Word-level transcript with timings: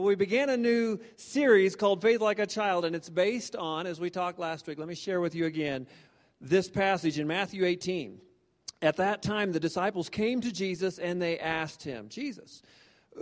We 0.00 0.14
began 0.14 0.48
a 0.48 0.56
new 0.56 0.98
series 1.16 1.76
called 1.76 2.00
Faith 2.00 2.22
Like 2.22 2.38
a 2.38 2.46
Child, 2.46 2.86
and 2.86 2.96
it's 2.96 3.10
based 3.10 3.54
on, 3.54 3.86
as 3.86 4.00
we 4.00 4.08
talked 4.08 4.38
last 4.38 4.66
week, 4.66 4.78
let 4.78 4.88
me 4.88 4.94
share 4.94 5.20
with 5.20 5.34
you 5.34 5.44
again 5.44 5.86
this 6.40 6.70
passage 6.70 7.18
in 7.18 7.26
Matthew 7.26 7.66
18. 7.66 8.18
At 8.80 8.96
that 8.96 9.22
time, 9.22 9.52
the 9.52 9.60
disciples 9.60 10.08
came 10.08 10.40
to 10.40 10.50
Jesus 10.50 10.98
and 10.98 11.20
they 11.20 11.38
asked 11.38 11.82
him, 11.82 12.08
Jesus, 12.08 12.62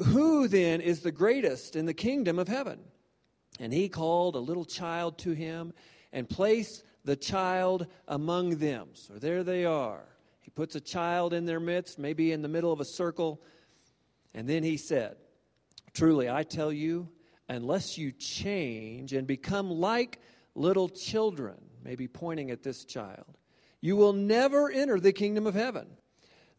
who 0.07 0.47
then 0.47 0.81
is 0.81 1.01
the 1.01 1.11
greatest 1.11 1.75
in 1.75 1.85
the 1.85 1.95
kingdom 1.95 2.39
of 2.39 2.47
heaven? 2.47 2.79
And 3.59 3.73
he 3.73 3.89
called 3.89 4.37
a 4.37 4.41
little 4.41 4.65
child 4.65 5.19
to 5.19 5.33
him 5.33 5.73
and 6.13 6.29
placed 6.29 6.85
the 7.05 7.17
child 7.17 7.89
among 8.07 8.59
them. 8.59 8.91
So 8.93 9.15
there 9.15 9.43
they 9.43 9.65
are. 9.65 10.05
He 10.41 10.51
puts 10.51 10.77
a 10.77 10.81
child 10.81 11.33
in 11.33 11.45
their 11.45 11.61
midst, 11.61 11.99
maybe 11.99 12.31
in 12.31 12.41
the 12.41 12.49
middle 12.49 12.73
of 12.73 12.79
a 12.79 12.85
circle, 12.85 13.43
and 14.33 14.49
then 14.49 14.63
he 14.63 14.77
said, 14.77 15.17
Truly, 15.95 16.29
I 16.29 16.43
tell 16.43 16.73
you, 16.73 17.09
unless 17.49 17.97
you 17.97 18.13
change 18.13 19.13
and 19.13 19.27
become 19.27 19.71
like 19.71 20.21
little 20.55 20.89
children, 20.89 21.57
maybe 21.83 22.09
pointing 22.09 22.51
at 22.51 22.63
this 22.63 22.85
child, 22.85 23.39
you 23.81 23.97
will 23.97 24.13
never 24.13 24.71
enter 24.71 25.01
the 25.01 25.13
kingdom 25.13 25.47
of 25.47 25.55
heaven. 25.55 25.87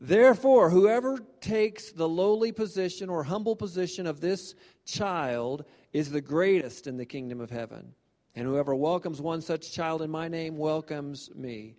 Therefore, 0.02 0.70
whoever 0.70 1.20
takes 1.42 1.92
the 1.92 2.08
lowly 2.08 2.54
position 2.54 3.10
or 3.10 3.24
humble 3.24 3.56
position 3.56 4.08
of 4.08 4.22
this 4.22 4.56
child 4.86 5.66
is 5.92 6.10
the 6.10 6.22
greatest 6.22 6.88
in 6.88 6.96
the 6.96 7.06
kingdom 7.06 7.42
of 7.42 7.50
heaven. 7.50 7.94
And 8.36 8.48
whoever 8.48 8.74
welcomes 8.74 9.20
one 9.20 9.42
such 9.42 9.74
child 9.74 10.02
in 10.02 10.10
my 10.10 10.30
name 10.30 10.58
welcomes 10.58 11.30
me. 11.36 11.76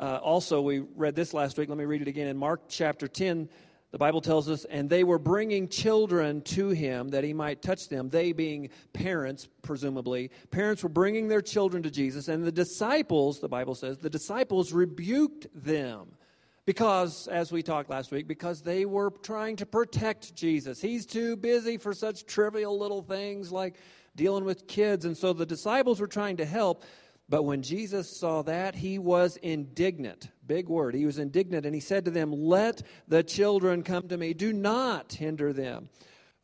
Uh, 0.00 0.18
also, 0.20 0.60
we 0.60 0.80
read 0.96 1.14
this 1.14 1.32
last 1.32 1.56
week. 1.56 1.68
Let 1.68 1.78
me 1.78 1.84
read 1.84 2.02
it 2.02 2.08
again. 2.08 2.26
In 2.26 2.36
Mark 2.36 2.62
chapter 2.68 3.06
10, 3.06 3.48
the 3.92 3.98
Bible 3.98 4.22
tells 4.22 4.48
us, 4.48 4.64
and 4.64 4.88
they 4.88 5.04
were 5.04 5.18
bringing 5.18 5.68
children 5.68 6.40
to 6.42 6.70
him 6.70 7.10
that 7.10 7.24
he 7.24 7.34
might 7.34 7.60
touch 7.60 7.88
them. 7.88 8.08
They 8.08 8.32
being 8.32 8.70
parents, 8.94 9.48
presumably. 9.60 10.30
Parents 10.50 10.82
were 10.82 10.88
bringing 10.88 11.28
their 11.28 11.42
children 11.42 11.82
to 11.82 11.90
Jesus, 11.90 12.28
and 12.28 12.42
the 12.42 12.50
disciples, 12.50 13.38
the 13.38 13.48
Bible 13.48 13.74
says, 13.74 13.98
the 13.98 14.10
disciples 14.10 14.72
rebuked 14.72 15.46
them. 15.54 16.16
Because, 16.64 17.26
as 17.26 17.50
we 17.50 17.62
talked 17.62 17.90
last 17.90 18.12
week, 18.12 18.28
because 18.28 18.62
they 18.62 18.84
were 18.86 19.10
trying 19.22 19.56
to 19.56 19.66
protect 19.66 20.34
Jesus. 20.36 20.80
He's 20.80 21.04
too 21.04 21.36
busy 21.36 21.76
for 21.76 21.92
such 21.92 22.24
trivial 22.24 22.78
little 22.78 23.02
things 23.02 23.50
like 23.50 23.74
dealing 24.14 24.44
with 24.44 24.68
kids. 24.68 25.04
And 25.04 25.16
so 25.16 25.32
the 25.32 25.44
disciples 25.44 26.00
were 26.00 26.06
trying 26.06 26.36
to 26.36 26.44
help, 26.44 26.84
but 27.32 27.44
when 27.44 27.62
Jesus 27.62 28.14
saw 28.14 28.42
that, 28.42 28.74
he 28.74 28.98
was 28.98 29.38
indignant. 29.38 30.28
Big 30.46 30.68
word. 30.68 30.94
He 30.94 31.06
was 31.06 31.16
indignant, 31.16 31.64
and 31.64 31.74
he 31.74 31.80
said 31.80 32.04
to 32.04 32.10
them, 32.10 32.30
Let 32.30 32.82
the 33.08 33.22
children 33.22 33.82
come 33.82 34.06
to 34.08 34.18
me. 34.18 34.34
Do 34.34 34.52
not 34.52 35.14
hinder 35.14 35.54
them, 35.54 35.88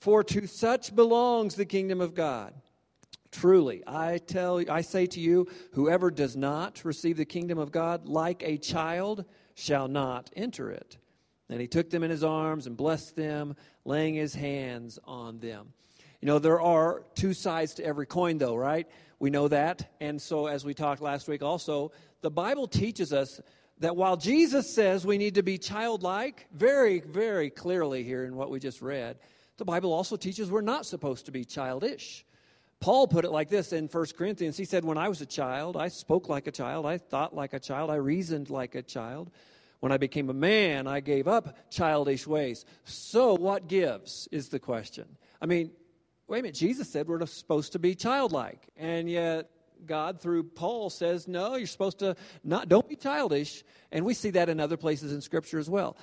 for 0.01 0.25
to 0.25 0.47
such 0.47 0.97
belongs 0.97 1.57
the 1.57 1.67
kingdom 1.67 2.01
of 2.01 2.15
God. 2.15 2.55
Truly, 3.31 3.83
I 3.87 4.17
tell 4.17 4.65
I 4.71 4.81
say 4.81 5.05
to 5.05 5.21
you, 5.21 5.47
whoever 5.73 6.11
does 6.11 6.39
not 6.39 6.83
receive 6.87 7.19
the 7.19 7.27
kingdom 7.27 7.59
of 7.59 7.71
God 7.71 8.07
like 8.07 8.43
a 8.43 8.57
child 8.57 9.27
shall 9.57 9.89
not 9.89 10.31
enter 10.35 10.71
it. 10.71 10.97
And 11.51 11.61
he 11.61 11.67
took 11.67 11.91
them 11.91 12.03
in 12.03 12.11
his 12.11 12.25
arms 12.25 12.67
and 12.67 12.79
blessed 12.79 13.15
them, 13.15 13.57
laying 13.85 14.15
his 14.15 14.35
hands 14.35 14.99
on 15.05 15.39
them. 15.41 15.75
You 16.23 16.27
know, 16.27 16.39
there 16.39 16.63
are 16.63 17.05
two 17.15 17.35
sides 17.35 17.75
to 17.75 17.85
every 17.85 18.07
coin, 18.07 18.39
though, 18.39 18.57
right? 18.57 18.89
We 19.19 19.31
know 19.31 19.49
that. 19.49 19.95
And 20.01 20.21
so, 20.21 20.47
as 20.47 20.65
we 20.65 20.75
talked 20.75 21.03
last 21.03 21.29
week 21.29 21.43
also, 21.43 21.93
the 22.21 22.31
Bible 22.31 22.69
teaches 22.69 23.13
us 23.13 23.41
that 23.81 23.97
while 23.97 24.17
Jesus 24.17 24.73
says 24.75 25.07
we 25.07 25.19
need 25.19 25.35
to 25.35 25.43
be 25.43 25.59
childlike, 25.59 26.47
very, 26.53 27.01
very 27.01 27.51
clearly 27.51 28.03
here 28.03 28.25
in 28.25 28.37
what 28.37 28.51
we 28.51 28.59
just 28.59 28.83
read, 28.83 29.19
the 29.57 29.65
Bible 29.65 29.93
also 29.93 30.17
teaches 30.17 30.51
we're 30.51 30.61
not 30.61 30.87
supposed 30.87 31.27
to 31.27 31.33
be 31.33 31.45
childish. 31.45 32.25
Paul 32.81 33.09
put 33.09 33.25
it 33.25 33.31
like 33.31 33.49
this 33.49 33.73
in 33.73 33.89
1 33.89 34.07
Corinthians. 34.17 34.57
He 34.57 34.65
said, 34.65 34.85
When 34.85 34.99
I 34.99 35.09
was 35.09 35.21
a 35.21 35.27
child, 35.27 35.77
I 35.77 35.89
spoke 35.89 36.29
like 36.29 36.47
a 36.47 36.53
child, 36.53 36.87
I 36.87 36.99
thought 36.99 37.35
like 37.35 37.53
a 37.53 37.61
child, 37.61 37.91
I 37.91 37.97
reasoned 37.97 38.51
like 38.51 38.75
a 38.75 38.83
child. 38.83 39.31
When 39.81 39.93
I 39.93 39.97
became 39.97 40.29
a 40.29 40.35
man, 40.35 40.87
I 40.89 41.01
gave 41.01 41.29
up 41.29 41.71
childish 41.71 42.27
ways. 42.27 42.65
So, 42.85 43.35
what 43.35 43.69
gives 43.69 44.29
is 44.33 44.49
the 44.49 44.59
question. 44.59 45.07
I 45.41 45.47
mean, 45.47 45.71
wait 46.29 46.41
a 46.41 46.43
minute, 46.43 46.55
Jesus 46.55 46.89
said 46.89 47.09
we're 47.09 47.25
supposed 47.27 47.73
to 47.73 47.79
be 47.79 47.95
childlike. 47.95 48.69
And 48.77 49.11
yet, 49.11 49.51
God 49.87 50.21
through 50.21 50.45
Paul 50.45 50.91
says, 50.91 51.29
no, 51.29 51.57
you're 51.57 51.67
supposed 51.67 52.01
to 52.01 52.17
not, 52.45 52.69
don't 52.69 52.89
be 52.89 52.97
childish. 52.97 53.65
And 53.93 54.05
we 54.05 54.15
see 54.15 54.31
that 54.31 54.49
in 54.49 54.61
other 54.61 54.77
places 54.77 55.13
in 55.13 55.21
Scripture 55.21 55.59
as 55.59 55.71
well. 55.71 55.97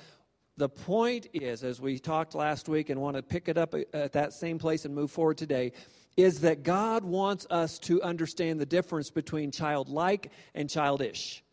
The 0.56 0.68
point 0.68 1.26
is, 1.34 1.62
as 1.62 1.80
we 1.80 1.98
talked 1.98 2.34
last 2.34 2.68
week 2.68 2.88
and 2.88 3.00
want 3.00 3.16
to 3.16 3.22
pick 3.22 3.48
it 3.48 3.58
up 3.58 3.74
at 3.92 4.12
that 4.12 4.32
same 4.32 4.58
place 4.58 4.86
and 4.86 4.94
move 4.94 5.10
forward 5.10 5.36
today, 5.36 5.72
is 6.16 6.40
that 6.40 6.62
God 6.62 7.04
wants 7.04 7.46
us 7.50 7.78
to 7.80 8.02
understand 8.02 8.58
the 8.58 8.66
difference 8.66 9.10
between 9.10 9.50
childlike 9.50 10.32
and 10.54 10.70
childish. 10.70 11.44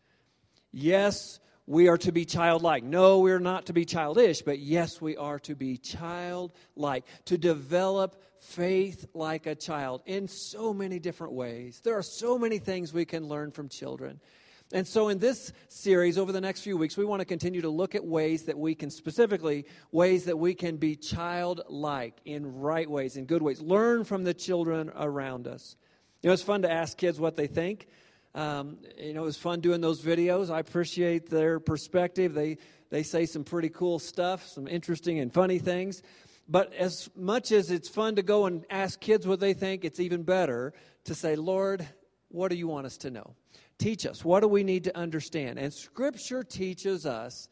Yes, 0.72 1.38
we 1.66 1.88
are 1.88 1.98
to 1.98 2.12
be 2.12 2.24
childlike. 2.24 2.84
No, 2.84 3.20
we're 3.20 3.38
not 3.38 3.66
to 3.66 3.72
be 3.72 3.84
childish, 3.84 4.42
but 4.42 4.58
yes, 4.58 5.00
we 5.00 5.16
are 5.16 5.38
to 5.40 5.54
be 5.54 5.76
childlike, 5.78 7.04
to 7.26 7.38
develop 7.38 8.22
faith 8.40 9.06
like 9.14 9.46
a 9.46 9.54
child 9.54 10.02
in 10.04 10.28
so 10.28 10.74
many 10.74 10.98
different 10.98 11.32
ways. 11.32 11.80
There 11.82 11.96
are 11.96 12.02
so 12.02 12.38
many 12.38 12.58
things 12.58 12.92
we 12.92 13.06
can 13.06 13.26
learn 13.26 13.50
from 13.50 13.68
children. 13.68 14.20
And 14.72 14.86
so, 14.86 15.08
in 15.08 15.18
this 15.18 15.52
series, 15.68 16.18
over 16.18 16.32
the 16.32 16.40
next 16.40 16.62
few 16.62 16.76
weeks, 16.76 16.96
we 16.96 17.04
want 17.04 17.20
to 17.20 17.26
continue 17.26 17.60
to 17.60 17.68
look 17.68 17.94
at 17.94 18.04
ways 18.04 18.44
that 18.44 18.58
we 18.58 18.74
can, 18.74 18.90
specifically, 18.90 19.66
ways 19.92 20.24
that 20.24 20.38
we 20.38 20.54
can 20.54 20.76
be 20.76 20.96
childlike 20.96 22.18
in 22.24 22.60
right 22.60 22.90
ways, 22.90 23.16
in 23.16 23.26
good 23.26 23.42
ways. 23.42 23.60
Learn 23.60 24.04
from 24.04 24.24
the 24.24 24.34
children 24.34 24.90
around 24.96 25.46
us. 25.46 25.76
You 26.22 26.28
know, 26.28 26.34
it's 26.34 26.42
fun 26.42 26.62
to 26.62 26.72
ask 26.72 26.96
kids 26.96 27.20
what 27.20 27.36
they 27.36 27.46
think. 27.46 27.86
Um, 28.34 28.78
you 28.98 29.12
know, 29.12 29.22
it 29.22 29.26
was 29.26 29.36
fun 29.36 29.60
doing 29.60 29.80
those 29.80 30.02
videos. 30.02 30.50
I 30.50 30.58
appreciate 30.58 31.30
their 31.30 31.60
perspective. 31.60 32.34
They 32.34 32.58
they 32.90 33.02
say 33.02 33.26
some 33.26 33.44
pretty 33.44 33.70
cool 33.70 33.98
stuff, 33.98 34.46
some 34.46 34.68
interesting 34.68 35.18
and 35.18 35.32
funny 35.32 35.58
things. 35.58 36.02
But 36.48 36.72
as 36.74 37.10
much 37.16 37.52
as 37.52 37.70
it's 37.70 37.88
fun 37.88 38.16
to 38.16 38.22
go 38.22 38.46
and 38.46 38.64
ask 38.70 39.00
kids 39.00 39.26
what 39.26 39.40
they 39.40 39.54
think, 39.54 39.84
it's 39.84 40.00
even 40.00 40.22
better 40.22 40.74
to 41.04 41.14
say, 41.14 41.36
Lord, 41.36 41.86
what 42.28 42.48
do 42.50 42.56
you 42.56 42.68
want 42.68 42.86
us 42.86 42.96
to 42.98 43.10
know? 43.10 43.34
Teach 43.78 44.06
us. 44.06 44.24
What 44.24 44.40
do 44.40 44.48
we 44.48 44.62
need 44.62 44.84
to 44.84 44.96
understand? 44.96 45.58
And 45.58 45.72
Scripture 45.72 46.42
teaches 46.42 47.06
us 47.06 47.48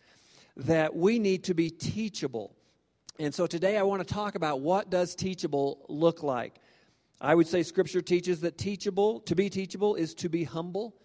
that 0.56 0.94
we 0.94 1.19
need 1.19 1.44
to 1.44 1.54
be 1.54 1.70
teachable. 1.70 2.54
And 3.19 3.34
so 3.34 3.47
today 3.47 3.78
I 3.78 3.82
want 3.82 4.06
to 4.06 4.14
talk 4.14 4.34
about 4.34 4.60
what 4.60 4.91
does 4.91 5.14
teachable 5.14 5.84
look 5.88 6.22
like. 6.22 6.60
I 7.22 7.37
would 7.37 7.47
say 7.47 7.62
Scripture 7.62 8.00
teaches 8.00 8.41
that 8.41 8.59
teachable, 8.59 9.21
to 9.21 9.37
be 9.37 9.49
teachable, 9.49 9.94
is 9.94 10.12
to 10.15 10.28
be 10.28 10.43
humble. 10.43 10.97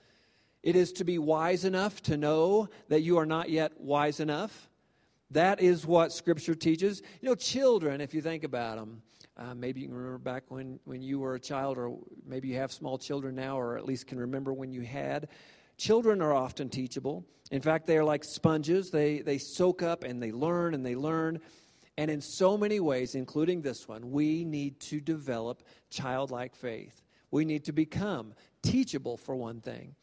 It 0.63 0.75
is 0.75 0.91
to 0.93 1.03
be 1.03 1.19
wise 1.19 1.63
enough 1.63 2.01
to 2.03 2.17
know 2.17 2.69
that 2.89 3.01
you 3.01 3.19
are 3.19 3.25
not 3.25 3.51
yet 3.51 3.79
wise 3.79 4.19
enough. 4.19 4.67
That 5.29 5.61
is 5.61 5.85
what 5.85 6.11
Scripture 6.11 6.55
teaches. 6.55 7.03
You 7.21 7.29
know, 7.29 7.35
children, 7.35 8.01
if 8.01 8.15
you 8.15 8.23
think 8.23 8.43
about 8.43 8.77
them, 8.77 9.03
uh, 9.37 9.53
maybe 9.53 9.81
you 9.81 9.87
can 9.89 9.95
remember 9.95 10.17
back 10.17 10.45
when, 10.47 10.79
when 10.85 11.03
you 11.03 11.19
were 11.19 11.35
a 11.35 11.39
child, 11.39 11.77
or 11.77 11.95
maybe 12.25 12.47
you 12.47 12.55
have 12.55 12.71
small 12.71 12.97
children 12.97 13.35
now, 13.35 13.59
or 13.59 13.77
at 13.77 13.85
least 13.85 14.07
can 14.07 14.17
remember 14.17 14.53
when 14.53 14.71
you 14.71 14.81
had. 14.81 15.27
Children 15.77 16.23
are 16.23 16.33
often 16.33 16.67
teachable. 16.67 17.23
In 17.51 17.61
fact, 17.61 17.85
they 17.85 17.95
are 17.95 18.03
like 18.03 18.23
sponges. 18.23 18.89
They, 18.89 19.19
they 19.19 19.37
soak 19.37 19.83
up 19.83 20.03
and 20.03 20.21
they 20.21 20.31
learn 20.31 20.73
and 20.73 20.83
they 20.83 20.95
learn. 20.95 21.39
And 21.97 22.11
in 22.11 22.21
so 22.21 22.57
many 22.57 22.79
ways, 22.79 23.15
including 23.15 23.61
this 23.61 23.87
one, 23.87 24.11
we 24.11 24.45
need 24.45 24.79
to 24.81 24.99
develop 24.99 25.63
childlike 25.89 26.55
faith. 26.55 27.01
We 27.31 27.43
need 27.43 27.65
to 27.65 27.71
become 27.71 28.33
teachable, 28.61 29.17
for 29.17 29.35
one 29.35 29.61
thing. 29.61 29.95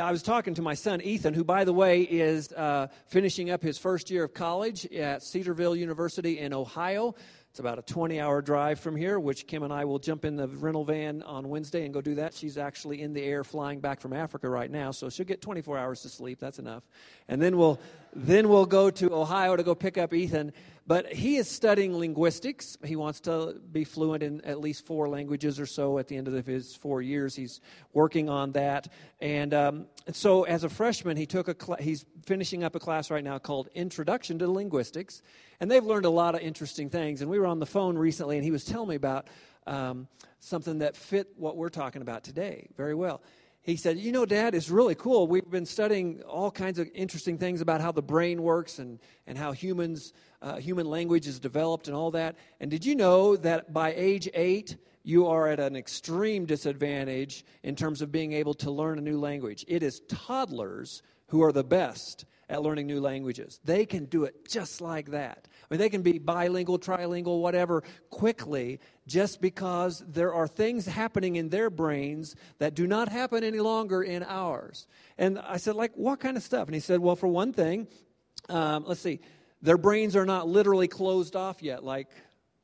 I 0.00 0.12
was 0.12 0.22
talking 0.22 0.54
to 0.54 0.62
my 0.62 0.74
son 0.74 1.00
Ethan, 1.00 1.34
who, 1.34 1.42
by 1.42 1.64
the 1.64 1.72
way, 1.72 2.02
is 2.02 2.52
uh, 2.52 2.86
finishing 3.06 3.50
up 3.50 3.62
his 3.62 3.78
first 3.78 4.10
year 4.10 4.24
of 4.24 4.32
college 4.32 4.86
at 4.92 5.24
Cedarville 5.24 5.74
University 5.74 6.38
in 6.38 6.52
Ohio. 6.52 7.16
It's 7.50 7.58
about 7.58 7.80
a 7.80 7.82
20 7.82 8.20
hour 8.20 8.40
drive 8.40 8.78
from 8.78 8.94
here, 8.94 9.18
which 9.18 9.48
Kim 9.48 9.64
and 9.64 9.72
I 9.72 9.84
will 9.84 9.98
jump 9.98 10.24
in 10.24 10.36
the 10.36 10.46
rental 10.46 10.84
van 10.84 11.22
on 11.22 11.48
Wednesday 11.48 11.84
and 11.84 11.92
go 11.92 12.00
do 12.00 12.14
that. 12.16 12.32
She's 12.32 12.58
actually 12.58 13.02
in 13.02 13.12
the 13.12 13.24
air 13.24 13.42
flying 13.42 13.80
back 13.80 14.00
from 14.00 14.12
Africa 14.12 14.48
right 14.48 14.70
now, 14.70 14.92
so 14.92 15.08
she'll 15.08 15.26
get 15.26 15.40
24 15.40 15.76
hours 15.76 16.02
to 16.02 16.08
sleep. 16.08 16.38
That's 16.38 16.60
enough. 16.60 16.84
And 17.26 17.42
then 17.42 17.56
we'll, 17.56 17.80
then 18.14 18.48
we'll 18.48 18.66
go 18.66 18.90
to 18.90 19.12
Ohio 19.12 19.56
to 19.56 19.64
go 19.64 19.74
pick 19.74 19.98
up 19.98 20.14
Ethan. 20.14 20.52
But 20.88 21.12
he 21.12 21.36
is 21.36 21.50
studying 21.50 21.98
linguistics. 21.98 22.78
He 22.82 22.96
wants 22.96 23.20
to 23.20 23.60
be 23.72 23.84
fluent 23.84 24.22
in 24.22 24.40
at 24.40 24.58
least 24.58 24.86
four 24.86 25.06
languages 25.06 25.60
or 25.60 25.66
so 25.66 25.98
at 25.98 26.08
the 26.08 26.16
end 26.16 26.28
of 26.28 26.46
his 26.46 26.74
four 26.74 27.02
years. 27.02 27.36
He's 27.36 27.60
working 27.92 28.30
on 28.30 28.52
that. 28.52 28.88
And, 29.20 29.52
um, 29.52 29.86
so, 30.12 30.44
as 30.44 30.64
a 30.64 30.70
freshman, 30.70 31.18
he 31.18 31.26
took 31.26 31.46
a 31.46 31.54
cl- 31.54 31.76
he's 31.78 32.06
finishing 32.24 32.64
up 32.64 32.74
a 32.74 32.80
class 32.80 33.10
right 33.10 33.22
now 33.22 33.38
called 33.38 33.68
Introduction 33.74 34.38
to 34.38 34.50
Linguistics. 34.50 35.20
And 35.60 35.70
they've 35.70 35.84
learned 35.84 36.06
a 36.06 36.10
lot 36.10 36.34
of 36.34 36.40
interesting 36.40 36.88
things. 36.88 37.20
And 37.20 37.30
we 37.30 37.38
were 37.38 37.46
on 37.46 37.58
the 37.58 37.66
phone 37.66 37.98
recently, 37.98 38.38
and 38.38 38.44
he 38.44 38.50
was 38.50 38.64
telling 38.64 38.88
me 38.88 38.94
about 38.94 39.28
um, 39.66 40.08
something 40.40 40.78
that 40.78 40.96
fit 40.96 41.28
what 41.36 41.58
we're 41.58 41.68
talking 41.68 42.00
about 42.00 42.24
today 42.24 42.66
very 42.78 42.94
well 42.94 43.20
he 43.68 43.76
said, 43.76 43.98
You 43.98 44.12
know, 44.12 44.24
Dad, 44.24 44.54
it's 44.54 44.70
really 44.70 44.94
cool. 44.94 45.26
We've 45.26 45.48
been 45.50 45.66
studying 45.66 46.22
all 46.22 46.50
kinds 46.50 46.78
of 46.78 46.88
interesting 46.94 47.38
things 47.38 47.60
about 47.60 47.80
how 47.80 47.92
the 47.92 48.02
brain 48.02 48.42
works 48.42 48.78
and, 48.78 48.98
and 49.26 49.36
how 49.36 49.52
humans, 49.52 50.12
uh, 50.40 50.56
human 50.56 50.86
language 50.86 51.26
is 51.26 51.38
developed 51.38 51.86
and 51.86 51.96
all 51.96 52.10
that. 52.12 52.36
And 52.60 52.70
did 52.70 52.84
you 52.84 52.94
know 52.94 53.36
that 53.36 53.72
by 53.72 53.92
age 53.94 54.28
eight, 54.34 54.76
you 55.02 55.26
are 55.26 55.48
at 55.48 55.60
an 55.60 55.76
extreme 55.76 56.46
disadvantage 56.46 57.44
in 57.62 57.76
terms 57.76 58.02
of 58.02 58.10
being 58.12 58.32
able 58.32 58.54
to 58.54 58.70
learn 58.70 58.98
a 58.98 59.02
new 59.02 59.18
language? 59.18 59.64
It 59.68 59.82
is 59.82 60.02
toddlers 60.08 61.02
who 61.26 61.42
are 61.42 61.52
the 61.52 61.64
best 61.64 62.24
at 62.48 62.62
learning 62.62 62.86
new 62.86 63.00
languages. 63.00 63.60
They 63.64 63.84
can 63.84 64.06
do 64.06 64.24
it 64.24 64.48
just 64.48 64.80
like 64.80 65.10
that. 65.10 65.48
I 65.48 65.66
mean, 65.70 65.78
they 65.78 65.90
can 65.90 66.02
be 66.02 66.18
bilingual, 66.18 66.78
trilingual, 66.78 67.40
whatever, 67.40 67.82
quickly, 68.10 68.80
just 69.06 69.40
because 69.40 70.02
there 70.08 70.32
are 70.32 70.48
things 70.48 70.86
happening 70.86 71.36
in 71.36 71.50
their 71.50 71.68
brains 71.68 72.36
that 72.58 72.74
do 72.74 72.86
not 72.86 73.08
happen 73.08 73.44
any 73.44 73.60
longer 73.60 74.02
in 74.02 74.22
ours. 74.22 74.86
And 75.18 75.38
I 75.38 75.58
said, 75.58 75.74
like, 75.74 75.92
what 75.94 76.20
kind 76.20 76.36
of 76.36 76.42
stuff? 76.42 76.68
And 76.68 76.74
he 76.74 76.80
said, 76.80 77.00
well, 77.00 77.16
for 77.16 77.28
one 77.28 77.52
thing, 77.52 77.86
um, 78.48 78.84
let's 78.86 79.00
see, 79.00 79.20
their 79.60 79.78
brains 79.78 80.16
are 80.16 80.26
not 80.26 80.48
literally 80.48 80.88
closed 80.88 81.36
off 81.36 81.62
yet, 81.62 81.84
like 81.84 82.08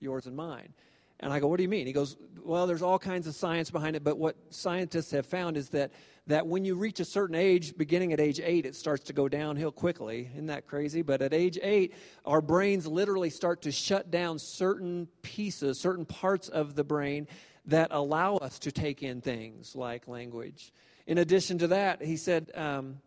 yours 0.00 0.26
and 0.26 0.36
mine. 0.36 0.72
And 1.20 1.32
I 1.32 1.40
go, 1.40 1.46
what 1.46 1.58
do 1.58 1.62
you 1.62 1.68
mean? 1.68 1.86
He 1.86 1.92
goes, 1.92 2.16
well, 2.42 2.66
there's 2.66 2.82
all 2.82 2.98
kinds 2.98 3.26
of 3.26 3.34
science 3.34 3.70
behind 3.70 3.96
it, 3.96 4.04
but 4.04 4.18
what 4.18 4.36
scientists 4.50 5.10
have 5.12 5.26
found 5.26 5.56
is 5.56 5.68
that 5.70 5.92
that 6.26 6.46
when 6.46 6.64
you 6.64 6.74
reach 6.74 7.00
a 7.00 7.04
certain 7.04 7.36
age, 7.36 7.76
beginning 7.76 8.12
at 8.12 8.20
age 8.20 8.40
eight, 8.42 8.64
it 8.64 8.74
starts 8.74 9.04
to 9.04 9.12
go 9.12 9.28
downhill 9.28 9.72
quickly. 9.72 10.30
Isn't 10.32 10.46
that 10.46 10.66
crazy? 10.66 11.02
But 11.02 11.20
at 11.20 11.34
age 11.34 11.58
eight, 11.62 11.94
our 12.24 12.40
brains 12.40 12.86
literally 12.86 13.30
start 13.30 13.62
to 13.62 13.72
shut 13.72 14.10
down 14.10 14.38
certain 14.38 15.06
pieces, 15.22 15.80
certain 15.80 16.06
parts 16.06 16.48
of 16.48 16.74
the 16.74 16.84
brain 16.84 17.28
that 17.66 17.88
allow 17.90 18.36
us 18.36 18.58
to 18.60 18.72
take 18.72 19.02
in 19.02 19.20
things 19.20 19.76
like 19.76 20.08
language. 20.08 20.72
In 21.06 21.18
addition 21.18 21.58
to 21.58 21.68
that, 21.68 22.02
he 22.02 22.16
said, 22.16 22.50
um, 22.54 23.00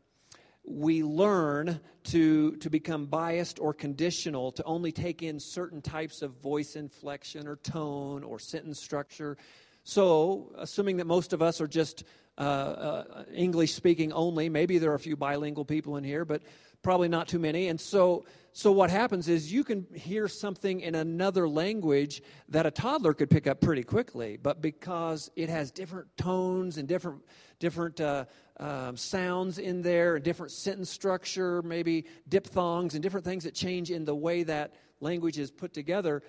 we 0.64 1.02
learn 1.02 1.80
to, 2.04 2.56
to 2.58 2.69
become 2.69 3.06
biased 3.06 3.58
or 3.60 3.74
conditional 3.74 4.52
to 4.52 4.64
only 4.66 4.92
take 4.92 5.24
in 5.24 5.40
certain 5.40 5.81
types 5.81 6.22
of 6.22 6.34
voice 6.42 6.75
inflection 6.75 7.48
or 7.48 7.56
tone 7.58 8.24
or 8.24 8.38
sentence 8.38 8.80
structure. 8.80 9.38
So, 9.84 10.52
assuming 10.58 10.98
that 10.98 11.08
most 11.08 11.31
of 11.31 11.42
us 11.42 11.62
are 11.62 11.68
just 11.68 12.04
uh, 12.38 12.42
uh, 12.42 13.24
English 13.34 13.74
speaking 13.74 14.13
only. 14.13 14.50
Maybe 14.50 14.78
there 14.78 14.92
are 14.92 14.95
a 14.95 15.00
few 15.00 15.16
bilingual 15.16 15.66
people 15.66 15.98
in 15.98 16.04
here, 16.04 16.24
but 16.24 16.44
probably 16.84 17.07
not 17.07 17.28
too 17.28 17.39
many. 17.39 17.68
And 17.68 17.81
so, 17.81 18.25
so 18.54 18.72
what 18.72 18.89
happens 18.89 19.28
is 19.28 19.51
you 19.51 19.63
can 19.63 19.86
hear 19.94 20.28
something 20.28 20.81
in 20.81 20.95
another 20.95 21.50
language 21.50 22.22
that 22.50 22.66
a 22.66 22.72
toddler 22.72 23.13
could 23.13 23.30
pick 23.30 23.48
up 23.48 23.60
pretty 23.60 23.84
quickly, 23.84 24.38
but 24.38 24.62
because 24.62 25.31
it 25.36 25.50
has 25.50 25.72
different 25.72 26.07
tones 26.18 26.78
and 26.78 26.88
different 26.88 27.24
different 27.60 28.00
uh, 28.00 28.25
um, 28.60 28.95
sounds 28.95 29.57
in 29.57 29.81
there, 29.81 30.19
different 30.19 30.51
sentence 30.51 30.92
structure, 30.92 31.63
maybe 31.63 32.06
diphthongs 32.30 32.94
and 32.94 33.01
different 33.01 33.25
things 33.25 33.44
that 33.45 33.56
change 33.56 33.90
in 33.90 34.06
the 34.06 34.16
way 34.16 34.44
that 34.44 34.75
language 35.00 35.40
is 35.40 35.50
put 35.50 35.74
together. 35.74 36.22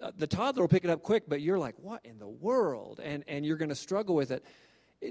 Uh, 0.00 0.10
the 0.18 0.26
toddler 0.26 0.62
will 0.62 0.68
pick 0.68 0.84
it 0.84 0.90
up 0.90 1.02
quick, 1.02 1.24
but 1.26 1.40
you're 1.40 1.58
like, 1.58 1.74
"What 1.78 2.04
in 2.04 2.18
the 2.18 2.28
world?" 2.28 3.00
and 3.02 3.24
and 3.28 3.46
you're 3.46 3.56
going 3.56 3.70
to 3.70 3.74
struggle 3.74 4.14
with 4.14 4.30
it 4.30 4.44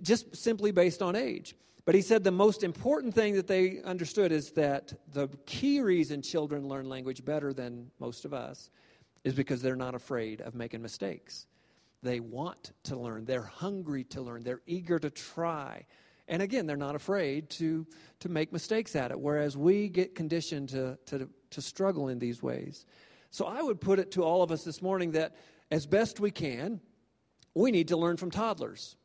just 0.01 0.36
simply 0.36 0.72
based 0.72 1.01
on 1.01 1.16
age. 1.16 1.56
But 1.86 1.95
he 1.95 2.01
said 2.01 2.24
the 2.24 2.31
most 2.31 2.63
important 2.63 3.13
thing 3.13 3.34
that 3.34 3.48
they 3.48 3.81
understood 3.84 4.31
is 4.31 4.51
that 4.51 4.94
the 5.12 5.28
key 5.45 5.81
reason 5.81 6.22
children 6.22 6.68
learn 6.68 6.88
language 6.88 7.25
better 7.25 7.54
than 7.54 7.92
most 8.00 8.24
of 8.24 8.34
us 8.34 8.69
is 9.24 9.34
because 9.34 9.62
they're 9.62 9.75
not 9.75 9.95
afraid 9.95 10.42
of 10.42 10.56
making 10.56 10.81
mistakes. 10.81 11.48
They 12.01 12.19
want 12.19 12.72
to 12.84 12.98
learn, 12.98 13.25
they're 13.25 13.42
hungry 13.42 14.04
to 14.06 14.22
learn, 14.22 14.44
they're 14.44 14.62
eager 14.66 15.00
to 15.00 15.10
try. 15.10 15.86
And 16.28 16.42
again, 16.42 16.66
they're 16.66 16.78
not 16.78 16.95
afraid 16.95 17.50
to, 17.51 17.86
to 18.19 18.30
make 18.30 18.54
mistakes 18.54 18.95
at 18.95 19.12
it, 19.12 19.19
whereas 19.19 19.57
we 19.57 19.90
get 19.90 20.16
conditioned 20.16 20.69
to, 20.69 20.98
to, 21.07 21.30
to 21.50 21.62
struggle 21.62 22.07
in 22.10 22.19
these 22.19 22.42
ways. 22.42 22.86
So 23.30 23.45
I 23.45 23.62
would 23.62 23.81
put 23.81 24.00
it 24.00 24.12
to 24.12 24.24
all 24.24 24.42
of 24.42 24.51
us 24.51 24.63
this 24.63 24.81
morning 24.81 25.12
that 25.12 25.36
as 25.72 25.86
best 25.86 26.19
we 26.19 26.31
can, 26.31 26.80
we 27.56 27.72
need 27.72 27.90
to 27.90 27.98
learn 27.98 28.16
from 28.16 28.31
toddlers. 28.31 28.95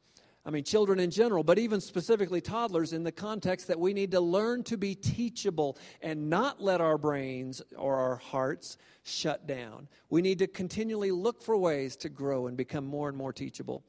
I 0.48 0.50
mean, 0.50 0.64
children 0.64 0.98
in 0.98 1.10
general, 1.10 1.44
but 1.44 1.58
even 1.58 1.78
specifically 1.78 2.40
toddlers 2.40 2.94
in 2.94 3.04
the 3.04 3.12
context 3.12 3.68
that 3.68 3.78
we 3.78 3.92
need 3.92 4.12
to 4.12 4.20
learn 4.20 4.62
to 4.62 4.78
be 4.78 4.94
teachable 4.94 5.76
and 6.00 6.30
not 6.30 6.58
let 6.58 6.80
our 6.80 6.96
brains 6.96 7.60
or 7.76 7.96
our 7.96 8.16
hearts 8.16 8.78
shut 9.02 9.46
down. 9.46 9.88
We 10.08 10.22
need 10.22 10.38
to 10.38 10.46
continually 10.46 11.10
look 11.10 11.42
for 11.42 11.54
ways 11.58 11.96
to 11.96 12.08
grow 12.08 12.46
and 12.46 12.56
become 12.56 12.86
more 12.86 13.10
and 13.10 13.18
more 13.18 13.30
teachable. 13.30 13.84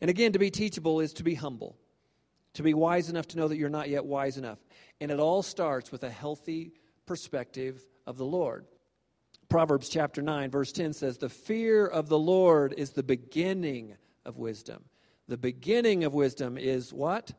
And 0.00 0.08
again, 0.08 0.32
to 0.34 0.38
be 0.38 0.52
teachable 0.52 1.00
is 1.00 1.12
to 1.14 1.24
be 1.24 1.34
humble, 1.34 1.76
to 2.54 2.62
be 2.62 2.74
wise 2.74 3.10
enough 3.10 3.26
to 3.28 3.36
know 3.36 3.48
that 3.48 3.56
you're 3.56 3.68
not 3.68 3.88
yet 3.88 4.04
wise 4.04 4.38
enough. 4.38 4.60
And 5.00 5.10
it 5.10 5.18
all 5.18 5.42
starts 5.42 5.90
with 5.90 6.04
a 6.04 6.10
healthy 6.10 6.74
perspective 7.06 7.84
of 8.06 8.18
the 8.18 8.24
Lord. 8.24 8.66
Proverbs 9.48 9.88
chapter 9.88 10.22
9, 10.22 10.48
verse 10.48 10.70
10 10.70 10.92
says, 10.92 11.18
The 11.18 11.28
fear 11.28 11.88
of 11.88 12.08
the 12.08 12.18
Lord 12.20 12.72
is 12.76 12.90
the 12.90 13.02
beginning 13.02 13.96
of 14.24 14.38
wisdom. 14.38 14.84
The 15.28 15.36
beginning 15.36 16.04
of 16.04 16.14
wisdom 16.14 16.56
is 16.56 16.92
what? 16.92 17.30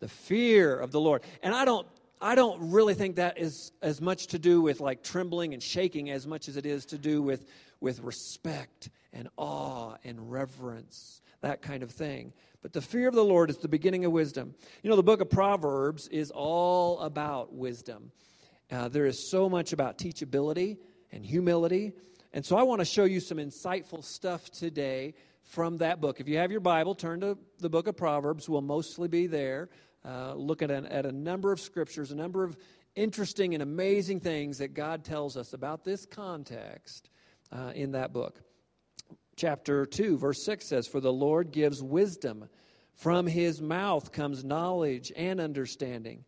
The 0.00 0.08
fear 0.08 0.76
of 0.76 0.92
the 0.92 1.00
Lord. 1.00 1.22
And 1.42 1.54
I 1.54 1.64
don't 1.64 1.86
I 2.20 2.34
don't 2.34 2.70
really 2.70 2.94
think 2.94 3.16
that 3.16 3.38
is 3.38 3.72
as 3.82 4.00
much 4.00 4.28
to 4.28 4.38
do 4.38 4.62
with 4.62 4.80
like 4.80 5.02
trembling 5.02 5.52
and 5.52 5.62
shaking 5.62 6.10
as 6.10 6.26
much 6.26 6.48
as 6.48 6.56
it 6.56 6.64
is 6.64 6.86
to 6.86 6.98
do 6.98 7.22
with 7.22 7.46
with 7.80 8.00
respect 8.00 8.90
and 9.12 9.28
awe 9.36 9.96
and 10.04 10.30
reverence, 10.30 11.22
that 11.40 11.62
kind 11.62 11.82
of 11.82 11.90
thing. 11.90 12.32
But 12.62 12.72
the 12.72 12.80
fear 12.80 13.08
of 13.08 13.14
the 13.14 13.24
Lord 13.24 13.50
is 13.50 13.58
the 13.58 13.68
beginning 13.68 14.04
of 14.04 14.12
wisdom. 14.12 14.54
You 14.82 14.90
know, 14.90 14.96
the 14.96 15.02
book 15.02 15.20
of 15.20 15.28
Proverbs 15.28 16.08
is 16.08 16.30
all 16.30 17.00
about 17.00 17.52
wisdom. 17.54 18.10
Uh, 18.70 18.88
there 18.88 19.06
is 19.06 19.30
so 19.30 19.48
much 19.48 19.72
about 19.72 19.98
teachability 19.98 20.78
and 21.12 21.24
humility. 21.24 21.92
And 22.32 22.44
so 22.44 22.56
I 22.56 22.62
want 22.62 22.80
to 22.80 22.84
show 22.84 23.04
you 23.04 23.20
some 23.20 23.38
insightful 23.38 24.02
stuff 24.02 24.50
today 24.50 25.14
from 25.44 25.78
that 25.78 26.00
book. 26.00 26.20
If 26.20 26.28
you 26.28 26.38
have 26.38 26.50
your 26.50 26.60
Bible, 26.60 26.94
turn 26.94 27.20
to 27.20 27.38
the 27.58 27.68
book 27.68 27.86
of 27.86 27.96
Proverbs. 27.96 28.48
We'll 28.48 28.62
mostly 28.62 29.08
be 29.08 29.26
there. 29.26 29.68
Uh, 30.04 30.34
look 30.34 30.62
at, 30.62 30.70
an, 30.70 30.86
at 30.86 31.06
a 31.06 31.12
number 31.12 31.52
of 31.52 31.60
scriptures, 31.60 32.10
a 32.10 32.16
number 32.16 32.44
of 32.44 32.56
interesting 32.94 33.54
and 33.54 33.62
amazing 33.62 34.20
things 34.20 34.58
that 34.58 34.74
God 34.74 35.04
tells 35.04 35.36
us 35.36 35.52
about 35.52 35.84
this 35.84 36.06
context 36.06 37.10
uh, 37.52 37.72
in 37.74 37.92
that 37.92 38.12
book. 38.12 38.40
Chapter 39.36 39.84
2, 39.86 40.18
verse 40.18 40.44
6 40.44 40.68
says, 40.68 40.86
For 40.86 41.00
the 41.00 41.12
Lord 41.12 41.50
gives 41.50 41.82
wisdom. 41.82 42.48
From 42.94 43.26
his 43.26 43.60
mouth 43.60 44.12
comes 44.12 44.44
knowledge 44.44 45.10
and 45.16 45.40
understanding. 45.40 46.24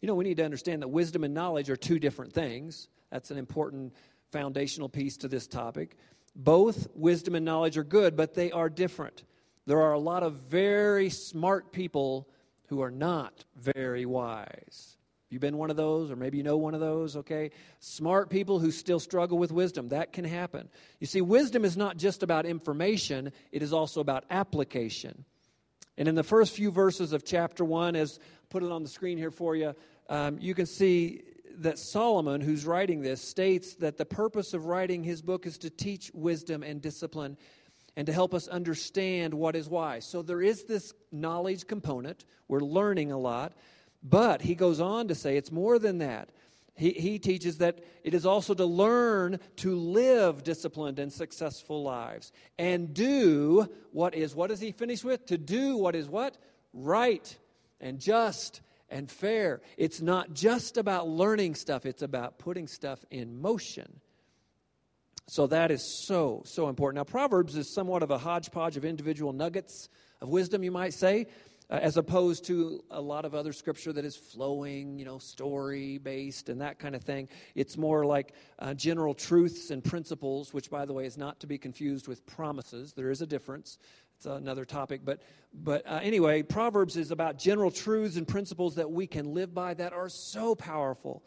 You 0.00 0.06
know, 0.06 0.14
we 0.14 0.24
need 0.24 0.36
to 0.36 0.44
understand 0.44 0.82
that 0.82 0.88
wisdom 0.88 1.24
and 1.24 1.34
knowledge 1.34 1.68
are 1.68 1.76
two 1.76 1.98
different 1.98 2.32
things. 2.32 2.88
That's 3.10 3.30
an 3.30 3.38
important 3.38 3.94
foundational 4.30 4.88
piece 4.88 5.16
to 5.18 5.28
this 5.28 5.46
topic. 5.46 5.96
Both 6.34 6.88
wisdom 6.94 7.34
and 7.34 7.44
knowledge 7.44 7.76
are 7.76 7.84
good, 7.84 8.16
but 8.16 8.34
they 8.34 8.52
are 8.52 8.68
different. 8.68 9.24
There 9.66 9.82
are 9.82 9.92
a 9.92 9.98
lot 9.98 10.22
of 10.22 10.34
very 10.34 11.10
smart 11.10 11.72
people 11.72 12.28
who 12.68 12.80
are 12.80 12.90
not 12.90 13.44
very 13.56 14.06
wise. 14.06 14.96
You've 15.28 15.40
been 15.40 15.58
one 15.58 15.70
of 15.70 15.76
those, 15.76 16.10
or 16.10 16.16
maybe 16.16 16.38
you 16.38 16.42
know 16.42 16.56
one 16.56 16.74
of 16.74 16.80
those, 16.80 17.16
okay? 17.16 17.52
Smart 17.78 18.30
people 18.30 18.58
who 18.58 18.72
still 18.72 18.98
struggle 18.98 19.38
with 19.38 19.52
wisdom. 19.52 19.88
That 19.90 20.12
can 20.12 20.24
happen. 20.24 20.68
You 20.98 21.06
see, 21.06 21.20
wisdom 21.20 21.64
is 21.64 21.76
not 21.76 21.96
just 21.96 22.24
about 22.24 22.46
information, 22.46 23.32
it 23.52 23.62
is 23.62 23.72
also 23.72 24.00
about 24.00 24.24
application. 24.30 25.24
And 25.96 26.08
in 26.08 26.16
the 26.16 26.24
first 26.24 26.52
few 26.54 26.72
verses 26.72 27.12
of 27.12 27.24
chapter 27.24 27.64
1, 27.64 27.94
as 27.94 28.18
put 28.48 28.64
it 28.64 28.72
on 28.72 28.82
the 28.82 28.88
screen 28.88 29.18
here 29.18 29.30
for 29.30 29.54
you, 29.54 29.74
um, 30.08 30.38
you 30.40 30.54
can 30.54 30.66
see 30.66 31.22
that 31.60 31.78
Solomon, 31.78 32.40
who's 32.40 32.66
writing 32.66 33.00
this, 33.00 33.20
states 33.20 33.74
that 33.76 33.96
the 33.96 34.04
purpose 34.04 34.54
of 34.54 34.66
writing 34.66 35.02
his 35.04 35.22
book 35.22 35.46
is 35.46 35.58
to 35.58 35.70
teach 35.70 36.10
wisdom 36.14 36.62
and 36.62 36.80
discipline 36.80 37.36
and 37.96 38.06
to 38.06 38.12
help 38.12 38.34
us 38.34 38.48
understand 38.48 39.34
what 39.34 39.56
is 39.56 39.68
wise. 39.68 40.04
So 40.04 40.22
there 40.22 40.42
is 40.42 40.64
this 40.64 40.94
knowledge 41.12 41.66
component. 41.66 42.24
We're 42.48 42.60
learning 42.60 43.12
a 43.12 43.18
lot. 43.18 43.52
But 44.02 44.40
he 44.40 44.54
goes 44.54 44.80
on 44.80 45.08
to 45.08 45.14
say 45.14 45.36
it's 45.36 45.52
more 45.52 45.78
than 45.78 45.98
that. 45.98 46.30
He, 46.74 46.92
he 46.92 47.18
teaches 47.18 47.58
that 47.58 47.80
it 48.04 48.14
is 48.14 48.24
also 48.24 48.54
to 48.54 48.64
learn 48.64 49.38
to 49.56 49.76
live 49.76 50.42
disciplined 50.42 50.98
and 50.98 51.12
successful 51.12 51.82
lives 51.82 52.32
and 52.58 52.94
do 52.94 53.68
what 53.92 54.14
is, 54.14 54.34
what 54.34 54.48
does 54.48 54.60
he 54.60 54.72
finish 54.72 55.04
with? 55.04 55.26
To 55.26 55.36
do 55.36 55.76
what 55.76 55.94
is 55.94 56.08
what? 56.08 56.38
Right 56.72 57.36
and 57.80 57.98
just 57.98 58.62
and 58.90 59.10
fair. 59.10 59.60
It's 59.76 60.00
not 60.00 60.32
just 60.32 60.76
about 60.76 61.08
learning 61.08 61.54
stuff, 61.54 61.86
it's 61.86 62.02
about 62.02 62.38
putting 62.38 62.66
stuff 62.66 63.04
in 63.10 63.40
motion. 63.40 64.00
So 65.28 65.46
that 65.46 65.70
is 65.70 66.04
so, 66.06 66.42
so 66.44 66.68
important. 66.68 66.96
Now, 66.96 67.04
Proverbs 67.04 67.56
is 67.56 67.72
somewhat 67.72 68.02
of 68.02 68.10
a 68.10 68.18
hodgepodge 68.18 68.76
of 68.76 68.84
individual 68.84 69.32
nuggets 69.32 69.88
of 70.20 70.28
wisdom, 70.28 70.64
you 70.64 70.72
might 70.72 70.92
say, 70.92 71.28
uh, 71.70 71.74
as 71.74 71.96
opposed 71.96 72.46
to 72.46 72.82
a 72.90 73.00
lot 73.00 73.24
of 73.24 73.32
other 73.32 73.52
scripture 73.52 73.92
that 73.92 74.04
is 74.04 74.16
flowing, 74.16 74.98
you 74.98 75.04
know, 75.04 75.18
story 75.18 75.98
based 75.98 76.48
and 76.48 76.60
that 76.60 76.80
kind 76.80 76.96
of 76.96 77.04
thing. 77.04 77.28
It's 77.54 77.76
more 77.76 78.04
like 78.04 78.34
uh, 78.58 78.74
general 78.74 79.14
truths 79.14 79.70
and 79.70 79.84
principles, 79.84 80.52
which, 80.52 80.68
by 80.68 80.84
the 80.84 80.92
way, 80.92 81.06
is 81.06 81.16
not 81.16 81.38
to 81.40 81.46
be 81.46 81.58
confused 81.58 82.08
with 82.08 82.26
promises. 82.26 82.92
There 82.92 83.10
is 83.10 83.22
a 83.22 83.26
difference. 83.26 83.78
It's 84.20 84.26
another 84.26 84.66
topic. 84.66 85.00
But, 85.02 85.22
but 85.54 85.86
uh, 85.86 86.00
anyway, 86.02 86.42
Proverbs 86.42 86.98
is 86.98 87.10
about 87.10 87.38
general 87.38 87.70
truths 87.70 88.16
and 88.16 88.28
principles 88.28 88.74
that 88.74 88.90
we 88.90 89.06
can 89.06 89.32
live 89.32 89.54
by 89.54 89.72
that 89.74 89.94
are 89.94 90.10
so 90.10 90.54
powerful. 90.54 91.22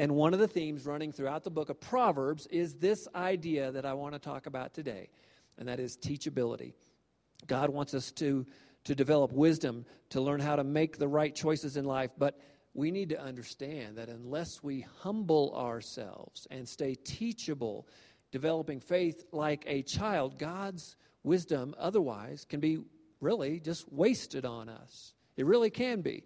And 0.00 0.16
one 0.16 0.34
of 0.34 0.40
the 0.40 0.48
themes 0.48 0.86
running 0.86 1.12
throughout 1.12 1.44
the 1.44 1.52
book 1.52 1.70
of 1.70 1.80
Proverbs 1.80 2.48
is 2.48 2.74
this 2.74 3.06
idea 3.14 3.70
that 3.70 3.86
I 3.86 3.94
want 3.94 4.14
to 4.14 4.18
talk 4.18 4.46
about 4.46 4.74
today, 4.74 5.08
and 5.56 5.68
that 5.68 5.78
is 5.78 5.96
teachability. 5.96 6.72
God 7.46 7.70
wants 7.70 7.94
us 7.94 8.10
to, 8.12 8.44
to 8.82 8.94
develop 8.96 9.30
wisdom, 9.30 9.86
to 10.10 10.20
learn 10.20 10.40
how 10.40 10.56
to 10.56 10.64
make 10.64 10.98
the 10.98 11.06
right 11.06 11.34
choices 11.34 11.76
in 11.76 11.84
life, 11.84 12.10
but 12.18 12.40
we 12.74 12.90
need 12.90 13.08
to 13.10 13.22
understand 13.22 13.96
that 13.98 14.08
unless 14.08 14.64
we 14.64 14.84
humble 14.98 15.54
ourselves 15.56 16.48
and 16.50 16.68
stay 16.68 16.96
teachable, 16.96 17.86
developing 18.32 18.80
faith 18.80 19.24
like 19.30 19.62
a 19.68 19.82
child, 19.82 20.40
God's 20.40 20.96
wisdom 21.26 21.74
otherwise 21.78 22.46
can 22.48 22.60
be 22.60 22.78
really 23.20 23.60
just 23.60 23.92
wasted 23.92 24.44
on 24.44 24.68
us. 24.68 25.12
It 25.36 25.44
really 25.44 25.70
can 25.70 26.00
be. 26.00 26.24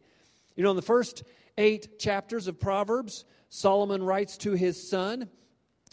You 0.54 0.62
know, 0.62 0.71
in 0.71 0.76
the 0.76 0.83
first 0.83 1.25
eight 1.59 1.99
chapters 1.99 2.47
of 2.47 2.61
Proverbs, 2.61 3.25
Solomon 3.49 4.02
writes 4.02 4.37
to 4.38 4.52
his 4.52 4.88
son, 4.88 5.28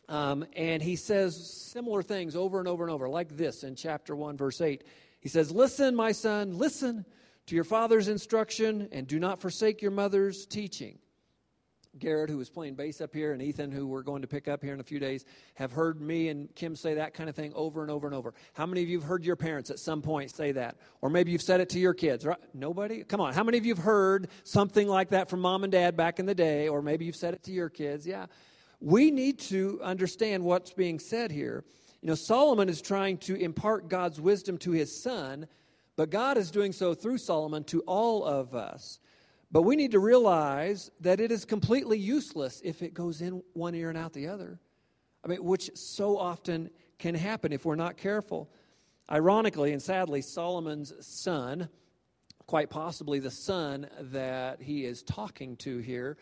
um, 0.09 0.45
and 0.55 0.81
he 0.81 0.95
says 0.95 1.35
similar 1.35 2.03
things 2.03 2.35
over 2.35 2.59
and 2.59 2.67
over 2.67 2.83
and 2.83 2.91
over, 2.91 3.09
like 3.09 3.35
this 3.35 3.63
in 3.63 3.75
chapter 3.75 4.15
1, 4.15 4.37
verse 4.37 4.61
8. 4.61 4.83
He 5.19 5.29
says, 5.29 5.51
Listen, 5.51 5.95
my 5.95 6.11
son, 6.11 6.57
listen 6.57 7.05
to 7.47 7.55
your 7.55 7.63
father's 7.63 8.07
instruction, 8.07 8.87
and 8.91 9.07
do 9.07 9.19
not 9.19 9.41
forsake 9.41 9.81
your 9.81 9.91
mother's 9.91 10.45
teaching. 10.45 10.99
Garrett, 11.99 12.29
who 12.29 12.37
was 12.37 12.49
playing 12.49 12.75
bass 12.75 13.01
up 13.01 13.13
here, 13.13 13.33
and 13.33 13.41
Ethan, 13.41 13.71
who 13.71 13.87
we're 13.87 14.01
going 14.01 14.21
to 14.21 14.27
pick 14.27 14.47
up 14.47 14.63
here 14.63 14.73
in 14.73 14.79
a 14.79 14.83
few 14.83 14.99
days, 14.99 15.25
have 15.55 15.71
heard 15.71 16.01
me 16.01 16.29
and 16.29 16.53
Kim 16.55 16.75
say 16.75 16.93
that 16.95 17.13
kind 17.13 17.29
of 17.29 17.35
thing 17.35 17.51
over 17.55 17.81
and 17.81 17.91
over 17.91 18.07
and 18.07 18.15
over. 18.15 18.33
How 18.53 18.65
many 18.65 18.83
of 18.83 18.89
you 18.89 18.99
have 18.99 19.07
heard 19.07 19.25
your 19.25 19.35
parents 19.35 19.69
at 19.69 19.79
some 19.79 20.01
point 20.01 20.31
say 20.31 20.51
that? 20.53 20.77
Or 21.01 21.09
maybe 21.09 21.31
you've 21.31 21.41
said 21.41 21.61
it 21.61 21.69
to 21.69 21.79
your 21.79 21.93
kids, 21.93 22.25
right? 22.25 22.37
Nobody? 22.53 23.03
Come 23.03 23.21
on. 23.21 23.33
How 23.33 23.43
many 23.43 23.57
of 23.57 23.65
you 23.65 23.75
have 23.75 23.83
heard 23.83 24.29
something 24.43 24.87
like 24.87 25.09
that 25.09 25.29
from 25.29 25.41
mom 25.41 25.63
and 25.63 25.71
dad 25.71 25.97
back 25.97 26.19
in 26.19 26.25
the 26.25 26.35
day? 26.35 26.67
Or 26.67 26.81
maybe 26.81 27.05
you've 27.05 27.15
said 27.15 27.33
it 27.33 27.43
to 27.43 27.51
your 27.51 27.69
kids? 27.69 28.05
Yeah. 28.05 28.27
We 28.79 29.11
need 29.11 29.39
to 29.39 29.79
understand 29.83 30.43
what's 30.43 30.73
being 30.73 30.99
said 30.99 31.31
here. 31.31 31.63
You 32.01 32.09
know, 32.09 32.15
Solomon 32.15 32.69
is 32.69 32.81
trying 32.81 33.17
to 33.19 33.35
impart 33.35 33.89
God's 33.89 34.21
wisdom 34.21 34.57
to 34.59 34.71
his 34.71 35.01
son 35.01 35.47
but 35.97 36.11
God 36.11 36.37
is 36.37 36.51
doing 36.51 36.71
so 36.71 36.93
through 36.93 37.17
Solomon 37.17 37.63
to 37.65 37.81
all 37.81 38.23
of 38.23 38.55
us. 38.55 38.99
But 39.51 39.61
we 39.61 39.75
need 39.75 39.91
to 39.91 39.99
realize 39.99 40.91
that 40.99 41.19
it 41.19 41.31
is 41.31 41.45
completely 41.45 41.97
useless 41.97 42.61
if 42.63 42.81
it 42.81 42.93
goes 42.93 43.21
in 43.21 43.41
one 43.53 43.75
ear 43.75 43.89
and 43.89 43.97
out 43.97 44.13
the 44.13 44.27
other. 44.27 44.59
I 45.23 45.29
mean, 45.29 45.43
which 45.43 45.71
so 45.75 46.17
often 46.17 46.69
can 46.99 47.15
happen 47.15 47.53
if 47.53 47.65
we're 47.65 47.75
not 47.75 47.97
careful. 47.97 48.49
Ironically 49.09 49.71
and 49.71 49.81
sadly, 49.81 50.21
Solomon's 50.21 50.93
son, 50.99 51.69
quite 52.45 52.69
possibly 52.69 53.19
the 53.19 53.31
son 53.31 53.87
that 53.99 54.61
he 54.61 54.85
is 54.85 55.01
talking 55.03 55.55
to 55.57 55.77
here, 55.77 56.17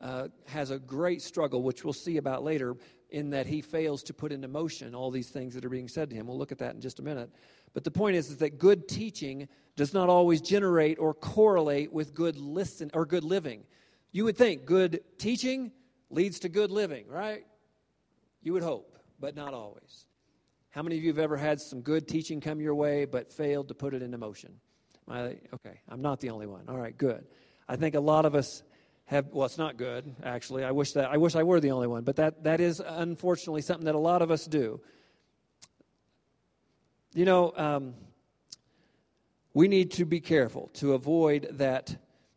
uh, 0.00 0.28
has 0.46 0.70
a 0.70 0.78
great 0.78 1.20
struggle, 1.20 1.62
which 1.62 1.84
we'll 1.84 1.92
see 1.92 2.16
about 2.16 2.44
later, 2.44 2.76
in 3.10 3.30
that 3.30 3.46
he 3.46 3.60
fails 3.60 4.02
to 4.04 4.14
put 4.14 4.30
into 4.30 4.46
motion 4.46 4.94
all 4.94 5.10
these 5.10 5.30
things 5.30 5.54
that 5.54 5.64
are 5.64 5.70
being 5.70 5.88
said 5.88 6.10
to 6.10 6.16
him. 6.16 6.28
We'll 6.28 6.38
look 6.38 6.52
at 6.52 6.58
that 6.58 6.74
in 6.74 6.80
just 6.80 7.00
a 7.00 7.02
minute. 7.02 7.30
But 7.78 7.84
the 7.84 7.92
point 7.92 8.16
is, 8.16 8.28
is 8.28 8.38
that 8.38 8.58
good 8.58 8.88
teaching 8.88 9.46
does 9.76 9.94
not 9.94 10.08
always 10.08 10.40
generate 10.40 10.98
or 10.98 11.14
correlate 11.14 11.92
with 11.92 12.12
good 12.12 12.36
listen 12.36 12.90
or 12.92 13.06
good 13.06 13.22
living. 13.22 13.62
You 14.10 14.24
would 14.24 14.36
think 14.36 14.64
good 14.64 15.00
teaching 15.16 15.70
leads 16.10 16.40
to 16.40 16.48
good 16.48 16.72
living, 16.72 17.06
right? 17.06 17.44
You 18.42 18.52
would 18.54 18.64
hope, 18.64 18.98
but 19.20 19.36
not 19.36 19.54
always. 19.54 20.06
How 20.70 20.82
many 20.82 20.98
of 20.98 21.04
you 21.04 21.10
have 21.10 21.20
ever 21.20 21.36
had 21.36 21.60
some 21.60 21.80
good 21.80 22.08
teaching 22.08 22.40
come 22.40 22.60
your 22.60 22.74
way 22.74 23.04
but 23.04 23.32
failed 23.32 23.68
to 23.68 23.74
put 23.74 23.94
it 23.94 24.02
into 24.02 24.18
motion? 24.18 24.54
I, 25.08 25.36
okay, 25.54 25.78
I'm 25.88 26.02
not 26.02 26.18
the 26.18 26.30
only 26.30 26.48
one. 26.48 26.64
All 26.68 26.78
right, 26.78 26.98
good. 26.98 27.26
I 27.68 27.76
think 27.76 27.94
a 27.94 28.00
lot 28.00 28.24
of 28.24 28.34
us 28.34 28.64
have 29.04 29.26
well 29.28 29.46
it's 29.46 29.56
not 29.56 29.78
good 29.78 30.16
actually 30.22 30.64
i 30.64 30.70
wish 30.70 30.92
that 30.92 31.08
i 31.08 31.16
wish 31.16 31.34
i 31.34 31.42
were 31.42 31.60
the 31.60 31.70
only 31.70 31.86
one 31.86 32.04
but 32.04 32.16
that 32.16 32.44
that 32.44 32.60
is 32.60 32.78
unfortunately 32.78 33.62
something 33.62 33.86
that 33.86 33.94
a 33.94 33.98
lot 33.98 34.20
of 34.20 34.30
us 34.30 34.44
do 34.44 34.78
you 37.18 37.24
know, 37.24 37.52
um, 37.56 37.94
we 39.52 39.66
need 39.66 39.90
to 39.90 40.04
be 40.04 40.20
careful 40.20 40.70
to 40.74 40.92
avoid 40.92 41.48
that 41.50 41.96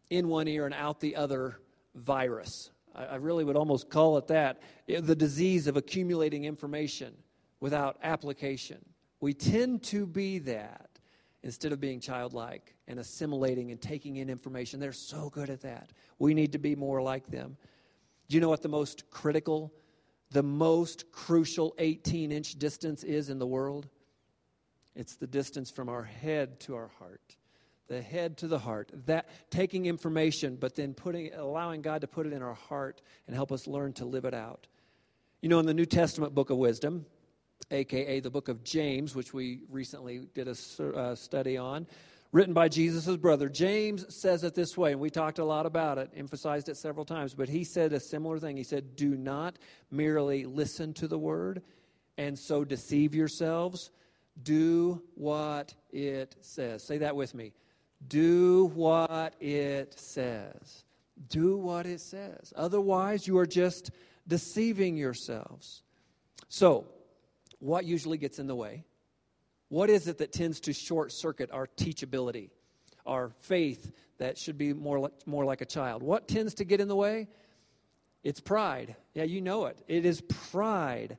in 0.10 0.28
one 0.28 0.48
ear 0.48 0.66
and 0.66 0.74
out 0.74 1.00
the 1.00 1.16
other 1.16 1.60
virus. 1.94 2.72
I, 2.96 3.06
I 3.06 3.16
really 3.18 3.44
would 3.44 3.56
almost 3.56 3.92
call 3.92 4.18
it 4.18 4.26
that 4.30 4.60
the 4.88 5.16
disease 5.16 5.68
of 5.68 5.78
accumulating 5.78 6.46
information 6.46 7.14
without 7.60 8.00
application. 8.02 8.80
We 9.20 9.36
tend 9.36 9.84
to 9.84 10.08
be 10.08 10.40
that 10.40 10.90
instead 11.44 11.74
of 11.74 11.80
being 11.80 12.00
childlike 12.00 12.74
and 12.88 13.00
assimilating 13.00 13.70
and 13.70 13.80
taking 13.80 14.16
in 14.16 14.32
information. 14.32 14.80
They're 14.80 14.94
so 14.94 15.30
good 15.30 15.52
at 15.52 15.62
that. 15.62 15.92
We 16.18 16.34
need 16.34 16.54
to 16.54 16.58
be 16.58 16.76
more 16.76 17.04
like 17.04 17.28
them. 17.28 17.56
Do 18.30 18.36
you 18.36 18.42
know 18.42 18.50
what 18.50 18.64
the 18.64 18.70
most 18.70 19.12
critical, 19.12 19.72
the 20.32 20.42
most 20.42 21.12
crucial 21.12 21.76
18 21.78 22.32
inch 22.32 22.58
distance 22.58 23.04
is 23.04 23.30
in 23.30 23.38
the 23.38 23.46
world? 23.46 23.88
It's 24.96 25.16
the 25.16 25.28
distance 25.28 25.72
from 25.72 25.90
our 25.90 26.04
head 26.04 26.60
to 26.62 26.76
our 26.76 26.90
heart. 27.00 27.36
The 27.88 28.02
head 28.02 28.38
to 28.38 28.48
the 28.48 28.60
heart. 28.60 28.92
That 29.06 29.30
taking 29.50 29.86
information, 29.86 30.56
but 30.56 30.76
then 30.76 30.94
putting 30.94 31.34
allowing 31.34 31.82
God 31.82 32.02
to 32.02 32.08
put 32.08 32.26
it 32.26 32.34
in 32.34 32.42
our 32.42 32.54
heart 32.54 33.02
and 33.28 33.36
help 33.36 33.52
us 33.52 33.68
learn 33.68 33.94
to 33.94 34.06
live 34.06 34.26
it 34.26 34.34
out. 34.34 34.68
You 35.42 35.50
know, 35.50 35.60
in 35.60 35.66
the 35.66 35.74
New 35.74 35.86
Testament 35.86 36.36
book 36.36 36.50
of 36.50 36.58
wisdom, 36.58 37.06
aka 37.72 38.20
the 38.20 38.30
book 38.30 38.48
of 38.48 38.64
James, 38.64 39.16
which 39.16 39.34
we 39.34 39.62
recently 39.70 40.28
did 40.34 40.48
a 40.48 40.56
uh, 40.84 41.16
study 41.16 41.58
on, 41.58 41.88
written 42.32 42.54
by 42.54 42.70
Jesus' 42.70 43.18
brother. 43.18 43.50
James 43.50 44.14
says 44.14 44.44
it 44.44 44.56
this 44.56 44.78
way, 44.78 44.92
and 44.92 45.02
we 45.02 45.10
talked 45.10 45.40
a 45.40 45.44
lot 45.44 45.66
about 45.66 45.98
it, 45.98 46.10
emphasized 46.16 46.70
it 46.70 46.78
several 46.78 47.06
times, 47.06 47.34
but 47.34 47.50
he 47.50 47.64
said 47.64 47.94
a 47.94 48.00
similar 48.00 48.40
thing. 48.40 48.58
He 48.58 48.64
said, 48.64 48.96
Do 48.96 49.16
not 49.16 49.58
merely 49.90 50.46
listen 50.46 50.94
to 50.96 51.08
the 51.08 51.18
word 51.18 51.62
and 52.18 52.38
so 52.38 52.64
deceive 52.64 53.16
yourselves, 53.16 53.92
do 54.44 55.02
what 55.16 55.74
it 55.92 56.36
says. 56.42 56.84
Say 56.84 57.00
that 57.00 57.16
with 57.16 57.34
me. 57.34 57.54
Do 58.08 58.72
what 58.74 59.36
it 59.40 60.00
says. 60.00 60.84
Do 61.30 61.58
what 61.58 61.86
it 61.86 62.02
says. 62.02 62.54
Otherwise, 62.56 63.28
you 63.28 63.38
are 63.38 63.46
just 63.46 63.92
deceiving 64.28 64.98
yourselves. 64.98 65.84
So, 66.50 66.86
what 67.60 67.86
usually 67.86 68.18
gets 68.18 68.40
in 68.40 68.48
the 68.48 68.56
way? 68.56 68.86
What 69.70 69.90
is 69.90 70.08
it 70.08 70.18
that 70.18 70.34
tends 70.34 70.60
to 70.62 70.74
short 70.74 71.12
circuit 71.12 71.50
our 71.52 71.68
teachability, 71.68 72.50
our 73.06 73.30
faith 73.30 73.92
that 74.18 74.38
should 74.38 74.58
be 74.58 74.74
more 74.74 75.00
like, 75.00 75.28
more 75.28 75.46
like 75.46 75.62
a 75.62 75.66
child? 75.66 76.04
What 76.04 76.28
tends 76.28 76.56
to 76.56 76.66
get 76.66 76.82
in 76.82 76.88
the 76.88 76.96
way? 76.96 77.28
It's 78.24 78.40
pride. 78.40 78.96
Yeah, 79.14 79.24
you 79.24 79.42
know 79.42 79.66
it. 79.66 79.78
It 79.88 80.06
is 80.06 80.22
pride 80.22 81.18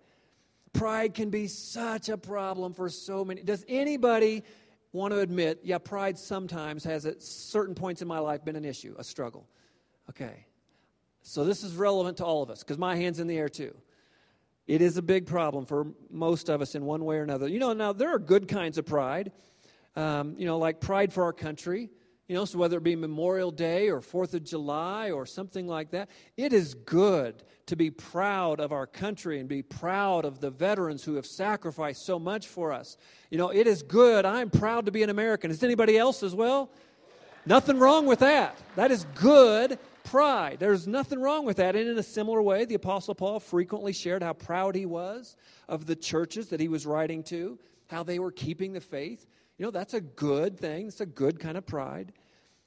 Pride 0.73 1.15
can 1.15 1.31
be 1.31 1.47
such 1.47 2.09
a 2.09 2.17
problem 2.17 2.73
for 2.73 2.89
so 2.89 3.25
many. 3.25 3.43
Does 3.43 3.65
anybody 3.69 4.43
want 4.93 5.13
to 5.13 5.21
admit, 5.21 5.61
yeah, 5.63 5.79
pride 5.79 6.19
sometimes 6.19 6.85
has 6.85 7.07
at 7.07 7.23
certain 7.23 7.75
points 7.75 8.03
in 8.03 8.09
my 8.09 8.19
life 8.19 8.45
been 8.45 8.57
an 8.57 8.65
issue, 8.65 8.95
a 8.99 9.05
struggle? 9.05 9.47
Okay. 10.11 10.47
So 11.23 11.45
this 11.45 11.63
is 11.63 11.77
relevant 11.77 12.17
to 12.19 12.25
all 12.25 12.43
of 12.43 12.51
us 12.51 12.61
because 12.61 12.79
my 12.79 12.97
hand's 12.97 13.21
in 13.21 13.27
the 13.27 13.39
air 13.39 13.49
too. 13.49 13.75
It 14.67 14.81
is 14.81 14.97
a 14.97 15.03
big 15.03 15.27
problem 15.27 15.67
for 15.67 15.89
most 16.11 16.49
of 16.49 16.61
us 16.61 16.75
in 16.75 16.85
one 16.85 17.05
way 17.05 17.17
or 17.17 17.23
another. 17.23 17.49
You 17.49 17.59
know, 17.59 17.73
now 17.73 17.93
there 17.93 18.15
are 18.15 18.19
good 18.19 18.49
kinds 18.49 18.79
of 18.79 18.87
pride, 18.87 19.33
um, 19.97 20.35
you 20.39 20.47
know, 20.47 20.59
like 20.59 20.81
pride 20.81 21.13
for 21.13 21.25
our 21.25 21.33
country. 21.33 21.91
You 22.33 22.39
know, 22.39 22.47
so 22.47 22.57
whether 22.57 22.79
it 22.79 22.83
be 22.83 22.97
Memorial 22.97 23.51
Day 23.51 23.91
or 23.91 24.01
Fourth 24.01 24.33
of 24.33 24.43
July 24.43 25.11
or 25.11 25.27
something 25.27 25.69
like 25.69 25.91
that, 25.91 26.09
it 26.39 26.55
is 26.55 26.73
good 26.73 27.43
to 27.67 27.77
be 27.77 27.91
proud 27.91 28.59
of 28.59 28.73
our 28.73 28.87
country 28.87 29.39
and 29.39 29.47
be 29.47 29.61
proud 29.61 30.25
of 30.25 30.41
the 30.41 30.49
veterans 30.49 31.05
who 31.05 31.17
have 31.17 31.27
sacrificed 31.27 32.07
so 32.07 32.19
much 32.19 32.47
for 32.49 32.73
us. 32.73 32.97
You 33.29 33.37
know, 33.37 33.51
it 33.51 33.67
is 33.67 33.83
good. 33.83 34.25
I'm 34.25 34.49
proud 34.49 34.87
to 34.87 34.93
be 34.93 35.03
an 35.03 35.11
American. 35.11 35.51
Is 35.51 35.63
anybody 35.63 35.99
else 35.99 36.23
as 36.23 36.35
well? 36.35 36.71
Nothing 37.45 37.79
wrong 37.79 38.07
with 38.07 38.21
that. 38.21 38.57
That 38.77 38.91
is 38.91 39.05
good 39.15 39.79
pride. 40.03 40.57
There's 40.59 40.87
nothing 40.87 41.21
wrong 41.21 41.45
with 41.45 41.59
that. 41.59 41.77
And 41.77 41.87
in 41.87 41.99
a 41.99 42.03
similar 42.03 42.41
way, 42.41 42.65
the 42.65 42.77
Apostle 42.77 43.15
Paul 43.15 43.41
frequently 43.41 43.93
shared 43.93 44.23
how 44.23 44.33
proud 44.33 44.75
he 44.75 44.87
was 44.87 45.37
of 45.69 45.85
the 45.85 45.97
churches 45.97 46.49
that 46.49 46.61
he 46.61 46.69
was 46.69 46.87
writing 46.87 47.25
to, 47.25 47.59
how 47.89 48.03
they 48.03 48.19
were 48.19 48.33
keeping 48.33 48.73
the 48.73 48.81
faith. 48.81 49.27
You 49.59 49.67
know, 49.67 49.71
that's 49.71 49.93
a 49.93 50.01
good 50.01 50.59
thing. 50.59 50.89
It's 50.89 51.03
a 51.03 51.07
good 51.07 51.39
kind 51.39 51.59
of 51.59 51.67
pride. 51.67 52.15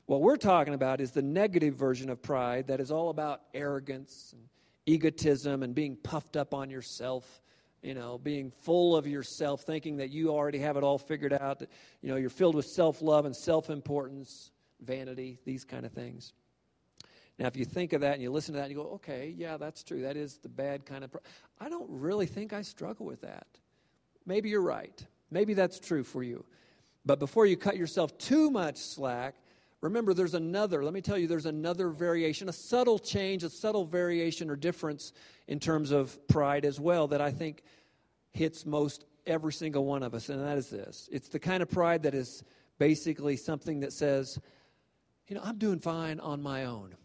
What 0.07 0.21
we're 0.21 0.38
talking 0.38 0.75
about 0.75 1.01
is 1.01 1.12
the 1.12 1.24
negative 1.24 1.75
version 1.75 2.09
of 2.09 2.21
pride 2.21 2.67
that 2.67 2.79
is 2.79 2.91
all 2.91 3.09
about 3.09 3.41
arrogance 3.53 4.33
and 4.33 4.47
egotism 4.85 5.63
and 5.63 5.74
being 5.74 5.95
puffed 5.95 6.38
up 6.38 6.53
on 6.53 6.69
yourself, 6.69 7.41
you 7.81 7.95
know, 7.95 8.19
being 8.19 8.51
full 8.62 8.95
of 8.95 9.07
yourself, 9.07 9.62
thinking 9.62 9.97
that 9.97 10.12
you 10.12 10.29
already 10.29 10.59
have 10.59 10.77
it 10.77 10.83
all 10.83 11.00
figured 11.00 11.33
out, 11.33 11.59
that, 11.59 11.69
you 12.01 12.09
know, 12.09 12.17
you're 12.17 12.29
filled 12.29 12.53
with 12.53 12.67
self 12.67 13.01
love 13.01 13.25
and 13.25 13.35
self 13.35 13.71
importance, 13.71 14.51
vanity, 14.79 15.39
these 15.43 15.63
kind 15.63 15.85
of 15.85 15.91
things. 15.91 16.33
Now, 17.39 17.47
if 17.47 17.57
you 17.57 17.65
think 17.65 17.91
of 17.93 18.01
that 18.01 18.13
and 18.13 18.21
you 18.21 18.31
listen 18.31 18.53
to 18.53 18.59
that 18.59 18.69
and 18.69 18.71
you 18.71 18.77
go, 18.77 18.91
okay, 18.93 19.33
yeah, 19.35 19.57
that's 19.57 19.83
true. 19.83 20.03
That 20.03 20.17
is 20.17 20.38
the 20.38 20.50
bad 20.50 20.85
kind 20.85 21.03
of. 21.03 21.15
I 21.59 21.67
don't 21.67 21.89
really 21.89 22.27
think 22.27 22.53
I 22.53 22.62
struggle 22.62 23.07
with 23.07 23.21
that. 23.21 23.47
Maybe 24.25 24.50
you're 24.50 24.62
right. 24.62 25.03
Maybe 25.31 25.53
that's 25.55 25.79
true 25.79 26.03
for 26.03 26.24
you. 26.24 26.45
But 27.05 27.19
before 27.19 27.45
you 27.45 27.57
cut 27.57 27.75
yourself 27.75 28.17
too 28.17 28.50
much 28.51 28.77
slack, 28.77 29.35
remember 29.86 30.13
there's 30.13 30.34
another, 30.34 30.84
let 30.84 30.94
me 30.94 31.01
tell 31.01 31.18
you, 31.18 31.27
there's 31.27 31.46
another 31.46 31.89
variation, 31.89 32.50
a 32.50 32.54
subtle 32.54 33.00
change, 33.00 33.44
a 33.44 33.50
subtle 33.50 33.86
variation 33.86 34.50
or 34.50 34.56
difference 34.56 35.13
in 35.48 35.60
terms 35.60 35.92
of 35.92 36.27
pride 36.27 36.65
as 36.65 36.80
well 36.80 37.08
that 37.08 37.22
I 37.22 37.32
think 37.32 37.63
hits 38.34 38.65
most 38.65 39.06
every 39.25 39.54
single 39.54 39.86
one 39.86 40.04
of 40.04 40.13
us, 40.13 40.30
and 40.30 40.44
that 40.44 40.58
is 40.58 40.70
this 40.70 41.10
it's 41.12 41.30
the 41.30 41.39
kind 41.39 41.63
of 41.63 41.70
pride 41.70 42.04
that 42.04 42.13
is 42.13 42.44
basically 42.77 43.38
something 43.38 43.80
that 43.80 43.94
says, 43.94 44.39
you 45.27 45.36
know, 45.36 45.42
I'm 45.44 45.58
doing 45.58 45.80
fine 45.80 46.20
on 46.20 46.42
my 46.42 46.65
own. 46.65 46.96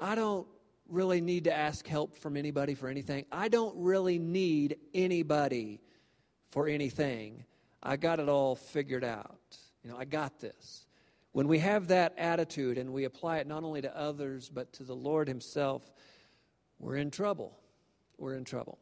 I 0.00 0.14
don't 0.14 0.46
really 0.88 1.20
need 1.20 1.44
to 1.44 1.56
ask 1.56 1.86
help 1.86 2.16
from 2.16 2.36
anybody 2.36 2.74
for 2.74 2.88
anything. 2.88 3.26
I 3.30 3.48
don't 3.48 3.76
really 3.76 4.18
need 4.18 4.76
anybody 4.92 5.80
for 6.50 6.68
anything. 6.68 7.44
I 7.82 7.96
got 7.96 8.20
it 8.20 8.28
all 8.28 8.56
figured 8.56 9.04
out. 9.04 9.56
You 9.82 9.90
know, 9.90 9.96
I 9.98 10.04
got 10.04 10.40
this. 10.40 10.86
When 11.34 11.48
we 11.48 11.58
have 11.58 11.88
that 11.88 12.14
attitude 12.16 12.78
and 12.78 12.92
we 12.92 13.06
apply 13.06 13.38
it 13.38 13.48
not 13.48 13.64
only 13.64 13.82
to 13.82 13.98
others 13.98 14.48
but 14.48 14.72
to 14.74 14.84
the 14.84 14.94
Lord 14.94 15.26
Himself, 15.26 15.92
we're 16.78 16.94
in 16.94 17.10
trouble. 17.10 17.58
We're 18.18 18.36
in 18.36 18.44
trouble. 18.44 18.78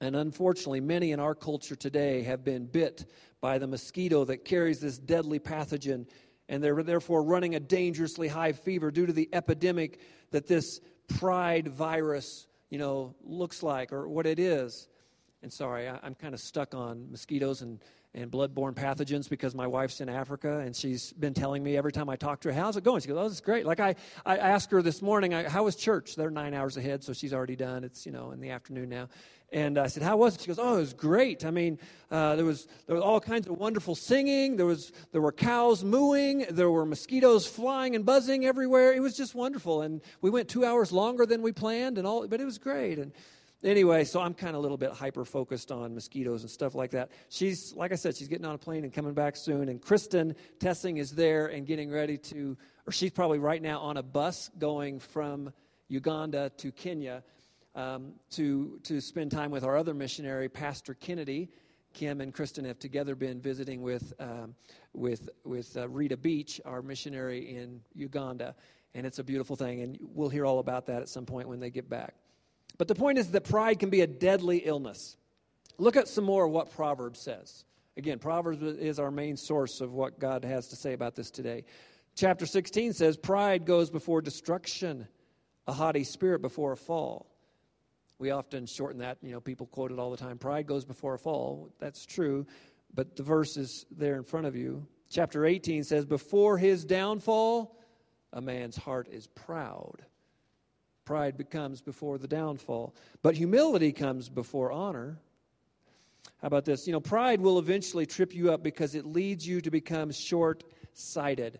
And 0.00 0.16
unfortunately, 0.16 0.80
many 0.80 1.12
in 1.12 1.20
our 1.20 1.36
culture 1.36 1.76
today 1.76 2.22
have 2.22 2.42
been 2.42 2.66
bit 2.66 3.08
by 3.40 3.58
the 3.58 3.68
mosquito 3.68 4.24
that 4.24 4.44
carries 4.44 4.80
this 4.80 4.98
deadly 4.98 5.38
pathogen, 5.38 6.08
and 6.48 6.60
they're 6.60 6.82
therefore 6.82 7.22
running 7.22 7.54
a 7.54 7.60
dangerously 7.60 8.26
high 8.26 8.50
fever 8.50 8.90
due 8.90 9.06
to 9.06 9.12
the 9.12 9.28
epidemic 9.32 10.00
that 10.32 10.48
this 10.48 10.80
pride 11.06 11.68
virus, 11.68 12.48
you 12.70 12.78
know, 12.78 13.14
looks 13.22 13.62
like 13.62 13.92
or 13.92 14.08
what 14.08 14.26
it 14.26 14.40
is. 14.40 14.88
And 15.44 15.52
sorry, 15.52 15.88
I, 15.88 16.00
am 16.04 16.16
kind 16.16 16.34
of 16.34 16.40
stuck 16.40 16.74
on 16.74 17.12
mosquitoes 17.12 17.62
and, 17.62 17.80
and 18.14 18.30
bloodborne 18.30 18.74
pathogens 18.74 19.28
because 19.28 19.54
my 19.54 19.66
wife's 19.66 20.00
in 20.00 20.08
Africa 20.08 20.58
and 20.58 20.74
she's 20.74 21.12
been 21.12 21.34
telling 21.34 21.62
me 21.62 21.76
every 21.76 21.92
time 21.92 22.08
I 22.08 22.16
talk 22.16 22.40
to 22.40 22.48
her, 22.48 22.54
how's 22.54 22.76
it 22.76 22.82
going? 22.82 23.00
She 23.00 23.08
goes, 23.08 23.18
oh, 23.18 23.26
it's 23.26 23.40
great. 23.40 23.64
Like 23.64 23.78
I, 23.78 23.94
I 24.26 24.38
asked 24.38 24.70
her 24.72 24.82
this 24.82 25.00
morning, 25.00 25.32
I, 25.32 25.48
how 25.48 25.64
was 25.64 25.76
church? 25.76 26.16
They're 26.16 26.30
nine 26.30 26.52
hours 26.52 26.76
ahead, 26.76 27.04
so 27.04 27.12
she's 27.12 27.32
already 27.32 27.56
done. 27.56 27.84
It's, 27.84 28.06
you 28.06 28.12
know, 28.12 28.32
in 28.32 28.40
the 28.40 28.50
afternoon 28.50 28.88
now. 28.88 29.08
And 29.52 29.78
I 29.78 29.88
said, 29.88 30.04
How 30.04 30.16
was 30.16 30.36
it? 30.36 30.42
She 30.42 30.46
goes, 30.46 30.58
Oh, 30.60 30.76
it 30.76 30.80
was 30.80 30.92
great. 30.92 31.44
I 31.44 31.50
mean, 31.50 31.78
uh, 32.10 32.36
there, 32.36 32.44
was, 32.44 32.68
there 32.86 32.94
was 32.94 33.02
all 33.02 33.20
kinds 33.20 33.48
of 33.48 33.58
wonderful 33.58 33.96
singing. 33.96 34.56
There, 34.56 34.66
was, 34.66 34.92
there 35.10 35.20
were 35.20 35.32
cows 35.32 35.82
mooing. 35.82 36.46
There 36.50 36.70
were 36.70 36.86
mosquitoes 36.86 37.46
flying 37.46 37.96
and 37.96 38.06
buzzing 38.06 38.46
everywhere. 38.46 38.92
It 38.92 39.00
was 39.00 39.16
just 39.16 39.34
wonderful. 39.34 39.82
And 39.82 40.02
we 40.20 40.30
went 40.30 40.48
two 40.48 40.64
hours 40.64 40.92
longer 40.92 41.26
than 41.26 41.42
we 41.42 41.50
planned, 41.50 41.98
and 41.98 42.06
all, 42.06 42.28
but 42.28 42.40
it 42.40 42.44
was 42.44 42.58
great. 42.58 42.98
And 42.98 43.12
anyway, 43.62 44.04
so 44.04 44.20
I'm 44.20 44.34
kind 44.34 44.50
of 44.50 44.56
a 44.56 44.62
little 44.62 44.76
bit 44.76 44.92
hyper 44.92 45.24
focused 45.24 45.70
on 45.70 45.94
mosquitoes 45.94 46.42
and 46.42 46.50
stuff 46.50 46.74
like 46.74 46.90
that. 46.92 47.10
She's, 47.28 47.74
like 47.74 47.92
I 47.92 47.96
said, 47.96 48.16
she's 48.16 48.28
getting 48.28 48.46
on 48.46 48.54
a 48.54 48.58
plane 48.58 48.84
and 48.84 48.92
coming 48.92 49.14
back 49.14 49.36
soon. 49.36 49.68
And 49.68 49.80
Kristen 49.80 50.34
Tessing 50.58 50.98
is 50.98 51.10
there 51.12 51.46
and 51.46 51.66
getting 51.66 51.90
ready 51.90 52.18
to, 52.18 52.56
or 52.86 52.92
she's 52.92 53.10
probably 53.10 53.38
right 53.38 53.62
now 53.62 53.80
on 53.80 53.96
a 53.96 54.02
bus 54.02 54.50
going 54.58 55.00
from 55.00 55.52
Uganda 55.88 56.50
to 56.58 56.72
Kenya 56.72 57.22
um, 57.74 58.12
to, 58.30 58.80
to 58.84 59.00
spend 59.00 59.30
time 59.30 59.50
with 59.50 59.64
our 59.64 59.76
other 59.76 59.94
missionary, 59.94 60.48
Pastor 60.48 60.94
Kennedy. 60.94 61.50
Kim 61.92 62.20
and 62.20 62.32
Kristen 62.32 62.64
have 62.64 62.78
together 62.78 63.16
been 63.16 63.40
visiting 63.40 63.82
with, 63.82 64.12
um, 64.20 64.54
with, 64.92 65.28
with 65.44 65.76
uh, 65.76 65.88
Rita 65.88 66.16
Beach, 66.16 66.60
our 66.64 66.82
missionary 66.82 67.56
in 67.56 67.80
Uganda. 67.94 68.54
And 68.94 69.04
it's 69.06 69.18
a 69.18 69.24
beautiful 69.24 69.56
thing. 69.56 69.82
And 69.82 69.98
we'll 70.00 70.28
hear 70.28 70.46
all 70.46 70.60
about 70.60 70.86
that 70.86 71.02
at 71.02 71.08
some 71.08 71.26
point 71.26 71.48
when 71.48 71.60
they 71.60 71.70
get 71.70 71.88
back. 71.88 72.14
But 72.78 72.88
the 72.88 72.94
point 72.94 73.18
is 73.18 73.30
that 73.30 73.44
pride 73.44 73.78
can 73.78 73.90
be 73.90 74.00
a 74.00 74.06
deadly 74.06 74.58
illness. 74.58 75.16
Look 75.78 75.96
at 75.96 76.08
some 76.08 76.24
more 76.24 76.44
of 76.46 76.50
what 76.50 76.72
Proverbs 76.72 77.20
says. 77.20 77.64
Again, 77.96 78.18
Proverbs 78.18 78.62
is 78.62 78.98
our 78.98 79.10
main 79.10 79.36
source 79.36 79.80
of 79.80 79.92
what 79.92 80.18
God 80.18 80.44
has 80.44 80.68
to 80.68 80.76
say 80.76 80.92
about 80.92 81.14
this 81.14 81.30
today. 81.30 81.64
Chapter 82.14 82.46
16 82.46 82.92
says, 82.92 83.16
Pride 83.16 83.64
goes 83.64 83.90
before 83.90 84.20
destruction, 84.22 85.06
a 85.66 85.72
haughty 85.72 86.04
spirit 86.04 86.42
before 86.42 86.72
a 86.72 86.76
fall. 86.76 87.26
We 88.18 88.30
often 88.30 88.66
shorten 88.66 88.98
that. 88.98 89.18
You 89.22 89.32
know, 89.32 89.40
people 89.40 89.66
quote 89.66 89.90
it 89.90 89.98
all 89.98 90.10
the 90.10 90.16
time. 90.16 90.38
Pride 90.38 90.66
goes 90.66 90.84
before 90.84 91.14
a 91.14 91.18
fall. 91.18 91.70
That's 91.78 92.04
true. 92.04 92.46
But 92.94 93.16
the 93.16 93.22
verse 93.22 93.56
is 93.56 93.86
there 93.90 94.16
in 94.16 94.24
front 94.24 94.46
of 94.46 94.54
you. 94.54 94.86
Chapter 95.10 95.46
18 95.46 95.84
says, 95.84 96.04
Before 96.04 96.58
his 96.58 96.84
downfall, 96.84 97.76
a 98.32 98.40
man's 98.40 98.76
heart 98.76 99.08
is 99.10 99.26
proud. 99.26 100.04
Pride 101.04 101.36
becomes 101.36 101.80
before 101.80 102.18
the 102.18 102.28
downfall. 102.28 102.94
But 103.22 103.34
humility 103.34 103.92
comes 103.92 104.28
before 104.28 104.70
honor. 104.70 105.18
How 106.40 106.46
about 106.46 106.64
this? 106.64 106.86
You 106.86 106.92
know, 106.92 107.00
pride 107.00 107.40
will 107.40 107.58
eventually 107.58 108.06
trip 108.06 108.34
you 108.34 108.52
up 108.52 108.62
because 108.62 108.94
it 108.94 109.04
leads 109.04 109.46
you 109.46 109.60
to 109.60 109.70
become 109.70 110.10
short 110.10 110.64
sighted. 110.92 111.58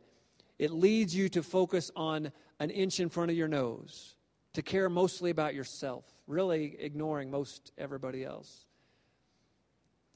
It 0.58 0.70
leads 0.70 1.14
you 1.14 1.28
to 1.30 1.42
focus 1.42 1.90
on 1.96 2.32
an 2.58 2.70
inch 2.70 3.00
in 3.00 3.08
front 3.08 3.30
of 3.30 3.36
your 3.36 3.48
nose, 3.48 4.16
to 4.52 4.62
care 4.62 4.88
mostly 4.88 5.30
about 5.30 5.54
yourself 5.54 6.04
really 6.30 6.76
ignoring 6.78 7.30
most 7.30 7.72
everybody 7.76 8.24
else. 8.24 8.66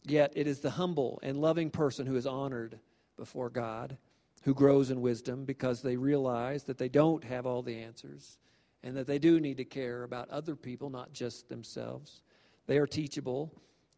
Yet 0.05 0.33
it 0.37 0.47
is 0.47 0.61
the 0.61 0.71
humble 0.71 1.19
and 1.23 1.41
loving 1.41 1.71
person 1.71 2.07
who 2.07 2.17
is 2.17 2.27
honored 2.27 2.79
before 3.17 3.51
God, 3.51 3.97
who 4.43 4.55
grows 4.55 4.91
in 4.91 5.01
wisdom 5.01 5.45
because 5.45 5.83
they 5.83 5.97
realize 5.97 6.65
that 6.65 6.79
they 6.79 6.89
don't 6.89 7.25
have 7.25 7.47
all 7.47 7.63
the 7.63 7.79
answers 7.79 8.39
and 8.85 8.97
that 8.97 9.09
they 9.09 9.19
do 9.19 9.41
need 9.41 9.57
to 9.57 9.65
care 9.65 10.05
about 10.05 10.31
other 10.31 10.55
people, 10.55 10.91
not 10.91 11.13
just 11.13 11.49
themselves. 11.49 12.23
They 12.67 12.79
are 12.79 12.87
teachable, 12.87 13.51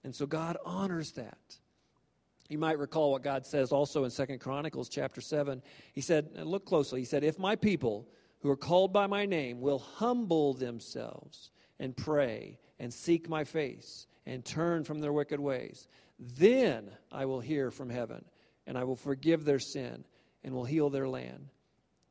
and 0.04 0.14
so 0.14 0.24
God 0.24 0.56
honors 0.64 1.12
that. 1.12 1.58
You 2.48 2.58
might 2.58 2.78
recall 2.78 3.10
what 3.10 3.24
God 3.24 3.44
says 3.44 3.72
also 3.72 4.04
in 4.04 4.10
Second 4.10 4.38
Chronicles 4.38 4.88
chapter 4.88 5.20
7. 5.20 5.60
He 5.92 6.00
said, 6.00 6.30
look 6.36 6.64
closely, 6.64 7.00
he 7.00 7.04
said, 7.04 7.24
If 7.24 7.38
my 7.38 7.56
people 7.56 8.08
who 8.40 8.48
are 8.48 8.56
called 8.56 8.92
by 8.92 9.08
my 9.08 9.26
name 9.26 9.60
will 9.60 9.80
humble 9.80 10.54
themselves 10.54 11.50
and 11.80 11.96
pray 11.96 12.58
and 12.78 12.94
seek 12.94 13.28
my 13.28 13.42
face 13.42 14.06
and 14.24 14.44
turn 14.44 14.84
from 14.84 15.00
their 15.00 15.12
wicked 15.12 15.40
ways. 15.40 15.88
Then 16.18 16.90
I 17.10 17.24
will 17.24 17.40
hear 17.40 17.72
from 17.72 17.90
heaven 17.90 18.24
and 18.66 18.78
I 18.78 18.84
will 18.84 18.96
forgive 18.96 19.44
their 19.44 19.58
sin 19.58 20.04
and 20.44 20.54
will 20.54 20.64
heal 20.64 20.90
their 20.90 21.08
land. 21.08 21.48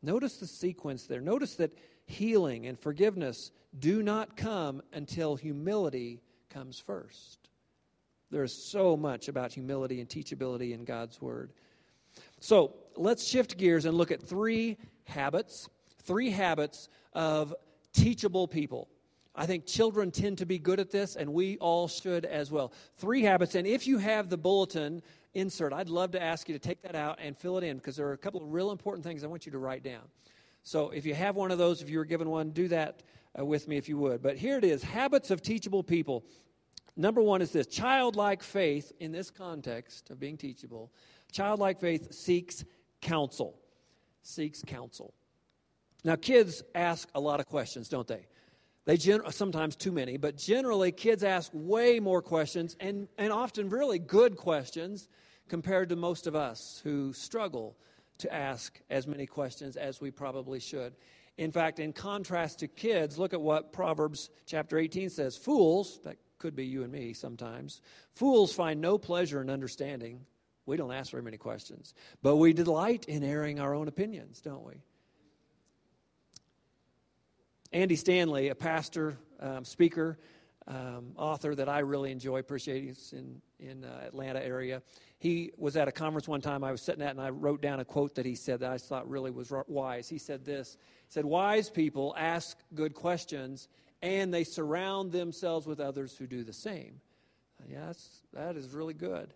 Notice 0.01 0.37
the 0.37 0.47
sequence 0.47 1.05
there. 1.05 1.21
Notice 1.21 1.55
that 1.55 1.71
healing 2.05 2.67
and 2.67 2.79
forgiveness 2.79 3.51
do 3.79 4.01
not 4.01 4.37
come 4.37 4.81
until 4.93 5.35
humility 5.35 6.21
comes 6.49 6.79
first. 6.79 7.49
There 8.31 8.43
is 8.43 8.53
so 8.53 8.97
much 8.97 9.27
about 9.27 9.53
humility 9.53 9.99
and 9.99 10.09
teachability 10.09 10.73
in 10.73 10.83
God's 10.83 11.21
Word. 11.21 11.53
So 12.39 12.75
let's 12.95 13.25
shift 13.25 13.57
gears 13.57 13.85
and 13.85 13.97
look 13.97 14.11
at 14.11 14.21
three 14.21 14.77
habits, 15.05 15.69
three 16.03 16.29
habits 16.29 16.89
of 17.13 17.53
teachable 17.93 18.47
people. 18.47 18.87
I 19.35 19.45
think 19.45 19.65
children 19.65 20.11
tend 20.11 20.37
to 20.37 20.45
be 20.45 20.57
good 20.57 20.79
at 20.79 20.91
this, 20.91 21.17
and 21.17 21.33
we 21.33 21.57
all 21.57 21.87
should 21.87 22.25
as 22.25 22.51
well. 22.51 22.71
Three 22.97 23.21
habits, 23.21 23.55
and 23.55 23.67
if 23.67 23.85
you 23.85 23.97
have 23.97 24.29
the 24.29 24.37
bulletin 24.37 25.01
insert, 25.33 25.73
I'd 25.73 25.89
love 25.89 26.11
to 26.11 26.21
ask 26.21 26.47
you 26.47 26.55
to 26.55 26.59
take 26.59 26.81
that 26.83 26.95
out 26.95 27.19
and 27.21 27.37
fill 27.37 27.57
it 27.57 27.63
in 27.63 27.77
because 27.77 27.97
there 27.97 28.07
are 28.07 28.13
a 28.13 28.17
couple 28.17 28.41
of 28.41 28.53
real 28.53 28.71
important 28.71 29.03
things 29.03 29.23
I 29.23 29.27
want 29.27 29.45
you 29.45 29.51
to 29.51 29.59
write 29.59 29.83
down. 29.83 30.03
So 30.65 30.89
if 30.89 31.05
you 31.05 31.13
have 31.13 31.35
one 31.35 31.51
of 31.51 31.59
those, 31.59 31.83
if 31.83 31.91
you 31.91 31.99
were 31.99 32.05
given 32.05 32.27
one, 32.27 32.49
do 32.49 32.67
that 32.69 33.03
uh, 33.39 33.45
with 33.45 33.67
me 33.67 33.77
if 33.77 33.87
you 33.87 33.99
would. 33.99 34.23
But 34.23 34.35
here 34.35 34.57
it 34.57 34.63
is 34.63 34.81
habits 34.81 35.29
of 35.29 35.43
teachable 35.43 35.83
people. 35.83 36.25
Number 36.97 37.21
one 37.21 37.43
is 37.43 37.51
this 37.51 37.67
childlike 37.67 38.41
faith, 38.41 38.91
in 38.99 39.11
this 39.11 39.29
context 39.29 40.09
of 40.09 40.19
being 40.19 40.37
teachable, 40.37 40.91
childlike 41.31 41.79
faith 41.79 42.11
seeks 42.11 42.65
counsel. 42.99 43.59
Seeks 44.23 44.63
counsel. 44.63 45.13
Now, 46.03 46.15
kids 46.15 46.63
ask 46.73 47.09
a 47.13 47.19
lot 47.19 47.39
of 47.39 47.45
questions, 47.45 47.87
don't 47.87 48.07
they? 48.07 48.25
They 48.85 48.97
gen- 48.97 49.31
sometimes 49.31 49.75
too 49.75 49.91
many, 49.91 50.17
but 50.17 50.35
generally 50.35 50.91
kids 50.91 51.23
ask 51.23 51.51
way 51.53 51.99
more 51.99 52.23
questions 52.23 52.75
and, 52.79 53.07
and 53.19 53.31
often 53.31 53.69
really 53.69 53.99
good 53.99 54.35
questions 54.35 55.09
compared 55.47 55.89
to 55.89 55.95
most 55.95 56.25
of 56.25 56.35
us 56.35 56.81
who 56.83 57.13
struggle 57.13 57.77
to 58.19 58.33
ask 58.33 58.79
as 58.89 59.07
many 59.07 59.25
questions 59.25 59.75
as 59.75 60.01
we 60.01 60.11
probably 60.11 60.59
should. 60.59 60.95
In 61.37 61.51
fact, 61.51 61.79
in 61.79 61.91
contrast 61.91 62.59
to 62.59 62.67
kids, 62.67 63.17
look 63.17 63.33
at 63.33 63.41
what 63.41 63.73
Proverbs 63.73 64.29
chapter 64.45 64.77
18 64.77 65.09
says. 65.09 65.35
Fools, 65.35 65.99
that 66.03 66.17
could 66.37 66.55
be 66.55 66.65
you 66.65 66.83
and 66.83 66.91
me 66.91 67.13
sometimes, 67.13 67.81
fools 68.13 68.53
find 68.53 68.79
no 68.79 68.97
pleasure 68.97 69.41
in 69.41 69.49
understanding. 69.49 70.25
We 70.65 70.77
don't 70.77 70.91
ask 70.91 71.11
very 71.11 71.23
many 71.23 71.37
questions, 71.37 71.93
but 72.23 72.37
we 72.37 72.53
delight 72.53 73.05
in 73.05 73.23
airing 73.23 73.59
our 73.59 73.75
own 73.75 73.87
opinions, 73.87 74.41
don't 74.41 74.65
we? 74.65 74.81
Andy 77.71 77.95
Stanley, 77.95 78.49
a 78.49 78.55
pastor, 78.55 79.17
um, 79.39 79.65
speaker, 79.65 80.17
um, 80.67 81.11
author 81.15 81.53
that 81.55 81.69
I 81.69 81.79
really 81.79 82.11
enjoy, 82.11 82.39
appreciate. 82.39 82.83
He's 82.83 83.13
in, 83.13 83.41
in 83.59 83.85
uh, 83.85 84.01
Atlanta 84.05 84.43
area. 84.43 84.81
He 85.19 85.51
was 85.57 85.77
at 85.77 85.87
a 85.87 85.91
conference 85.91 86.27
one 86.27 86.41
time 86.41 86.63
I 86.63 86.71
was 86.71 86.81
sitting 86.81 87.03
at, 87.03 87.11
and 87.11 87.21
I 87.21 87.29
wrote 87.29 87.61
down 87.61 87.79
a 87.79 87.85
quote 87.85 88.15
that 88.15 88.25
he 88.25 88.35
said 88.35 88.59
that 88.61 88.71
I 88.71 88.77
thought 88.77 89.07
really 89.09 89.31
was 89.31 89.53
wise. 89.67 90.09
He 90.09 90.17
said 90.17 90.43
this 90.43 90.77
He 91.07 91.13
said, 91.13 91.25
Wise 91.25 91.69
people 91.69 92.15
ask 92.17 92.57
good 92.73 92.93
questions, 92.93 93.67
and 94.01 94.33
they 94.33 94.43
surround 94.43 95.11
themselves 95.11 95.67
with 95.67 95.79
others 95.79 96.15
who 96.17 96.25
do 96.25 96.43
the 96.43 96.53
same. 96.53 96.99
Uh, 97.59 97.85
that's, 97.85 98.21
that 98.33 98.55
is 98.55 98.69
really 98.69 98.93
good. 98.93 99.33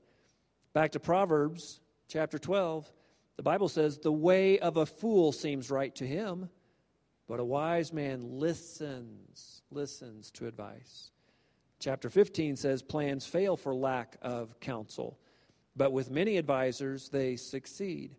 Back 0.73 0.91
to 0.91 0.99
Proverbs 0.99 1.79
chapter 2.07 2.39
12, 2.39 2.91
the 3.37 3.43
Bible 3.43 3.69
says, 3.69 3.99
The 3.99 4.11
way 4.11 4.59
of 4.59 4.77
a 4.77 4.85
fool 4.85 5.31
seems 5.31 5.69
right 5.69 5.93
to 5.95 6.07
him, 6.07 6.49
but 7.27 7.39
a 7.39 7.45
wise 7.45 7.93
man 7.93 8.39
listens, 8.39 9.61
listens 9.71 10.31
to 10.31 10.47
advice. 10.47 11.11
Chapter 11.79 12.09
15 12.09 12.57
says, 12.57 12.81
Plans 12.81 13.25
fail 13.25 13.55
for 13.55 13.73
lack 13.73 14.17
of 14.21 14.59
counsel, 14.59 15.17
but 15.77 15.93
with 15.93 16.11
many 16.11 16.35
advisors 16.35 17.07
they 17.07 17.37
succeed. 17.37 18.15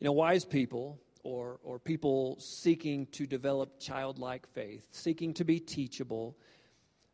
You 0.00 0.06
know, 0.06 0.12
wise 0.12 0.46
people 0.46 0.98
or, 1.22 1.60
or 1.62 1.78
people 1.78 2.36
seeking 2.40 3.06
to 3.08 3.26
develop 3.26 3.78
childlike 3.78 4.46
faith, 4.48 4.88
seeking 4.90 5.34
to 5.34 5.44
be 5.44 5.60
teachable, 5.60 6.36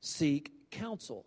seek 0.00 0.70
counsel. 0.70 1.26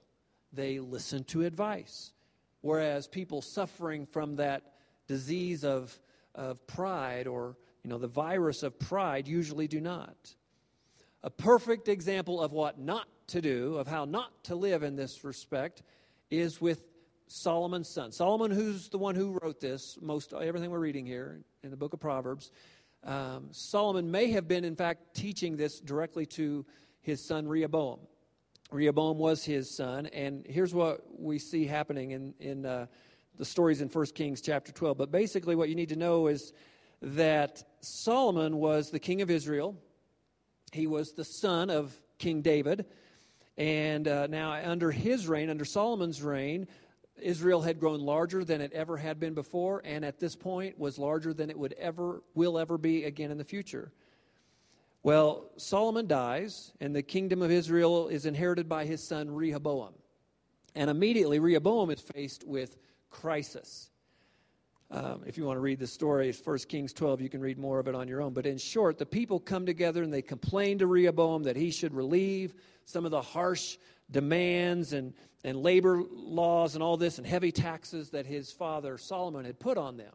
They 0.53 0.79
listen 0.79 1.25
to 1.25 1.43
advice. 1.43 2.13
Whereas 2.61 3.07
people 3.07 3.41
suffering 3.41 4.05
from 4.05 4.37
that 4.37 4.63
disease 5.07 5.65
of, 5.65 5.99
of 6.35 6.65
pride 6.67 7.27
or 7.27 7.57
you 7.83 7.89
know 7.89 7.97
the 7.97 8.07
virus 8.07 8.63
of 8.63 8.77
pride 8.79 9.27
usually 9.27 9.67
do 9.67 9.81
not. 9.81 10.35
A 11.23 11.29
perfect 11.29 11.89
example 11.89 12.41
of 12.41 12.51
what 12.51 12.79
not 12.79 13.07
to 13.31 13.41
do, 13.41 13.77
of 13.77 13.87
how 13.87 14.05
not 14.05 14.43
to 14.45 14.55
live 14.55 14.83
in 14.83 14.95
this 14.95 15.23
respect, 15.23 15.83
is 16.29 16.61
with 16.61 16.83
Solomon's 17.27 17.89
son. 17.89 18.11
Solomon, 18.11 18.51
who's 18.51 18.89
the 18.89 18.97
one 18.97 19.15
who 19.15 19.39
wrote 19.41 19.59
this, 19.59 19.97
most 20.01 20.33
everything 20.33 20.69
we're 20.69 20.79
reading 20.79 21.05
here 21.05 21.39
in 21.63 21.71
the 21.71 21.77
book 21.77 21.93
of 21.93 21.99
Proverbs. 21.99 22.51
Um, 23.03 23.47
Solomon 23.51 24.11
may 24.11 24.31
have 24.31 24.47
been, 24.47 24.63
in 24.65 24.75
fact, 24.75 25.15
teaching 25.15 25.55
this 25.55 25.79
directly 25.79 26.25
to 26.27 26.65
his 27.01 27.25
son 27.25 27.47
Rehoboam. 27.47 27.99
Rehoboam 28.71 29.17
was 29.17 29.43
his 29.43 29.75
son, 29.75 30.05
and 30.07 30.45
here's 30.47 30.73
what 30.73 31.01
we 31.17 31.39
see 31.39 31.65
happening 31.65 32.11
in, 32.11 32.33
in 32.39 32.65
uh, 32.65 32.85
the 33.37 33.45
stories 33.45 33.81
in 33.81 33.87
1 33.87 34.05
Kings 34.07 34.41
chapter 34.41 34.71
12. 34.71 34.97
But 34.97 35.11
basically, 35.11 35.55
what 35.55 35.69
you 35.69 35.75
need 35.75 35.89
to 35.89 35.95
know 35.95 36.27
is 36.27 36.53
that 37.01 37.63
Solomon 37.81 38.57
was 38.57 38.91
the 38.91 38.99
king 38.99 39.21
of 39.21 39.31
Israel. 39.31 39.75
He 40.71 40.85
was 40.85 41.13
the 41.13 41.25
son 41.25 41.69
of 41.69 41.93
King 42.17 42.41
David. 42.41 42.85
And 43.57 44.07
uh, 44.07 44.27
now, 44.27 44.51
under 44.51 44.91
his 44.91 45.27
reign, 45.27 45.49
under 45.49 45.65
Solomon's 45.65 46.21
reign, 46.21 46.67
Israel 47.21 47.61
had 47.61 47.79
grown 47.79 47.99
larger 47.99 48.43
than 48.43 48.61
it 48.61 48.71
ever 48.73 48.97
had 48.97 49.19
been 49.19 49.33
before, 49.33 49.81
and 49.85 50.03
at 50.03 50.19
this 50.19 50.35
point 50.35 50.77
was 50.79 50.97
larger 50.97 51.33
than 51.33 51.49
it 51.49 51.57
would 51.57 51.73
ever 51.73 52.23
will 52.33 52.57
ever 52.57 52.77
be 52.77 53.03
again 53.05 53.31
in 53.31 53.37
the 53.37 53.43
future. 53.43 53.91
Well, 55.03 55.49
Solomon 55.57 56.07
dies, 56.07 56.73
and 56.79 56.95
the 56.95 57.01
kingdom 57.01 57.41
of 57.41 57.51
Israel 57.51 58.07
is 58.07 58.25
inherited 58.25 58.69
by 58.69 58.85
his 58.85 59.03
son 59.03 59.29
Rehoboam. 59.29 59.93
And 60.75 60.89
immediately, 60.89 61.39
Rehoboam 61.39 61.89
is 61.89 61.99
faced 61.99 62.45
with 62.45 62.77
crisis. 63.09 63.89
Um, 64.91 65.23
if 65.25 65.37
you 65.37 65.45
want 65.45 65.57
to 65.57 65.61
read 65.61 65.79
the 65.79 65.87
story, 65.87 66.29
it's 66.29 66.45
1 66.45 66.57
Kings 66.69 66.93
12. 66.93 67.21
You 67.21 67.29
can 67.29 67.41
read 67.41 67.57
more 67.57 67.79
of 67.79 67.87
it 67.87 67.95
on 67.95 68.07
your 68.07 68.21
own. 68.21 68.33
But 68.33 68.45
in 68.45 68.57
short, 68.57 68.97
the 68.97 69.05
people 69.05 69.39
come 69.39 69.65
together 69.65 70.03
and 70.03 70.13
they 70.13 70.21
complain 70.21 70.77
to 70.79 70.87
Rehoboam 70.87 71.43
that 71.43 71.55
he 71.55 71.71
should 71.71 71.93
relieve 71.93 72.53
some 72.91 73.05
of 73.05 73.11
the 73.11 73.21
harsh 73.21 73.77
demands 74.11 74.93
and, 74.93 75.13
and 75.43 75.57
labor 75.57 76.03
laws 76.11 76.75
and 76.75 76.83
all 76.83 76.97
this 76.97 77.17
and 77.17 77.25
heavy 77.25 77.51
taxes 77.51 78.09
that 78.11 78.25
his 78.25 78.51
father 78.51 78.97
Solomon 78.97 79.45
had 79.45 79.59
put 79.59 79.77
on 79.77 79.97
them 79.97 80.13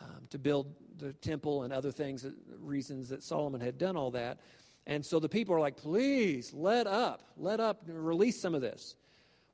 um, 0.00 0.26
to 0.30 0.38
build 0.38 0.74
the 0.98 1.12
temple 1.14 1.64
and 1.64 1.72
other 1.72 1.90
things, 1.90 2.24
reasons 2.60 3.08
that 3.08 3.22
Solomon 3.22 3.60
had 3.60 3.78
done 3.78 3.96
all 3.96 4.10
that. 4.12 4.38
And 4.86 5.04
so 5.04 5.20
the 5.20 5.28
people 5.28 5.54
are 5.54 5.60
like, 5.60 5.76
please, 5.76 6.52
let 6.52 6.86
up, 6.86 7.22
let 7.36 7.60
up, 7.60 7.82
release 7.86 8.40
some 8.40 8.54
of 8.54 8.60
this. 8.60 8.96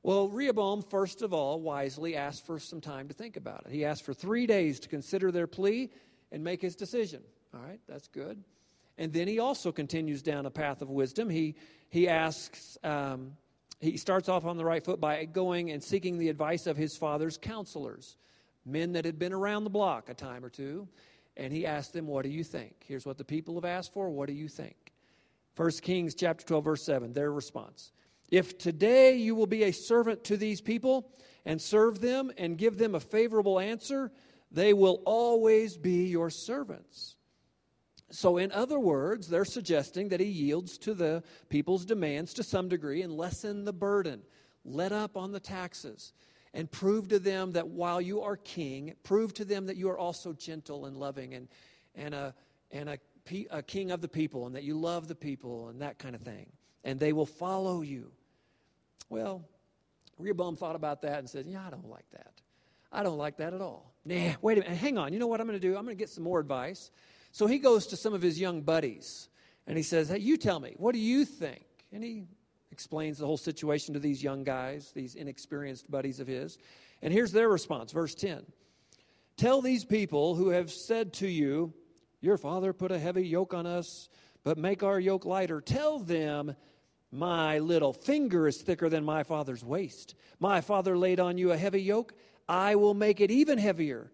Well, 0.02 0.28
Rehoboam, 0.28 0.82
first 0.82 1.22
of 1.22 1.34
all, 1.34 1.60
wisely 1.60 2.16
asked 2.16 2.46
for 2.46 2.58
some 2.58 2.80
time 2.80 3.08
to 3.08 3.14
think 3.14 3.36
about 3.36 3.64
it. 3.66 3.72
He 3.72 3.84
asked 3.84 4.04
for 4.04 4.14
three 4.14 4.46
days 4.46 4.80
to 4.80 4.88
consider 4.88 5.30
their 5.32 5.46
plea 5.46 5.90
and 6.32 6.42
make 6.42 6.62
his 6.62 6.76
decision. 6.76 7.22
All 7.52 7.60
right, 7.60 7.80
that's 7.88 8.08
good. 8.08 8.42
And 8.96 9.12
then 9.12 9.28
he 9.28 9.38
also 9.38 9.70
continues 9.70 10.22
down 10.22 10.46
a 10.46 10.50
path 10.50 10.82
of 10.82 10.90
wisdom. 10.90 11.28
He, 11.28 11.56
he 11.88 12.08
asks, 12.08 12.76
um, 12.84 13.32
he 13.80 13.96
starts 13.96 14.28
off 14.28 14.44
on 14.44 14.56
the 14.56 14.64
right 14.64 14.84
foot 14.84 15.00
by 15.00 15.24
going 15.24 15.70
and 15.70 15.82
seeking 15.82 16.18
the 16.18 16.28
advice 16.28 16.66
of 16.66 16.76
his 16.76 16.96
father's 16.96 17.38
counselors, 17.38 18.16
men 18.66 18.92
that 18.92 19.04
had 19.04 19.18
been 19.18 19.32
around 19.32 19.64
the 19.64 19.70
block 19.70 20.08
a 20.08 20.14
time 20.14 20.44
or 20.44 20.50
two. 20.50 20.88
And 21.36 21.52
he 21.52 21.66
asked 21.66 21.92
them, 21.92 22.06
What 22.06 22.24
do 22.24 22.30
you 22.30 22.42
think? 22.42 22.74
Here's 22.86 23.06
what 23.06 23.16
the 23.16 23.24
people 23.24 23.54
have 23.54 23.64
asked 23.64 23.92
for. 23.92 24.10
What 24.10 24.26
do 24.26 24.34
you 24.34 24.48
think? 24.48 24.92
1 25.56 25.70
Kings 25.82 26.14
chapter 26.14 26.44
12, 26.44 26.64
verse 26.64 26.82
7, 26.84 27.12
their 27.12 27.32
response. 27.32 27.92
If 28.30 28.58
today 28.58 29.16
you 29.16 29.34
will 29.34 29.46
be 29.46 29.64
a 29.64 29.72
servant 29.72 30.24
to 30.24 30.36
these 30.36 30.60
people 30.60 31.10
and 31.44 31.60
serve 31.60 32.00
them 32.00 32.30
and 32.36 32.58
give 32.58 32.76
them 32.76 32.94
a 32.94 33.00
favorable 33.00 33.58
answer, 33.58 34.12
they 34.50 34.72
will 34.72 35.02
always 35.04 35.76
be 35.76 36.06
your 36.06 36.30
servants. 36.30 37.16
So, 38.10 38.38
in 38.38 38.50
other 38.52 38.78
words, 38.78 39.28
they're 39.28 39.44
suggesting 39.44 40.08
that 40.08 40.20
he 40.20 40.26
yields 40.26 40.78
to 40.78 40.94
the 40.94 41.22
people's 41.50 41.84
demands 41.84 42.32
to 42.34 42.42
some 42.42 42.68
degree 42.68 43.02
and 43.02 43.12
lessen 43.12 43.64
the 43.64 43.72
burden, 43.72 44.22
let 44.64 44.92
up 44.92 45.16
on 45.16 45.32
the 45.32 45.40
taxes, 45.40 46.14
and 46.54 46.70
prove 46.70 47.08
to 47.08 47.18
them 47.18 47.52
that 47.52 47.68
while 47.68 48.00
you 48.00 48.22
are 48.22 48.36
king, 48.36 48.94
prove 49.02 49.34
to 49.34 49.44
them 49.44 49.66
that 49.66 49.76
you 49.76 49.90
are 49.90 49.98
also 49.98 50.32
gentle 50.32 50.86
and 50.86 50.96
loving 50.96 51.34
and, 51.34 51.48
and, 51.94 52.14
a, 52.14 52.34
and 52.70 52.88
a, 52.88 52.98
a 53.50 53.62
king 53.62 53.90
of 53.90 54.00
the 54.00 54.08
people 54.08 54.46
and 54.46 54.54
that 54.54 54.64
you 54.64 54.78
love 54.78 55.06
the 55.06 55.14
people 55.14 55.68
and 55.68 55.82
that 55.82 55.98
kind 55.98 56.14
of 56.14 56.22
thing. 56.22 56.46
And 56.84 56.98
they 56.98 57.12
will 57.12 57.26
follow 57.26 57.82
you. 57.82 58.10
Well, 59.10 59.44
Rehoboam 60.18 60.56
thought 60.56 60.76
about 60.76 61.02
that 61.02 61.18
and 61.18 61.28
said, 61.28 61.46
Yeah, 61.46 61.66
I 61.66 61.70
don't 61.70 61.88
like 61.88 62.08
that. 62.12 62.32
I 62.90 63.02
don't 63.02 63.18
like 63.18 63.36
that 63.36 63.52
at 63.52 63.60
all. 63.60 63.92
Nah, 64.04 64.32
wait 64.40 64.58
a 64.58 64.62
minute. 64.62 64.76
Hang 64.78 64.96
on. 64.96 65.12
You 65.12 65.18
know 65.18 65.26
what 65.26 65.40
I'm 65.40 65.46
going 65.46 65.60
to 65.60 65.66
do? 65.66 65.76
I'm 65.76 65.84
going 65.84 65.96
to 65.96 66.00
get 66.00 66.08
some 66.08 66.24
more 66.24 66.40
advice. 66.40 66.90
So 67.30 67.46
he 67.46 67.58
goes 67.58 67.86
to 67.88 67.96
some 67.96 68.14
of 68.14 68.22
his 68.22 68.40
young 68.40 68.62
buddies 68.62 69.28
and 69.66 69.76
he 69.76 69.82
says, 69.82 70.08
Hey, 70.08 70.18
you 70.18 70.36
tell 70.36 70.60
me, 70.60 70.74
what 70.76 70.92
do 70.92 70.98
you 70.98 71.24
think? 71.24 71.64
And 71.92 72.02
he 72.02 72.24
explains 72.72 73.18
the 73.18 73.26
whole 73.26 73.36
situation 73.36 73.94
to 73.94 74.00
these 74.00 74.22
young 74.22 74.44
guys, 74.44 74.92
these 74.94 75.14
inexperienced 75.14 75.90
buddies 75.90 76.20
of 76.20 76.26
his. 76.26 76.58
And 77.02 77.12
here's 77.12 77.32
their 77.32 77.48
response, 77.48 77.92
verse 77.92 78.14
10. 78.14 78.44
Tell 79.36 79.60
these 79.60 79.84
people 79.84 80.34
who 80.34 80.48
have 80.48 80.70
said 80.70 81.12
to 81.14 81.28
you, 81.28 81.72
Your 82.20 82.36
father 82.36 82.72
put 82.72 82.90
a 82.90 82.98
heavy 82.98 83.26
yoke 83.26 83.54
on 83.54 83.66
us, 83.66 84.08
but 84.42 84.58
make 84.58 84.82
our 84.82 84.98
yoke 84.98 85.24
lighter. 85.24 85.60
Tell 85.60 85.98
them, 85.98 86.56
My 87.12 87.58
little 87.58 87.92
finger 87.92 88.48
is 88.48 88.60
thicker 88.62 88.88
than 88.88 89.04
my 89.04 89.22
father's 89.22 89.64
waist. 89.64 90.14
My 90.40 90.60
father 90.60 90.96
laid 90.96 91.20
on 91.20 91.38
you 91.38 91.52
a 91.52 91.56
heavy 91.56 91.82
yoke. 91.82 92.14
I 92.48 92.74
will 92.74 92.94
make 92.94 93.20
it 93.20 93.30
even 93.30 93.58
heavier. 93.58 94.10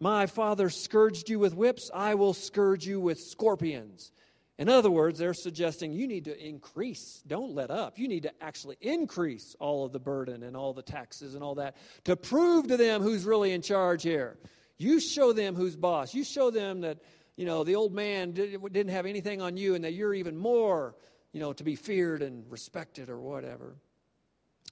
My 0.00 0.26
father 0.26 0.70
scourged 0.70 1.28
you 1.30 1.38
with 1.38 1.54
whips, 1.54 1.90
I 1.94 2.14
will 2.14 2.34
scourge 2.34 2.86
you 2.86 3.00
with 3.00 3.20
scorpions. 3.20 4.12
In 4.56 4.68
other 4.68 4.90
words, 4.90 5.18
they're 5.18 5.34
suggesting 5.34 5.92
you 5.92 6.06
need 6.06 6.26
to 6.26 6.46
increase, 6.46 7.22
don't 7.26 7.54
let 7.54 7.70
up. 7.70 7.98
You 7.98 8.06
need 8.06 8.22
to 8.22 8.32
actually 8.40 8.76
increase 8.80 9.56
all 9.58 9.84
of 9.84 9.92
the 9.92 9.98
burden 9.98 10.44
and 10.44 10.56
all 10.56 10.72
the 10.72 10.82
taxes 10.82 11.34
and 11.34 11.42
all 11.42 11.56
that 11.56 11.76
to 12.04 12.14
prove 12.14 12.68
to 12.68 12.76
them 12.76 13.02
who's 13.02 13.24
really 13.24 13.52
in 13.52 13.62
charge 13.62 14.04
here. 14.04 14.38
You 14.78 15.00
show 15.00 15.32
them 15.32 15.56
who's 15.56 15.74
boss. 15.74 16.14
You 16.14 16.22
show 16.22 16.50
them 16.50 16.82
that, 16.82 16.98
you 17.36 17.46
know, 17.46 17.64
the 17.64 17.74
old 17.74 17.94
man 17.94 18.30
didn't 18.30 18.88
have 18.88 19.06
anything 19.06 19.40
on 19.40 19.56
you 19.56 19.74
and 19.74 19.84
that 19.84 19.94
you're 19.94 20.14
even 20.14 20.36
more, 20.36 20.94
you 21.32 21.40
know, 21.40 21.52
to 21.52 21.64
be 21.64 21.74
feared 21.74 22.22
and 22.22 22.44
respected 22.48 23.10
or 23.10 23.18
whatever. 23.18 23.74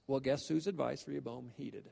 Well, 0.07 0.21
guess 0.21 0.47
whose 0.47 0.67
advice 0.67 1.05
Rehoboam 1.07 1.51
heeded? 1.57 1.89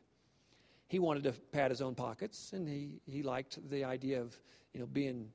He 0.91 0.99
wanted 0.99 1.23
to 1.23 1.31
pad 1.31 1.71
his 1.71 1.81
own 1.81 1.95
pockets, 1.95 2.51
and 2.51 2.67
he, 2.67 2.99
he 3.05 3.23
liked 3.23 3.57
the 3.69 3.85
idea 3.85 4.19
of 4.19 4.37
you 4.73 4.81
know 4.81 4.85
being 4.85 5.29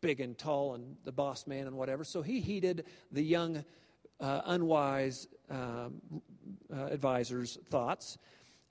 big 0.00 0.20
and 0.20 0.36
tall 0.36 0.74
and 0.74 0.96
the 1.04 1.12
boss 1.12 1.46
man 1.46 1.68
and 1.68 1.76
whatever. 1.76 2.02
So 2.02 2.20
he 2.20 2.40
heeded 2.40 2.84
the 3.12 3.22
young, 3.22 3.64
uh, 4.18 4.40
unwise 4.46 5.28
um, 5.50 6.02
uh, 6.74 6.86
advisors' 6.86 7.58
thoughts, 7.70 8.18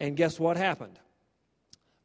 and 0.01 0.17
guess 0.17 0.37
what 0.37 0.57
happened? 0.57 0.99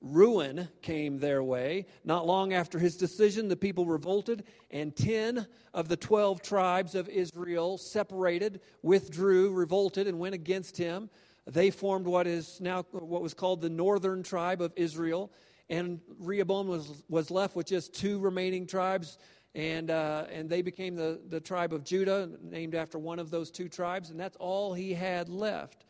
Ruin 0.01 0.69
came 0.83 1.19
their 1.19 1.43
way. 1.43 1.87
Not 2.05 2.25
long 2.25 2.53
after 2.53 2.79
his 2.79 2.97
decision, 2.97 3.49
the 3.49 3.57
people 3.57 3.87
revolted, 3.87 4.45
and 4.71 4.95
10 4.95 5.49
of 5.75 5.89
the 5.89 5.97
12 5.97 6.43
tribes 6.43 6.95
of 6.95 7.09
Israel 7.09 7.77
separated, 7.77 8.61
withdrew, 8.83 9.53
revolted, 9.53 10.07
and 10.07 10.21
went 10.21 10.37
against 10.37 10.77
him. 10.77 11.11
They 11.47 11.71
formed 11.71 12.07
what 12.07 12.27
is 12.27 12.61
now 12.61 12.85
what 12.91 13.23
was 13.23 13.35
called 13.35 13.61
the 13.61 13.71
northern 13.71 14.23
tribe 14.23 14.61
of 14.61 14.73
Israel, 14.77 15.33
and 15.69 16.01
Rehoboam 16.19 16.69
was, 16.69 17.03
was 17.09 17.31
left 17.31 17.57
with 17.57 17.67
just 17.67 17.95
two 17.95 18.19
remaining 18.19 18.67
tribes, 18.67 19.19
and, 19.55 19.91
uh, 19.91 20.27
and 20.31 20.49
they 20.49 20.63
became 20.63 20.95
the, 20.95 21.21
the 21.29 21.41
tribe 21.41 21.73
of 21.73 21.85
Judah, 21.85 22.31
named 22.43 22.75
after 22.75 22.99
one 22.99 23.19
of 23.19 23.31
those 23.31 23.51
two 23.51 23.69
tribes, 23.69 24.11
and 24.11 24.21
that's 24.21 24.37
all 24.37 24.75
he 24.75 24.95
had 24.95 25.29
left. 25.29 25.85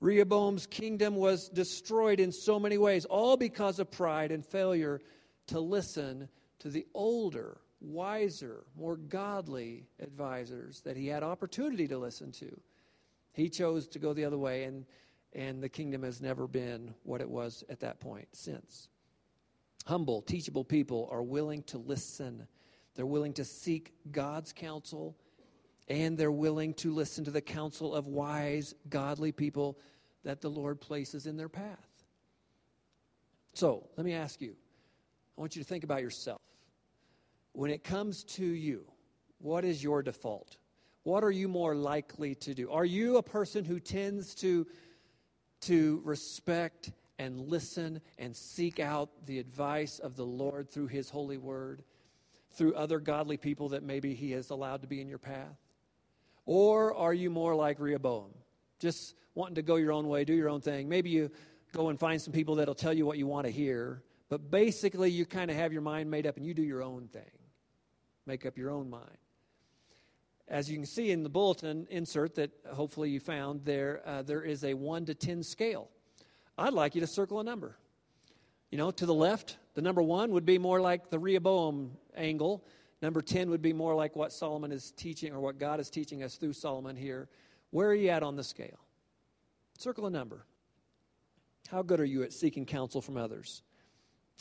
Rehoboam's 0.00 0.66
kingdom 0.66 1.16
was 1.16 1.48
destroyed 1.48 2.20
in 2.20 2.30
so 2.30 2.60
many 2.60 2.78
ways, 2.78 3.04
all 3.04 3.36
because 3.36 3.78
of 3.78 3.90
pride 3.90 4.30
and 4.30 4.44
failure 4.44 5.00
to 5.48 5.60
listen 5.60 6.28
to 6.60 6.68
the 6.68 6.86
older, 6.94 7.60
wiser, 7.80 8.64
more 8.76 8.96
godly 8.96 9.86
advisors 10.00 10.80
that 10.82 10.96
he 10.96 11.06
had 11.06 11.22
opportunity 11.22 11.88
to 11.88 11.98
listen 11.98 12.30
to. 12.32 12.60
He 13.36 13.50
chose 13.50 13.86
to 13.88 13.98
go 13.98 14.14
the 14.14 14.24
other 14.24 14.38
way. 14.38 14.64
And, 14.64 14.86
and 15.34 15.62
the 15.62 15.68
kingdom 15.68 16.02
has 16.02 16.22
never 16.22 16.48
been 16.48 16.94
what 17.02 17.20
it 17.20 17.28
was 17.28 17.62
at 17.68 17.80
that 17.80 18.00
point 18.00 18.26
since. 18.32 18.88
Humble, 19.84 20.22
teachable 20.22 20.64
people 20.64 21.08
are 21.12 21.22
willing 21.22 21.62
to 21.64 21.78
listen. 21.78 22.48
They're 22.94 23.06
willing 23.06 23.34
to 23.34 23.44
seek 23.44 23.92
God's 24.10 24.52
counsel, 24.52 25.16
and 25.86 26.16
they're 26.16 26.32
willing 26.32 26.74
to 26.74 26.92
listen 26.92 27.24
to 27.26 27.30
the 27.30 27.42
counsel 27.42 27.94
of 27.94 28.06
wise, 28.06 28.74
godly 28.88 29.30
people 29.30 29.78
that 30.24 30.40
the 30.40 30.50
Lord 30.50 30.80
places 30.80 31.26
in 31.26 31.36
their 31.36 31.50
path. 31.50 32.04
So, 33.52 33.86
let 33.96 34.04
me 34.04 34.14
ask 34.14 34.40
you 34.40 34.56
I 35.36 35.40
want 35.40 35.54
you 35.54 35.62
to 35.62 35.68
think 35.68 35.84
about 35.84 36.02
yourself. 36.02 36.40
When 37.52 37.70
it 37.70 37.84
comes 37.84 38.24
to 38.24 38.44
you, 38.44 38.86
what 39.38 39.64
is 39.64 39.84
your 39.84 40.02
default? 40.02 40.56
What 41.06 41.22
are 41.22 41.30
you 41.30 41.46
more 41.46 41.76
likely 41.76 42.34
to 42.34 42.52
do? 42.52 42.68
Are 42.68 42.84
you 42.84 43.18
a 43.18 43.22
person 43.22 43.64
who 43.64 43.78
tends 43.78 44.34
to, 44.36 44.66
to 45.60 46.02
respect 46.04 46.90
and 47.20 47.38
listen 47.42 48.00
and 48.18 48.34
seek 48.34 48.80
out 48.80 49.08
the 49.24 49.38
advice 49.38 50.00
of 50.00 50.16
the 50.16 50.26
Lord 50.26 50.68
through 50.68 50.88
His 50.88 51.08
holy 51.08 51.38
word, 51.38 51.84
through 52.54 52.74
other 52.74 52.98
godly 52.98 53.36
people 53.36 53.68
that 53.68 53.84
maybe 53.84 54.14
He 54.14 54.32
has 54.32 54.50
allowed 54.50 54.82
to 54.82 54.88
be 54.88 55.00
in 55.00 55.06
your 55.06 55.20
path? 55.20 55.56
Or 56.44 56.92
are 56.96 57.14
you 57.14 57.30
more 57.30 57.54
like 57.54 57.78
Rehoboam, 57.78 58.32
just 58.80 59.14
wanting 59.36 59.54
to 59.54 59.62
go 59.62 59.76
your 59.76 59.92
own 59.92 60.08
way, 60.08 60.24
do 60.24 60.34
your 60.34 60.48
own 60.48 60.60
thing? 60.60 60.88
Maybe 60.88 61.10
you 61.10 61.30
go 61.72 61.88
and 61.88 62.00
find 62.00 62.20
some 62.20 62.32
people 62.32 62.56
that'll 62.56 62.74
tell 62.74 62.92
you 62.92 63.06
what 63.06 63.16
you 63.16 63.28
want 63.28 63.46
to 63.46 63.52
hear, 63.52 64.02
but 64.28 64.50
basically 64.50 65.12
you 65.12 65.24
kind 65.24 65.52
of 65.52 65.56
have 65.56 65.72
your 65.72 65.82
mind 65.82 66.10
made 66.10 66.26
up 66.26 66.36
and 66.36 66.44
you 66.44 66.52
do 66.52 66.64
your 66.64 66.82
own 66.82 67.06
thing. 67.12 67.30
Make 68.26 68.44
up 68.44 68.58
your 68.58 68.70
own 68.72 68.90
mind. 68.90 69.18
As 70.48 70.70
you 70.70 70.76
can 70.76 70.86
see 70.86 71.10
in 71.10 71.22
the 71.22 71.28
bulletin 71.28 71.86
insert 71.90 72.36
that 72.36 72.50
hopefully 72.72 73.10
you 73.10 73.18
found, 73.18 73.64
there, 73.64 74.00
uh, 74.06 74.22
there 74.22 74.42
is 74.42 74.62
a 74.64 74.74
1 74.74 75.06
to 75.06 75.14
10 75.14 75.42
scale. 75.42 75.88
I'd 76.56 76.72
like 76.72 76.94
you 76.94 77.00
to 77.00 77.06
circle 77.06 77.40
a 77.40 77.44
number. 77.44 77.76
You 78.70 78.78
know, 78.78 78.90
to 78.92 79.06
the 79.06 79.14
left, 79.14 79.58
the 79.74 79.82
number 79.82 80.02
1 80.02 80.30
would 80.30 80.46
be 80.46 80.58
more 80.58 80.80
like 80.80 81.10
the 81.10 81.18
Rehoboam 81.18 81.96
angle. 82.16 82.64
Number 83.02 83.20
10 83.20 83.50
would 83.50 83.62
be 83.62 83.72
more 83.72 83.94
like 83.94 84.14
what 84.14 84.32
Solomon 84.32 84.72
is 84.72 84.92
teaching 84.92 85.32
or 85.32 85.40
what 85.40 85.58
God 85.58 85.80
is 85.80 85.90
teaching 85.90 86.22
us 86.22 86.36
through 86.36 86.52
Solomon 86.52 86.96
here. 86.96 87.28
Where 87.70 87.88
are 87.88 87.94
you 87.94 88.08
at 88.08 88.22
on 88.22 88.36
the 88.36 88.44
scale? 88.44 88.78
Circle 89.78 90.06
a 90.06 90.10
number. 90.10 90.46
How 91.68 91.82
good 91.82 92.00
are 92.00 92.04
you 92.04 92.22
at 92.22 92.32
seeking 92.32 92.64
counsel 92.64 93.02
from 93.02 93.16
others? 93.16 93.62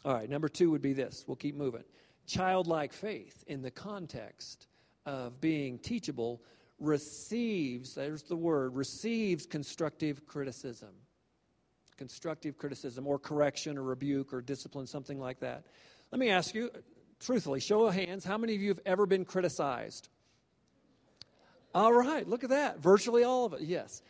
All 0.06 0.14
right, 0.14 0.30
number 0.30 0.48
two 0.48 0.70
would 0.70 0.82
be 0.82 0.94
this. 0.94 1.26
We'll 1.28 1.36
keep 1.36 1.56
moving. 1.56 1.84
Childlike 2.28 2.94
faith 2.94 3.44
in 3.48 3.62
the 3.62 3.72
context 3.72 4.68
of 5.06 5.40
being 5.42 5.80
teachable 5.80 6.42
receives, 6.80 7.96
there's 7.96 8.24
the 8.24 8.36
word, 8.36 8.76
receives 8.76 9.46
constructive 9.46 10.26
criticism. 10.26 10.90
Constructive 11.98 12.58
criticism 12.58 13.08
or 13.08 13.18
correction 13.18 13.78
or 13.78 13.84
rebuke 13.84 14.34
or 14.34 14.42
discipline, 14.42 14.86
something 14.86 15.20
like 15.20 15.40
that. 15.40 15.66
Let 16.12 16.20
me 16.20 16.30
ask 16.30 16.54
you, 16.54 16.70
truthfully, 17.20 17.60
show 17.60 17.86
of 17.86 17.94
hands, 17.94 18.26
how 18.26 18.38
many 18.38 18.56
of 18.56 18.62
you 18.62 18.70
have 18.70 18.82
ever 18.86 19.06
been 19.06 19.24
criticized? 19.24 20.10
All 21.74 21.94
right, 21.94 22.28
look 22.28 22.44
at 22.44 22.50
that. 22.50 22.80
Virtually 22.80 23.24
all 23.24 23.46
of 23.46 23.54
it, 23.54 23.62
yes. 23.62 24.02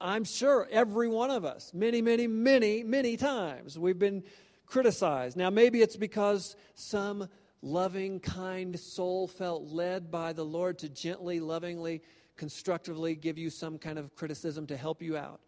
I'm 0.00 0.24
sure 0.24 0.68
every 0.70 1.08
one 1.08 1.30
of 1.30 1.44
us, 1.44 1.72
many, 1.72 2.02
many, 2.02 2.26
many, 2.26 2.82
many 2.82 3.16
times, 3.16 3.78
we've 3.78 3.98
been 3.98 4.22
criticized. 4.66 5.36
Now, 5.36 5.50
maybe 5.50 5.82
it's 5.82 5.96
because 5.96 6.56
some 6.74 7.28
loving, 7.64 8.20
kind 8.20 8.78
soul 8.78 9.26
felt 9.26 9.64
led 9.64 10.10
by 10.10 10.32
the 10.32 10.44
Lord 10.44 10.78
to 10.80 10.88
gently, 10.88 11.40
lovingly, 11.40 12.02
constructively 12.36 13.14
give 13.14 13.38
you 13.38 13.48
some 13.50 13.78
kind 13.78 13.98
of 13.98 14.14
criticism 14.14 14.66
to 14.66 14.76
help 14.76 15.00
you 15.00 15.16
out. 15.16 15.40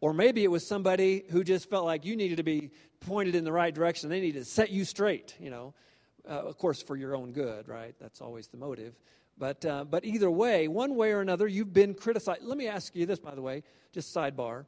Or 0.00 0.12
maybe 0.12 0.42
it 0.42 0.50
was 0.50 0.66
somebody 0.66 1.24
who 1.30 1.44
just 1.44 1.68
felt 1.70 1.84
like 1.84 2.04
you 2.04 2.16
needed 2.16 2.38
to 2.38 2.42
be 2.42 2.70
pointed 3.00 3.34
in 3.34 3.44
the 3.44 3.52
right 3.52 3.74
direction. 3.74 4.08
They 4.08 4.20
needed 4.20 4.40
to 4.40 4.44
set 4.44 4.70
you 4.70 4.84
straight, 4.84 5.34
you 5.38 5.50
know. 5.50 5.74
Uh, 6.26 6.32
of 6.32 6.56
course, 6.56 6.82
for 6.82 6.96
your 6.96 7.14
own 7.14 7.32
good, 7.32 7.68
right? 7.68 7.94
That's 8.00 8.22
always 8.22 8.46
the 8.48 8.56
motive. 8.56 8.94
But, 9.36 9.64
uh, 9.66 9.84
but 9.84 10.04
either 10.04 10.30
way, 10.30 10.68
one 10.68 10.96
way 10.96 11.12
or 11.12 11.20
another, 11.20 11.46
you've 11.46 11.74
been 11.74 11.94
criticized. 11.94 12.42
Let 12.42 12.56
me 12.56 12.66
ask 12.66 12.94
you 12.96 13.04
this, 13.04 13.18
by 13.18 13.34
the 13.34 13.42
way, 13.42 13.62
just 13.92 14.14
sidebar. 14.14 14.64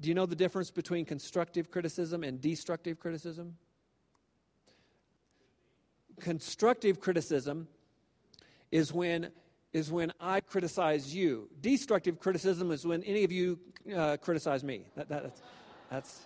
Do 0.00 0.08
you 0.08 0.14
know 0.14 0.26
the 0.26 0.36
difference 0.36 0.70
between 0.70 1.04
constructive 1.04 1.70
criticism 1.70 2.22
and 2.22 2.40
destructive 2.40 3.00
criticism? 3.00 3.56
Constructive 6.20 7.00
criticism 7.00 7.68
is 8.70 8.92
when 8.92 9.30
is 9.72 9.90
when 9.90 10.12
I 10.20 10.40
criticize 10.40 11.14
you. 11.14 11.48
Destructive 11.60 12.20
criticism 12.20 12.70
is 12.70 12.86
when 12.86 13.02
any 13.04 13.24
of 13.24 13.32
you 13.32 13.58
uh, 13.96 14.18
criticize 14.18 14.62
me. 14.62 14.84
That, 14.96 15.08
that, 15.08 15.22
that's, 15.22 15.42
that's 15.90 16.20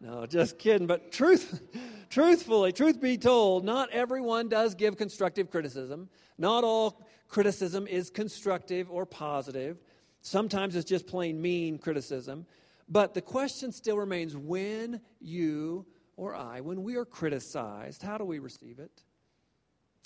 no, 0.00 0.20
no, 0.20 0.26
just 0.26 0.58
kidding. 0.58 0.86
But 0.86 1.10
truth, 1.10 1.60
truthfully, 2.08 2.72
truth 2.72 3.00
be 3.00 3.18
told, 3.18 3.64
not 3.64 3.90
everyone 3.90 4.48
does 4.48 4.74
give 4.74 4.96
constructive 4.96 5.50
criticism. 5.50 6.08
Not 6.38 6.64
all 6.64 7.02
criticism 7.28 7.86
is 7.86 8.10
constructive 8.10 8.90
or 8.90 9.04
positive. 9.06 9.78
Sometimes 10.22 10.76
it's 10.76 10.88
just 10.88 11.06
plain 11.06 11.40
mean 11.40 11.78
criticism. 11.78 12.46
But 12.88 13.14
the 13.14 13.22
question 13.22 13.72
still 13.72 13.96
remains 13.96 14.36
when 14.36 15.00
you 15.20 15.86
or 16.20 16.36
I, 16.36 16.60
when 16.60 16.82
we 16.82 16.96
are 16.96 17.06
criticized, 17.06 18.02
how 18.02 18.18
do 18.18 18.26
we 18.26 18.40
receive 18.40 18.78
it? 18.78 19.02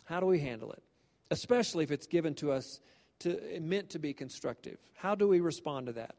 How 0.05 0.21
do 0.21 0.27
we 0.27 0.39
handle 0.39 0.71
it? 0.71 0.81
Especially 1.33 1.83
if 1.83 1.91
it's 1.91 2.07
given 2.07 2.35
to 2.35 2.53
us 2.53 2.79
to 3.19 3.41
meant 3.61 3.91
to 3.91 3.99
be 3.99 4.15
constructive. 4.15 4.79
How 4.95 5.17
do 5.17 5.27
we 5.27 5.41
respond 5.41 5.87
to 5.87 5.93
that? 5.95 6.15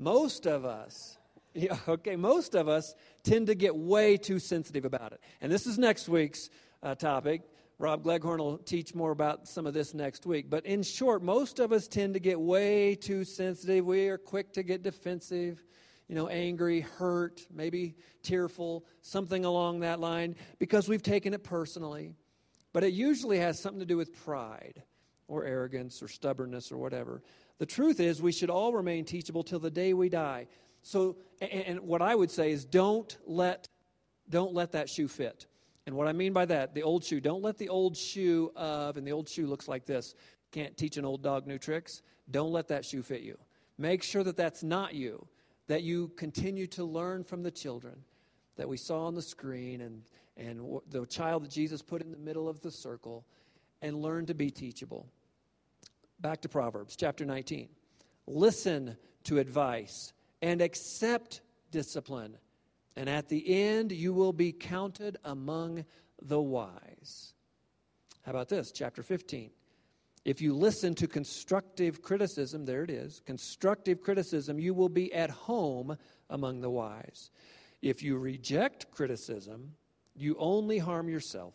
Most 0.00 0.44
of 0.44 0.64
us, 0.64 1.18
yeah, 1.54 1.76
okay, 1.86 2.16
most 2.16 2.56
of 2.56 2.66
us 2.66 2.96
tend 3.22 3.46
to 3.46 3.54
get 3.54 3.76
way 3.76 4.16
too 4.16 4.40
sensitive 4.40 4.84
about 4.84 5.12
it. 5.12 5.20
And 5.40 5.52
this 5.52 5.68
is 5.68 5.78
next 5.78 6.08
week's 6.08 6.50
uh, 6.82 6.96
topic. 6.96 7.42
Rob 7.78 8.02
Gleghorn 8.02 8.40
will 8.40 8.58
teach 8.58 8.92
more 8.92 9.12
about 9.12 9.46
some 9.46 9.68
of 9.68 9.72
this 9.72 9.94
next 9.94 10.26
week. 10.26 10.50
But 10.50 10.66
in 10.66 10.82
short, 10.82 11.22
most 11.22 11.60
of 11.60 11.72
us 11.72 11.86
tend 11.86 12.14
to 12.14 12.20
get 12.20 12.40
way 12.40 12.96
too 12.96 13.22
sensitive. 13.22 13.86
We 13.86 14.08
are 14.08 14.18
quick 14.18 14.52
to 14.54 14.64
get 14.64 14.82
defensive 14.82 15.62
you 16.10 16.16
know, 16.16 16.26
angry, 16.26 16.80
hurt, 16.80 17.46
maybe 17.54 17.94
tearful, 18.24 18.84
something 19.00 19.44
along 19.44 19.78
that 19.78 20.00
line, 20.00 20.34
because 20.58 20.88
we've 20.88 21.04
taken 21.04 21.32
it 21.32 21.44
personally. 21.44 22.16
But 22.72 22.82
it 22.82 22.92
usually 22.92 23.38
has 23.38 23.62
something 23.62 23.78
to 23.78 23.86
do 23.86 23.96
with 23.96 24.12
pride 24.24 24.82
or 25.28 25.44
arrogance 25.44 26.02
or 26.02 26.08
stubbornness 26.08 26.72
or 26.72 26.78
whatever. 26.78 27.22
The 27.58 27.66
truth 27.66 28.00
is, 28.00 28.20
we 28.20 28.32
should 28.32 28.50
all 28.50 28.72
remain 28.72 29.04
teachable 29.04 29.44
till 29.44 29.60
the 29.60 29.70
day 29.70 29.94
we 29.94 30.08
die. 30.08 30.48
So, 30.82 31.16
and, 31.40 31.78
what 31.78 32.02
I 32.02 32.16
would 32.16 32.32
say 32.32 32.50
is, 32.50 32.64
don't 32.64 33.16
let, 33.24 33.68
don't 34.28 34.52
let 34.52 34.72
that 34.72 34.88
shoe 34.88 35.06
fit. 35.06 35.46
And 35.86 35.94
what 35.94 36.08
I 36.08 36.12
mean 36.12 36.32
by 36.32 36.44
that, 36.46 36.74
the 36.74 36.82
old 36.82 37.04
shoe, 37.04 37.20
don't 37.20 37.42
let 37.42 37.56
the 37.56 37.68
old 37.68 37.96
shoe 37.96 38.50
of, 38.56 38.96
and 38.96 39.06
the 39.06 39.12
old 39.12 39.28
shoe 39.28 39.46
looks 39.46 39.68
like 39.68 39.86
this. 39.86 40.16
Can't 40.50 40.76
teach 40.76 40.96
an 40.96 41.04
old 41.04 41.22
dog 41.22 41.46
new 41.46 41.58
tricks. 41.58 42.02
Don't 42.32 42.50
let 42.50 42.66
that 42.66 42.84
shoe 42.84 43.04
fit 43.04 43.20
you. 43.20 43.38
Make 43.78 44.02
sure 44.02 44.24
that 44.24 44.36
that's 44.36 44.64
not 44.64 44.92
you 44.94 45.28
that 45.70 45.84
you 45.84 46.08
continue 46.16 46.66
to 46.66 46.82
learn 46.82 47.22
from 47.22 47.44
the 47.44 47.50
children 47.50 47.94
that 48.56 48.68
we 48.68 48.76
saw 48.76 49.06
on 49.06 49.14
the 49.14 49.22
screen 49.22 49.82
and, 49.82 50.02
and 50.36 50.80
the 50.90 51.06
child 51.06 51.44
that 51.44 51.50
Jesus 51.52 51.80
put 51.80 52.02
in 52.02 52.10
the 52.10 52.16
middle 52.16 52.48
of 52.48 52.60
the 52.60 52.72
circle 52.72 53.24
and 53.80 54.02
learn 54.02 54.26
to 54.26 54.34
be 54.34 54.50
teachable. 54.50 55.06
Back 56.18 56.40
to 56.40 56.48
Proverbs 56.48 56.96
chapter 56.96 57.24
19. 57.24 57.68
Listen 58.26 58.96
to 59.22 59.38
advice 59.38 60.12
and 60.42 60.60
accept 60.60 61.40
discipline, 61.70 62.36
and 62.96 63.08
at 63.08 63.28
the 63.28 63.64
end 63.64 63.92
you 63.92 64.12
will 64.12 64.32
be 64.32 64.50
counted 64.50 65.18
among 65.24 65.84
the 66.20 66.40
wise. 66.40 67.32
How 68.22 68.32
about 68.32 68.48
this? 68.48 68.72
Chapter 68.72 69.04
15. 69.04 69.52
If 70.24 70.42
you 70.42 70.54
listen 70.54 70.94
to 70.96 71.08
constructive 71.08 72.02
criticism, 72.02 72.66
there 72.66 72.84
it 72.84 72.90
is, 72.90 73.22
constructive 73.24 74.02
criticism, 74.02 74.58
you 74.58 74.74
will 74.74 74.90
be 74.90 75.12
at 75.14 75.30
home 75.30 75.96
among 76.28 76.60
the 76.60 76.70
wise. 76.70 77.30
If 77.80 78.02
you 78.02 78.18
reject 78.18 78.90
criticism, 78.90 79.74
you 80.14 80.36
only 80.38 80.78
harm 80.78 81.08
yourself. 81.08 81.54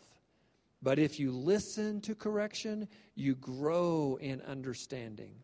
But 0.82 0.98
if 0.98 1.20
you 1.20 1.30
listen 1.30 2.00
to 2.02 2.14
correction, 2.14 2.88
you 3.14 3.36
grow 3.36 4.18
in 4.20 4.40
understanding. 4.42 5.34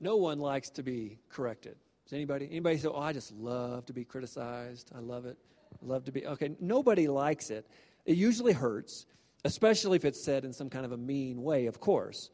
No 0.00 0.16
one 0.16 0.38
likes 0.38 0.70
to 0.70 0.82
be 0.82 1.18
corrected. 1.28 1.76
Does 2.04 2.12
anybody? 2.12 2.46
Anybody 2.46 2.78
say, 2.78 2.88
"Oh, 2.88 2.98
I 2.98 3.12
just 3.12 3.32
love 3.32 3.84
to 3.86 3.92
be 3.92 4.04
criticized. 4.04 4.92
I 4.94 5.00
love 5.00 5.26
it. 5.26 5.36
I 5.82 5.84
love 5.84 6.04
to 6.04 6.12
be." 6.12 6.26
Okay, 6.26 6.56
nobody 6.60 7.08
likes 7.08 7.50
it. 7.50 7.66
It 8.06 8.16
usually 8.16 8.52
hurts 8.52 9.06
especially 9.44 9.96
if 9.96 10.04
it's 10.04 10.24
said 10.24 10.44
in 10.44 10.52
some 10.52 10.70
kind 10.70 10.84
of 10.84 10.92
a 10.92 10.96
mean 10.96 11.42
way, 11.42 11.66
of 11.66 11.80
course. 11.80 12.30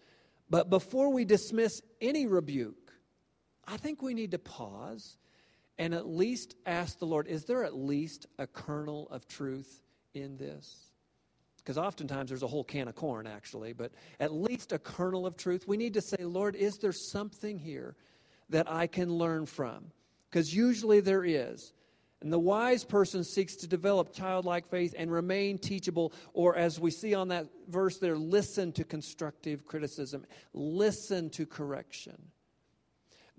But 0.51 0.71
before 0.71 1.13
we 1.13 1.25
dismiss 1.25 1.81
any 2.01 2.27
rebuke, 2.27 2.93
I 3.67 3.77
think 3.77 4.03
we 4.03 4.15
need 4.15 4.31
to 4.33 4.39
pause 4.39 5.19
and 5.79 5.95
at 5.95 6.07
least 6.07 6.55
ask 6.67 6.99
the 6.99 7.07
Lord, 7.07 7.27
is 7.27 7.45
there 7.45 7.65
at 7.65 7.75
least 7.75 8.27
a 8.39 8.47
kernel 8.47 9.09
of 9.11 9.27
truth 9.27 9.83
in 10.15 10.37
this? 10.37 10.93
Because 11.59 11.79
oftentimes 11.79 12.29
there's 12.29 12.43
a 12.43 12.47
whole 12.47 12.63
can 12.63 12.89
of 12.89 12.95
corn, 12.95 13.27
actually, 13.27 13.73
but 13.73 13.91
at 14.21 14.33
least 14.33 14.73
a 14.73 14.79
kernel 14.79 15.27
of 15.27 15.37
truth. 15.37 15.67
We 15.67 15.77
need 15.77 15.95
to 15.95 16.03
say, 16.03 16.19
Lord, 16.21 16.57
is 16.57 16.75
there 16.77 16.93
something 16.93 17.59
here 17.59 17.97
that 18.51 18.71
I 18.71 18.87
can 18.87 19.11
learn 19.11 19.47
from? 19.47 19.87
Because 20.31 20.55
usually 20.55 21.01
there 21.01 21.25
is. 21.25 21.73
And 22.25 22.33
the 22.33 22.39
wise 22.39 22.85
person 22.85 23.23
seeks 23.23 23.55
to 23.57 23.67
develop 23.67 24.15
childlike 24.15 24.67
faith 24.67 24.95
and 24.97 25.13
remain 25.13 25.59
teachable, 25.59 26.15
or 26.33 26.57
as 26.57 26.81
we 26.81 26.91
see 26.91 27.13
on 27.15 27.29
that 27.29 27.49
verse 27.69 27.99
there, 27.99 28.17
listen 28.17 28.73
to 28.73 28.85
constructive 28.85 29.67
criticism, 29.67 30.25
listen 30.55 31.29
to 31.31 31.45
correction. 31.45 32.17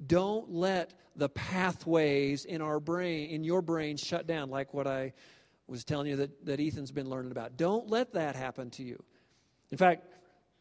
Don't 0.05 0.51
let 0.51 0.93
the 1.15 1.29
pathways 1.29 2.45
in 2.45 2.61
our 2.61 2.79
brain, 2.79 3.31
in 3.31 3.43
your 3.43 3.63
brain, 3.63 3.97
shut 3.97 4.27
down, 4.27 4.51
like 4.51 4.71
what 4.71 4.85
I 4.85 5.13
was 5.65 5.83
telling 5.83 6.05
you 6.05 6.17
that, 6.17 6.45
that 6.45 6.59
Ethan's 6.59 6.91
been 6.91 7.09
learning 7.09 7.31
about. 7.31 7.57
Don't 7.57 7.89
let 7.89 8.13
that 8.13 8.35
happen 8.35 8.69
to 8.71 8.83
you. 8.83 9.03
In 9.71 9.79
fact, 9.79 10.05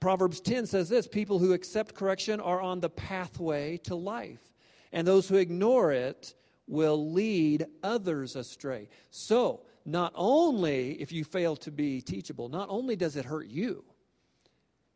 Proverbs 0.01 0.41
10 0.41 0.65
says 0.65 0.89
this 0.89 1.07
people 1.07 1.39
who 1.39 1.53
accept 1.53 1.95
correction 1.95 2.41
are 2.41 2.63
on 2.63 2.81
the 2.81 2.89
pathway 2.89 3.77
to 3.85 3.95
life, 3.95 4.55
and 4.95 5.07
those 5.07 5.29
who 5.29 5.37
ignore 5.37 5.93
it 5.93 6.35
will 6.67 7.13
lead 7.13 7.67
others 7.83 8.37
astray. 8.37 8.89
So, 9.11 9.61
not 9.87 10.13
only 10.15 10.93
if 11.01 11.13
you 11.13 11.25
fail 11.25 11.57
to 11.57 11.71
be 11.71 12.01
teachable, 12.01 12.49
not 12.49 12.69
only 12.71 12.97
does 12.97 13.17
it 13.17 13.25
hurt 13.27 13.49
you, 13.49 13.85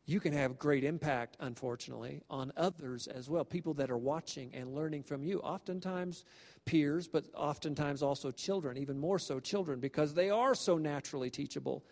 you 0.07 0.20
can 0.20 0.33
have 0.33 0.59
great 0.59 0.85
impact, 0.85 1.37
unfortunately, 1.40 2.22
on 2.31 2.50
others 2.57 3.09
as 3.09 3.28
well. 3.28 3.44
People 3.44 3.74
that 3.74 3.90
are 3.90 3.98
watching 3.98 4.54
and 4.54 4.74
learning 4.74 5.02
from 5.02 5.22
you. 5.22 5.38
Oftentimes 5.40 6.24
peers, 6.64 7.07
but 7.07 7.26
oftentimes 7.35 8.02
also 8.02 8.31
children, 8.31 8.78
even 8.78 8.98
more 8.98 9.18
so 9.18 9.38
children, 9.38 9.81
because 9.81 10.14
they 10.14 10.31
are 10.31 10.54
so 10.54 10.78
naturally 10.78 11.28
teachable. 11.28 11.85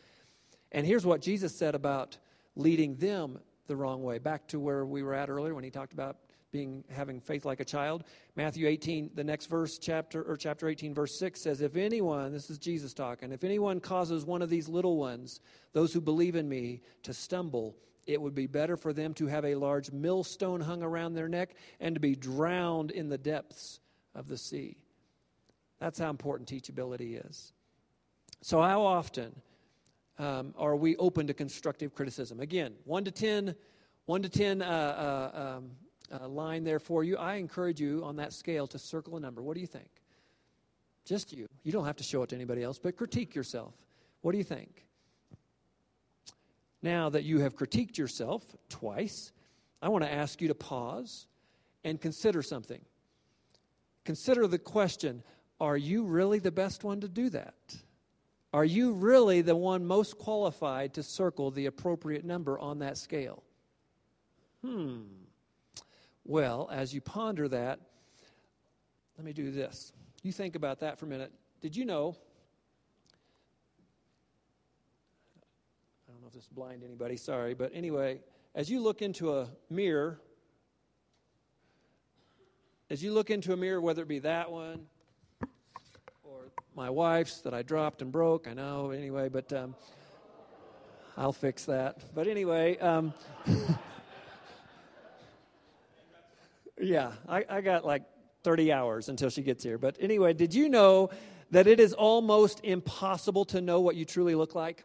And 0.73 0.87
here's 0.87 1.05
what 1.05 1.21
Jesus 1.21 1.55
said 1.55 1.75
about 1.75 2.17
leading 2.55 2.97
them 2.97 3.39
the 3.67 3.77
wrong 3.77 4.03
way. 4.03 4.19
Back 4.19 4.49
to 4.49 4.59
where 4.59 4.87
we 4.87 5.03
were 5.03 5.13
at 5.13 5.29
earlier 5.29 5.55
when 5.55 5.65
he 5.65 5.71
talked 5.71 5.93
about 5.93 6.17
being 6.57 6.83
having 6.91 7.21
faith 7.21 7.45
like 7.45 7.61
a 7.61 7.65
child. 7.67 8.05
Matthew 8.35 8.67
18, 8.67 9.11
the 9.15 9.23
next 9.23 9.47
verse, 9.47 9.77
chapter 9.77 10.23
or 10.23 10.39
chapter 10.39 10.69
18, 10.69 10.95
verse 10.95 11.19
6 11.19 11.39
says, 11.39 11.61
If 11.61 11.77
anyone, 11.77 12.33
this 12.33 12.49
is 12.49 12.57
Jesus 12.57 12.95
talking, 12.95 13.31
if 13.31 13.45
anyone 13.45 13.79
causes 13.79 14.25
one 14.25 14.41
of 14.41 14.49
these 14.49 14.67
little 14.67 14.97
ones, 14.97 15.41
those 15.75 15.93
who 15.93 16.01
believe 16.01 16.35
in 16.35 16.49
me, 16.49 16.81
to 17.03 17.13
stumble, 17.13 17.77
it 18.07 18.19
would 18.19 18.35
be 18.35 18.47
better 18.47 18.75
for 18.79 18.95
them 18.95 19.13
to 19.15 19.27
have 19.27 19.45
a 19.45 19.55
large 19.55 19.93
millstone 19.93 20.63
hung 20.63 20.83
around 20.83 21.13
their 21.13 21.29
neck 21.29 21.57
and 21.79 21.95
to 21.95 22.01
be 22.01 22.15
drowned 22.15 22.91
in 22.91 23.11
the 23.11 23.19
depths 23.19 23.81
of 24.15 24.27
the 24.27 24.39
sea. 24.39 24.79
That's 25.79 25.99
how 25.99 26.09
important 26.09 26.49
teachability 26.49 27.23
is. 27.29 27.53
So, 28.41 28.63
how 28.63 28.81
often 28.81 29.35
um, 30.19 30.55
are 30.57 30.75
we 30.75 30.97
open 30.97 31.27
to 31.27 31.35
constructive 31.35 31.95
criticism? 31.95 32.41
Again, 32.41 32.73
1 32.85 33.05
to 33.05 33.11
10, 33.11 33.55
1 34.07 34.23
to 34.23 34.29
10 34.31 34.63
uh, 34.63 34.65
uh, 34.65 35.57
um, 35.59 35.71
uh, 36.13 36.29
line 36.29 36.65
there 36.65 36.79
for 36.79 37.05
you. 37.05 37.17
I 37.17 37.37
encourage 37.37 37.81
you 37.81 38.03
on 38.05 38.17
that 38.17 38.33
scale 38.33 38.67
to 38.69 38.79
circle 38.79 39.17
a 39.17 39.21
number. 39.21 39.43
What 39.43 39.55
do 39.55 39.61
you 39.61 39.67
think? 39.67 39.89
Just 41.05 41.33
you. 41.33 41.47
You 41.63 41.73
don't 41.73 41.85
have 41.85 41.97
to 41.97 42.05
show 42.05 42.23
it 42.23 42.31
to 42.31 42.37
anybody 42.37 42.63
else, 42.63 42.79
but 42.79 42.97
critique 42.97 43.35
yourself. 43.35 43.75
What 44.23 44.33
do 44.33 44.39
you 44.39 44.45
think? 44.45 44.87
Now 46.83 47.09
that 47.11 47.25
you 47.25 47.41
have 47.41 47.57
critiqued 47.57 47.97
yourself 47.97 48.45
twice, 48.69 49.33
I 49.81 49.89
want 49.89 50.05
to 50.05 50.13
ask 50.13 50.41
you 50.41 50.49
to 50.49 50.55
pause 50.55 51.27
and 51.85 52.01
consider 52.01 52.43
something. 52.43 52.81
Consider 54.05 54.47
the 54.47 54.59
question 54.59 55.23
Are 55.61 55.77
you 55.77 56.05
really 56.05 56.39
the 56.39 56.51
best 56.51 56.85
one 56.85 57.01
to 57.01 57.09
do 57.09 57.31
that? 57.31 57.55
Are 58.53 58.65
you 58.65 58.93
really 58.93 59.43
the 59.43 59.57
one 59.57 59.85
most 59.85 60.19
qualified 60.19 60.95
to 60.95 61.03
circle 61.03 61.51
the 61.51 61.67
appropriate 61.67 62.25
number 62.25 62.59
on 62.59 62.79
that 62.79 62.97
scale? 62.97 63.43
Hmm. 64.65 65.03
Well, 66.29 66.69
as 66.73 66.93
you 66.93 67.01
ponder 67.01 67.47
that, 67.49 67.79
let 69.17 69.25
me 69.25 69.33
do 69.33 69.53
this. 69.53 69.93
You 70.25 70.33
think 70.33 70.57
about 70.57 70.81
that 70.81 70.99
for 70.99 71.07
a 71.07 71.09
minute. 71.09 71.33
Did 71.61 71.77
you 71.77 71.85
know 71.85 72.17
I 76.09 76.13
don't 76.13 76.21
know 76.21 76.27
if 76.27 76.35
this 76.35 76.49
blind 76.49 76.83
anybody, 76.83 77.17
sorry. 77.17 77.55
But 77.55 77.71
anyway, 77.73 78.19
as 78.57 78.69
you 78.69 78.81
look 78.81 79.03
into 79.03 79.39
a 79.39 79.49
mirror, 79.71 80.21
as 82.91 83.05
you 83.05 83.13
look 83.13 83.31
into 83.31 83.53
a 83.53 83.57
mirror, 83.57 83.81
whether 83.81 84.03
it 84.03 84.09
be 84.09 84.19
that 84.19 84.51
one 84.51 84.87
or 86.25 86.41
my 86.75 86.91
wife's 86.91 87.41
that 87.43 87.55
I 87.55 87.63
dropped 87.63 88.03
and 88.03 88.11
broke, 88.11 88.49
I 88.49 88.55
know, 88.55 88.91
anyway, 88.91 89.29
but 89.29 89.53
um, 89.53 89.77
I'll 91.17 91.33
fix 91.33 91.67
that. 91.67 91.99
But 92.17 92.27
anyway, 92.27 92.79
um, 92.79 93.15
yeah, 96.87 97.13
I, 97.29 97.45
I 97.49 97.61
got 97.61 97.85
like 97.85 98.03
30 98.45 98.73
hours 98.73 99.09
until 99.09 99.29
she 99.29 99.43
gets 99.43 99.65
here. 99.65 99.79
But 99.79 99.97
anyway, 100.01 100.33
did 100.33 100.55
you 100.55 100.69
know 100.69 101.11
that 101.51 101.67
it 101.67 101.81
is 101.81 101.93
almost 101.93 102.61
impossible 102.63 103.45
to 103.47 103.61
know 103.61 103.81
what 103.81 103.97
you 103.97 104.05
truly 104.05 104.35
look 104.35 104.55
like? 104.55 104.85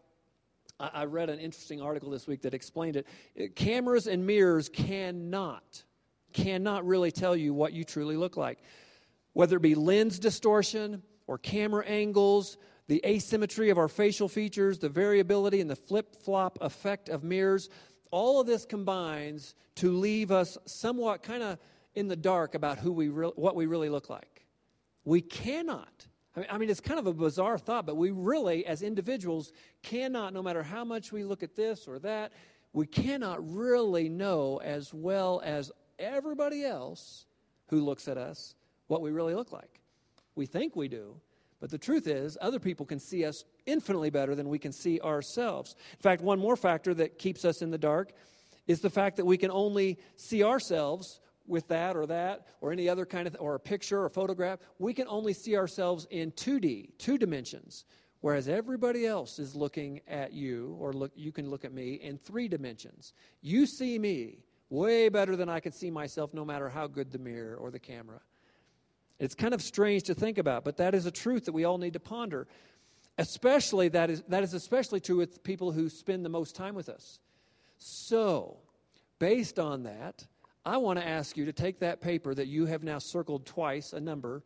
I, 0.80 1.06
read 1.06 1.30
an 1.30 1.38
interesting 1.38 1.80
article 1.80 2.10
this 2.10 2.26
week 2.26 2.42
that 2.42 2.56
explained 2.56 2.96
it. 2.96 3.08
Uh, 3.40 3.44
cameras 3.54 4.08
and 4.08 4.26
mirrors 4.26 4.68
cannot, 4.68 5.84
cannot 6.34 6.88
really 6.88 7.12
tell 7.12 7.36
you 7.36 7.54
what 7.54 7.72
you 7.72 7.84
truly 7.84 8.18
look 8.18 8.36
like. 8.36 8.58
Whether 9.34 9.58
it 9.58 9.62
be 9.62 9.76
lens 9.76 10.18
distortion 10.18 11.04
or 11.28 11.38
camera 11.38 11.86
angles, 11.86 12.58
the 12.88 13.00
asymmetry 13.06 13.70
of 13.70 13.78
our 13.78 13.88
facial 13.88 14.28
features, 14.28 14.80
the 14.80 14.90
variability 14.90 15.62
and 15.62 15.70
the 15.70 15.76
flip 15.76 16.16
flop 16.16 16.58
effect 16.62 17.10
of 17.10 17.24
mirrors, 17.24 17.70
all 18.10 18.42
of 18.42 18.48
this 18.48 18.66
combines 18.66 19.54
to 19.76 19.92
leave 19.92 20.32
us 20.32 20.58
somewhat 20.66 21.22
kind 21.22 21.44
of 21.44 21.60
in 21.95 22.08
the 22.08 22.15
dark 22.15 22.56
about 22.56 22.77
who 22.77 22.91
we 22.91 23.10
re- 23.10 23.32
what 23.36 23.56
we 23.56 23.65
really 23.65 23.89
look 23.89 24.10
like. 24.10 24.45
We 25.04 25.21
cannot 25.21 26.08
I 26.36 26.39
mean, 26.39 26.49
I 26.49 26.58
mean, 26.58 26.69
it's 26.69 26.80
kind 26.80 26.99
of 26.99 27.08
a 27.08 27.13
bizarre 27.13 27.58
thought, 27.58 27.86
but 27.86 27.97
we 27.97 28.12
really, 28.12 28.65
as 28.65 28.82
individuals, 28.82 29.51
cannot, 29.84 30.34
no 30.34 30.41
matter 30.41 30.63
how 30.63 30.86
much 30.86 31.12
we 31.12 31.23
look 31.23 31.43
at 31.43 31.56
this 31.56 31.88
or 31.88 31.99
that, 31.99 32.32
we 32.73 32.86
cannot 32.86 33.39
really 33.54 34.08
know 34.08 34.62
as 34.63 34.93
well 34.93 35.41
as 35.43 35.71
everybody 35.99 36.63
else 36.63 37.25
who 37.67 37.82
looks 37.82 38.08
at 38.08 38.17
us 38.17 38.56
what 38.88 39.01
we 39.01 39.12
really 39.12 39.36
look 39.36 39.51
like. 39.51 39.82
We 40.36 40.45
think 40.45 40.75
we 40.75 40.88
do, 40.88 41.15
but 41.60 41.69
the 41.69 41.77
truth 41.77 42.08
is, 42.08 42.38
other 42.39 42.60
people 42.60 42.86
can 42.86 42.99
see 42.99 43.25
us 43.25 43.43
infinitely 43.65 44.10
better 44.10 44.34
than 44.34 44.47
we 44.47 44.58
can 44.58 44.71
see 44.71 45.01
ourselves. 45.01 45.75
In 45.91 46.01
fact, 46.01 46.21
one 46.21 46.39
more 46.39 46.56
factor 46.56 46.93
that 46.93 47.19
keeps 47.19 47.43
us 47.43 47.62
in 47.62 47.71
the 47.71 47.77
dark 47.77 48.13
is 48.67 48.80
the 48.80 48.89
fact 48.89 49.17
that 49.17 49.25
we 49.25 49.38
can 49.38 49.51
only 49.51 49.99
see 50.15 50.43
ourselves 50.45 51.19
with 51.47 51.67
that 51.67 51.95
or 51.95 52.06
that 52.06 52.47
or 52.62 52.71
any 52.71 52.88
other 52.88 53.06
kind 53.06 53.27
of 53.27 53.36
or 53.39 53.56
a 53.56 53.60
picture 53.60 54.04
or 54.04 54.10
photograph 54.10 54.60
we 54.80 54.93
can 54.93 55.08
only 55.08 55.34
see 55.34 55.58
ourselves 55.58 56.08
in 56.12 56.32
2d 56.32 56.89
two 56.97 57.17
dimensions 57.17 57.86
whereas 58.21 58.47
everybody 58.47 59.06
else 59.06 59.39
is 59.39 59.56
looking 59.56 59.99
at 60.08 60.32
you 60.32 60.77
or 60.80 60.93
look 60.93 61.12
you 61.15 61.32
can 61.32 61.49
look 61.49 61.65
at 61.65 61.73
me 61.73 61.95
in 61.95 62.17
three 62.17 62.47
dimensions. 62.47 63.13
You 63.41 63.65
see 63.65 63.99
me 63.99 64.39
way 64.69 65.10
better 65.10 65.36
than 65.36 65.49
i 65.49 65.60
can 65.60 65.73
see 65.73 65.91
myself 65.91 66.34
no 66.34 66.45
matter 66.45 66.69
how 66.69 66.88
good 66.88 67.12
the 67.12 67.19
mirror 67.19 67.56
or 67.56 67.71
the 67.71 67.80
camera. 67.80 68.21
It's 69.19 69.36
kind 69.36 69.54
of 69.54 69.62
strange 69.62 70.04
to 70.04 70.13
think 70.13 70.38
about 70.38 70.63
but 70.63 70.77
that 70.77 70.95
is 70.95 71.06
a 71.06 71.12
truth 71.12 71.45
that 71.45 71.51
we 71.51 71.65
all 71.65 71.77
need 71.77 71.93
to 71.93 71.99
ponder. 71.99 72.47
Especially 73.17 73.89
that 73.89 74.10
is 74.10 74.23
that 74.30 74.43
is 74.43 74.54
especially 74.54 74.99
true 74.99 75.17
with 75.17 75.43
people 75.43 75.71
who 75.71 75.89
spend 75.89 76.23
the 76.23 76.30
most 76.30 76.56
time 76.56 76.75
with 76.75 76.89
us. 76.89 77.19
So 77.77 78.58
based 79.19 79.60
on 79.60 79.84
that 79.84 80.25
I 80.65 80.78
want 80.78 81.00
to 81.00 81.08
ask 81.08 81.38
you 81.38 81.45
to 81.45 81.54
take 81.54 81.80
that 81.80 82.02
paper 82.02 82.34
that 82.36 82.47
you 82.47 82.65
have 82.67 82.84
now 82.84 83.00
circled 83.00 83.45
twice, 83.45 83.93
a 83.93 84.00
number 84.00 84.43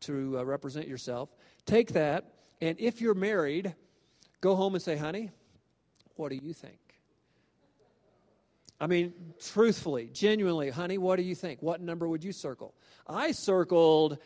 to 0.00 0.38
uh, 0.38 0.44
represent 0.44 0.88
yourself. 0.88 1.28
Take 1.64 1.92
that, 1.92 2.34
and 2.60 2.78
if 2.80 3.00
you're 3.00 3.14
married, 3.14 3.74
go 4.40 4.56
home 4.56 4.74
and 4.74 4.82
say, 4.82 4.96
honey, 4.96 5.30
what 6.16 6.30
do 6.30 6.36
you 6.36 6.52
think? 6.52 6.78
I 8.80 8.88
mean, 8.88 9.14
truthfully, 9.40 10.10
genuinely, 10.12 10.70
honey, 10.70 10.98
what 10.98 11.16
do 11.16 11.22
you 11.22 11.34
think? 11.34 11.62
What 11.62 11.80
number 11.80 12.08
would 12.08 12.24
you 12.24 12.32
circle? 12.32 12.74
I 13.06 13.30
circled, 13.32 14.18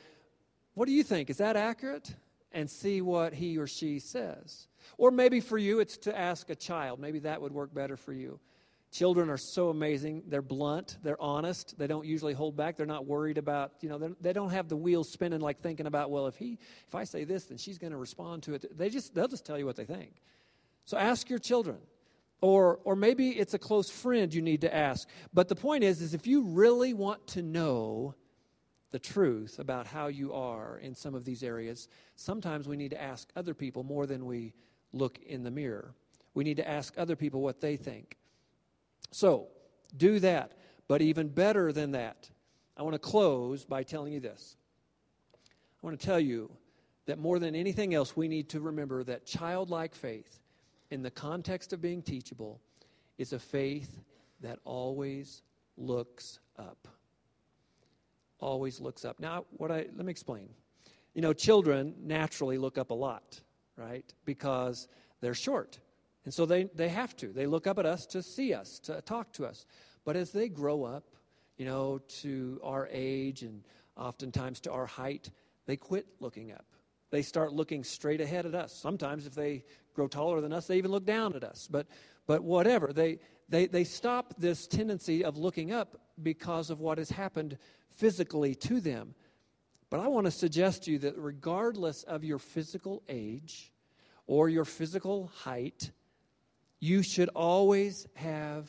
what 0.74 0.86
do 0.86 0.92
you 0.92 1.02
think? 1.02 1.28
Is 1.28 1.36
that 1.36 1.56
accurate? 1.56 2.14
And 2.50 2.70
see 2.70 3.02
what 3.02 3.34
he 3.34 3.58
or 3.58 3.66
she 3.66 3.98
says. 3.98 4.68
Or 4.96 5.10
maybe 5.10 5.40
for 5.40 5.58
you, 5.58 5.80
it's 5.80 5.98
to 5.98 6.18
ask 6.18 6.48
a 6.48 6.54
child. 6.54 6.98
Maybe 6.98 7.18
that 7.20 7.42
would 7.42 7.52
work 7.52 7.74
better 7.74 7.96
for 7.96 8.14
you. 8.14 8.40
Children 8.90 9.28
are 9.28 9.36
so 9.36 9.68
amazing. 9.68 10.22
They're 10.28 10.40
blunt, 10.40 10.96
they're 11.02 11.20
honest, 11.20 11.78
they 11.78 11.86
don't 11.86 12.06
usually 12.06 12.32
hold 12.32 12.56
back. 12.56 12.76
They're 12.76 12.86
not 12.86 13.06
worried 13.06 13.36
about, 13.36 13.72
you 13.82 13.88
know, 13.90 14.14
they 14.20 14.32
don't 14.32 14.50
have 14.50 14.68
the 14.68 14.76
wheels 14.76 15.10
spinning 15.10 15.40
like 15.40 15.60
thinking 15.60 15.86
about, 15.86 16.10
well, 16.10 16.26
if 16.26 16.36
he 16.36 16.58
if 16.86 16.94
I 16.94 17.04
say 17.04 17.24
this, 17.24 17.44
then 17.44 17.58
she's 17.58 17.76
going 17.76 17.92
to 17.92 17.98
respond 17.98 18.44
to 18.44 18.54
it. 18.54 18.76
They 18.76 18.88
just 18.88 19.14
they'll 19.14 19.28
just 19.28 19.44
tell 19.44 19.58
you 19.58 19.66
what 19.66 19.76
they 19.76 19.84
think. 19.84 20.22
So 20.86 20.96
ask 20.96 21.28
your 21.28 21.38
children. 21.38 21.78
Or 22.40 22.80
or 22.84 22.96
maybe 22.96 23.30
it's 23.30 23.52
a 23.52 23.58
close 23.58 23.90
friend 23.90 24.32
you 24.32 24.40
need 24.40 24.62
to 24.62 24.74
ask. 24.74 25.06
But 25.34 25.48
the 25.48 25.56
point 25.56 25.84
is 25.84 26.00
is 26.00 26.14
if 26.14 26.26
you 26.26 26.42
really 26.42 26.94
want 26.94 27.26
to 27.28 27.42
know 27.42 28.14
the 28.90 28.98
truth 28.98 29.58
about 29.58 29.86
how 29.86 30.06
you 30.06 30.32
are 30.32 30.78
in 30.78 30.94
some 30.94 31.14
of 31.14 31.26
these 31.26 31.42
areas, 31.42 31.88
sometimes 32.16 32.66
we 32.66 32.76
need 32.78 32.92
to 32.92 33.02
ask 33.02 33.28
other 33.36 33.52
people 33.52 33.82
more 33.82 34.06
than 34.06 34.24
we 34.24 34.54
look 34.94 35.18
in 35.18 35.42
the 35.42 35.50
mirror. 35.50 35.94
We 36.32 36.44
need 36.44 36.56
to 36.56 36.66
ask 36.66 36.94
other 36.96 37.16
people 37.16 37.42
what 37.42 37.60
they 37.60 37.76
think. 37.76 38.16
So, 39.10 39.48
do 39.96 40.18
that. 40.20 40.52
But 40.88 41.02
even 41.02 41.28
better 41.28 41.72
than 41.72 41.92
that, 41.92 42.30
I 42.76 42.82
want 42.82 42.94
to 42.94 42.98
close 42.98 43.64
by 43.64 43.82
telling 43.82 44.12
you 44.12 44.20
this. 44.20 44.56
I 45.82 45.86
want 45.86 45.98
to 45.98 46.04
tell 46.04 46.20
you 46.20 46.50
that 47.06 47.18
more 47.18 47.38
than 47.38 47.54
anything 47.54 47.94
else, 47.94 48.16
we 48.16 48.28
need 48.28 48.48
to 48.50 48.60
remember 48.60 49.04
that 49.04 49.26
childlike 49.26 49.94
faith, 49.94 50.40
in 50.90 51.02
the 51.02 51.10
context 51.10 51.72
of 51.72 51.82
being 51.82 52.02
teachable, 52.02 52.60
is 53.18 53.32
a 53.32 53.38
faith 53.38 54.00
that 54.40 54.58
always 54.64 55.42
looks 55.76 56.38
up. 56.58 56.88
Always 58.40 58.80
looks 58.80 59.04
up. 59.04 59.20
Now, 59.20 59.44
what 59.50 59.70
I 59.70 59.86
let 59.96 60.04
me 60.04 60.10
explain. 60.10 60.48
You 61.14 61.22
know, 61.22 61.32
children 61.32 61.94
naturally 62.00 62.58
look 62.58 62.78
up 62.78 62.90
a 62.90 62.94
lot, 62.94 63.40
right? 63.76 64.04
Because 64.24 64.86
they're 65.20 65.34
short. 65.34 65.78
And 66.28 66.34
so 66.34 66.44
they, 66.44 66.64
they 66.74 66.90
have 66.90 67.16
to. 67.16 67.28
They 67.28 67.46
look 67.46 67.66
up 67.66 67.78
at 67.78 67.86
us 67.86 68.04
to 68.08 68.22
see 68.22 68.52
us, 68.52 68.78
to 68.80 69.00
talk 69.00 69.32
to 69.32 69.46
us. 69.46 69.64
But 70.04 70.14
as 70.14 70.30
they 70.30 70.50
grow 70.50 70.84
up, 70.84 71.04
you 71.56 71.64
know, 71.64 72.00
to 72.20 72.60
our 72.62 72.86
age 72.92 73.40
and 73.40 73.62
oftentimes 73.96 74.60
to 74.60 74.70
our 74.70 74.84
height, 74.84 75.30
they 75.64 75.78
quit 75.78 76.04
looking 76.20 76.52
up. 76.52 76.66
They 77.08 77.22
start 77.22 77.54
looking 77.54 77.82
straight 77.82 78.20
ahead 78.20 78.44
at 78.44 78.54
us. 78.54 78.74
Sometimes, 78.74 79.26
if 79.26 79.34
they 79.34 79.64
grow 79.94 80.06
taller 80.06 80.42
than 80.42 80.52
us, 80.52 80.66
they 80.66 80.76
even 80.76 80.90
look 80.90 81.06
down 81.06 81.34
at 81.34 81.44
us. 81.44 81.66
But, 81.70 81.86
but 82.26 82.44
whatever, 82.44 82.92
they, 82.92 83.20
they, 83.48 83.64
they 83.64 83.84
stop 83.84 84.34
this 84.36 84.66
tendency 84.66 85.24
of 85.24 85.38
looking 85.38 85.72
up 85.72 85.98
because 86.22 86.68
of 86.68 86.78
what 86.78 86.98
has 86.98 87.08
happened 87.08 87.56
physically 87.88 88.54
to 88.56 88.82
them. 88.82 89.14
But 89.88 90.00
I 90.00 90.08
want 90.08 90.26
to 90.26 90.30
suggest 90.30 90.84
to 90.84 90.90
you 90.90 90.98
that 90.98 91.16
regardless 91.16 92.02
of 92.02 92.22
your 92.22 92.38
physical 92.38 93.02
age 93.08 93.72
or 94.26 94.50
your 94.50 94.66
physical 94.66 95.28
height, 95.28 95.90
you 96.80 97.02
should 97.02 97.28
always 97.30 98.06
have 98.14 98.68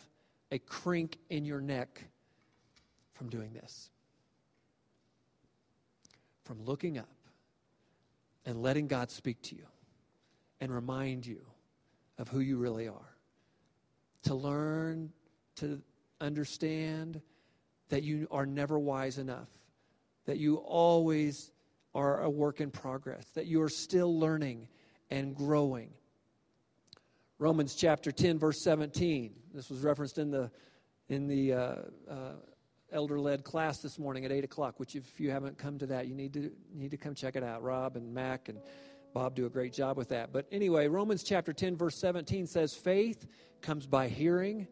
a 0.51 0.59
crink 0.59 1.17
in 1.29 1.45
your 1.45 1.61
neck 1.61 2.03
from 3.13 3.29
doing 3.29 3.53
this, 3.53 3.89
from 6.43 6.63
looking 6.63 6.97
up 6.97 7.09
and 8.45 8.61
letting 8.61 8.87
God 8.87 9.11
speak 9.11 9.41
to 9.43 9.55
you 9.55 9.65
and 10.59 10.73
remind 10.73 11.25
you 11.25 11.41
of 12.17 12.27
who 12.27 12.39
you 12.39 12.57
really 12.57 12.87
are. 12.87 13.15
To 14.23 14.35
learn 14.35 15.11
to 15.57 15.81
understand 16.19 17.21
that 17.89 18.03
you 18.03 18.27
are 18.31 18.45
never 18.45 18.77
wise 18.79 19.17
enough, 19.17 19.49
that 20.25 20.37
you 20.37 20.55
always 20.57 21.51
are 21.95 22.21
a 22.21 22.29
work 22.29 22.61
in 22.61 22.71
progress, 22.71 23.25
that 23.33 23.45
you 23.45 23.61
are 23.61 23.69
still 23.69 24.19
learning 24.19 24.67
and 25.09 25.35
growing. 25.35 25.91
Romans 27.41 27.73
chapter 27.73 28.11
10, 28.11 28.37
verse 28.37 28.61
17. 28.61 29.33
This 29.53 29.69
was 29.69 29.79
referenced 29.79 30.17
in 30.17 30.29
the, 30.29 30.51
in 31.07 31.25
the 31.25 31.53
uh, 31.53 31.75
uh, 32.11 32.33
elder 32.91 33.17
led 33.17 33.45
class 33.45 33.77
this 33.79 33.97
morning 33.97 34.25
at 34.25 34.31
8 34.33 34.43
o'clock, 34.43 34.77
which, 34.77 34.97
if 34.97 35.21
you 35.21 35.31
haven't 35.31 35.57
come 35.57 35.79
to 35.79 35.85
that, 35.85 36.07
you 36.07 36.15
need 36.15 36.33
to, 36.33 36.51
need 36.73 36.91
to 36.91 36.97
come 36.97 37.15
check 37.15 37.37
it 37.37 37.43
out. 37.43 37.63
Rob 37.63 37.95
and 37.95 38.13
Mac 38.13 38.49
and 38.49 38.59
Bob 39.13 39.35
do 39.35 39.45
a 39.45 39.49
great 39.49 39.71
job 39.71 39.95
with 39.95 40.09
that. 40.09 40.33
But 40.33 40.47
anyway, 40.51 40.89
Romans 40.89 41.23
chapter 41.23 41.53
10, 41.53 41.77
verse 41.77 41.97
17 42.01 42.45
says, 42.45 42.73
Faith 42.73 43.25
comes 43.61 43.87
by 43.87 44.09
hearing, 44.09 44.67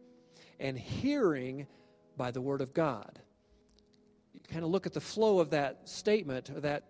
and 0.59 0.77
hearing 0.77 1.67
by 2.17 2.31
the 2.31 2.41
word 2.41 2.59
of 2.59 2.73
God. 2.73 3.17
You 4.33 4.41
kind 4.51 4.65
of 4.65 4.71
look 4.71 4.85
at 4.85 4.93
the 4.93 4.99
flow 4.99 5.39
of 5.39 5.51
that 5.51 5.87
statement, 5.87 6.49
or 6.49 6.59
that, 6.59 6.83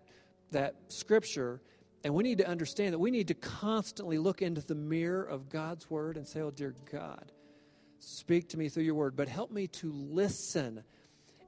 that 0.50 0.74
scripture, 0.88 1.62
and 2.04 2.14
we 2.14 2.22
need 2.22 2.38
to 2.38 2.48
understand 2.48 2.94
that 2.94 2.98
we 2.98 3.10
need 3.10 3.28
to 3.28 3.34
constantly 3.34 4.18
look 4.18 4.42
into 4.42 4.60
the 4.60 4.74
mirror 4.74 5.22
of 5.22 5.48
God's 5.48 5.90
word 5.90 6.16
and 6.16 6.26
say, 6.26 6.40
Oh, 6.40 6.50
dear 6.50 6.74
God, 6.90 7.32
speak 7.98 8.50
to 8.50 8.58
me 8.58 8.68
through 8.68 8.84
your 8.84 8.94
word, 8.94 9.16
but 9.16 9.28
help 9.28 9.50
me 9.50 9.66
to 9.66 9.92
listen. 9.92 10.82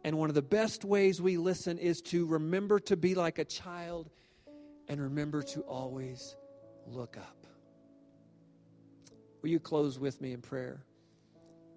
And 0.03 0.17
one 0.19 0.29
of 0.29 0.35
the 0.35 0.43
best 0.43 0.85
ways 0.85 1.21
we 1.21 1.37
listen 1.37 1.79
is 1.79 2.01
to 2.03 2.27
remember 2.27 2.81
to 2.81 2.97
be 2.97 3.15
like 3.15 3.39
a 3.39 3.45
child 3.45 4.11
and 4.89 5.01
remember 5.01 5.43
to 5.43 5.61
always 5.61 6.37
look 6.87 7.17
up. 7.17 7.47
Will 9.43 9.51
you 9.51 9.61
close 9.61 9.99
with 9.99 10.21
me 10.21 10.33
in 10.33 10.41
prayer? 10.41 10.85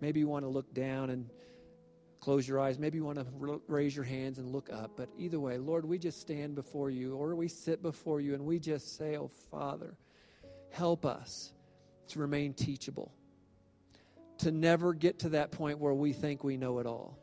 Maybe 0.01 0.19
you 0.19 0.27
want 0.27 0.43
to 0.45 0.49
look 0.49 0.73
down 0.73 1.11
and 1.11 1.29
close 2.23 2.47
your 2.47 2.57
eyes. 2.57 2.79
Maybe 2.79 2.97
you 2.97 3.03
want 3.03 3.19
to 3.19 3.61
raise 3.67 3.93
your 3.93 4.05
hands 4.05 4.37
and 4.37 4.49
look 4.49 4.71
up. 4.71 4.91
But 4.95 5.09
either 5.17 5.41
way, 5.41 5.57
Lord, 5.57 5.83
we 5.83 5.97
just 5.97 6.21
stand 6.21 6.55
before 6.55 6.89
you 6.89 7.15
or 7.15 7.35
we 7.35 7.49
sit 7.49 7.83
before 7.83 8.21
you 8.21 8.33
and 8.33 8.45
we 8.45 8.59
just 8.59 8.97
say, 8.97 9.17
Oh, 9.17 9.29
Father, 9.51 9.97
help 10.71 11.05
us 11.05 11.51
to 12.07 12.19
remain 12.19 12.53
teachable, 12.53 13.11
to 14.37 14.51
never 14.51 14.93
get 14.93 15.19
to 15.19 15.29
that 15.29 15.51
point 15.51 15.79
where 15.79 15.93
we 15.93 16.13
think 16.13 16.45
we 16.45 16.55
know 16.55 16.79
it 16.79 16.85
all, 16.85 17.19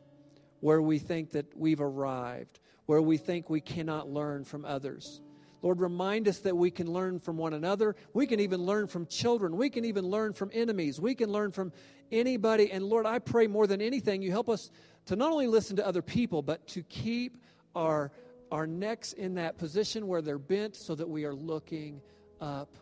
where 0.59 0.83
we 0.83 0.99
think 0.99 1.31
that 1.31 1.47
we've 1.57 1.81
arrived, 1.81 2.59
where 2.85 3.01
we 3.01 3.17
think 3.17 3.49
we 3.49 3.59
cannot 3.59 4.07
learn 4.07 4.43
from 4.43 4.65
others. 4.65 5.19
Lord, 5.61 5.79
remind 5.79 6.27
us 6.27 6.39
that 6.39 6.57
we 6.57 6.71
can 6.71 6.91
learn 6.91 7.19
from 7.19 7.37
one 7.37 7.53
another. 7.53 7.95
We 8.13 8.25
can 8.25 8.39
even 8.39 8.61
learn 8.61 8.87
from 8.87 9.05
children. 9.05 9.55
We 9.55 9.69
can 9.69 9.85
even 9.85 10.05
learn 10.05 10.33
from 10.33 10.49
enemies. 10.53 10.99
We 10.99 11.13
can 11.13 11.31
learn 11.31 11.51
from 11.51 11.71
anybody. 12.11 12.71
And 12.71 12.83
Lord, 12.83 13.05
I 13.05 13.19
pray 13.19 13.47
more 13.47 13.67
than 13.67 13.81
anything, 13.81 14.21
you 14.21 14.31
help 14.31 14.49
us 14.49 14.71
to 15.05 15.15
not 15.15 15.31
only 15.31 15.47
listen 15.47 15.75
to 15.77 15.87
other 15.87 16.01
people, 16.01 16.41
but 16.41 16.67
to 16.67 16.83
keep 16.83 17.37
our, 17.75 18.11
our 18.51 18.67
necks 18.67 19.13
in 19.13 19.35
that 19.35 19.57
position 19.57 20.07
where 20.07 20.21
they're 20.21 20.37
bent 20.37 20.75
so 20.75 20.95
that 20.95 21.07
we 21.07 21.25
are 21.25 21.33
looking 21.33 22.01
up 22.39 22.75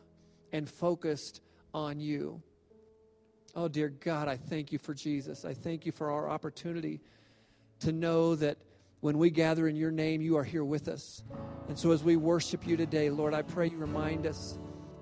and 0.52 0.70
focused 0.70 1.42
on 1.74 2.00
you. 2.00 2.42
Oh, 3.56 3.68
dear 3.68 3.90
God, 3.90 4.28
I 4.28 4.38
thank 4.38 4.72
you 4.72 4.80
for 4.80 4.94
Jesus. 4.94 5.46
I 5.46 5.54
thank 5.54 5.86
you 5.86 5.92
for 5.92 6.12
our 6.12 6.30
opportunity 6.30 7.02
to 7.80 7.92
know 7.92 8.36
that 8.36 8.58
when 9.02 9.18
we 9.18 9.30
gather 9.30 9.68
in 9.68 9.76
your 9.76 9.92
name, 9.92 10.22
you 10.22 10.38
are 10.38 10.44
here 10.44 10.64
with 10.64 10.88
us. 10.88 11.24
And 11.68 11.78
so 11.78 11.92
as 11.92 12.04
we 12.04 12.18
worship 12.18 12.68
you 12.68 12.76
today, 12.76 13.10
Lord, 13.10 13.34
I 13.34 13.42
pray 13.42 13.70
you 13.70 13.78
remind 13.78 14.26
us 14.26 14.58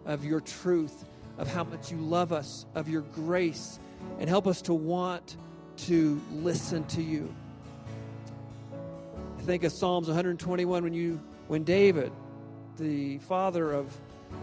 of 0.06 0.24
your 0.24 0.40
truth, 0.40 1.06
of 1.38 1.48
how 1.48 1.64
much 1.64 1.92
you 1.92 1.98
love 1.98 2.32
us, 2.32 2.66
of 2.76 2.88
your 2.88 3.02
grace, 3.02 3.80
and 4.20 4.30
help 4.30 4.46
us 4.46 4.62
to 4.64 4.74
want 4.74 5.38
to 5.78 6.22
listen 6.32 6.84
to 6.86 7.02
you. 7.02 7.34
I 9.38 9.42
think 9.42 9.64
of 9.64 9.72
Psalms 9.72 10.08
121 10.08 10.84
when 10.84 10.94
you 10.94 11.20
when 11.48 11.64
David, 11.64 12.12
the 12.78 13.18
father 13.20 13.72
of 13.72 13.96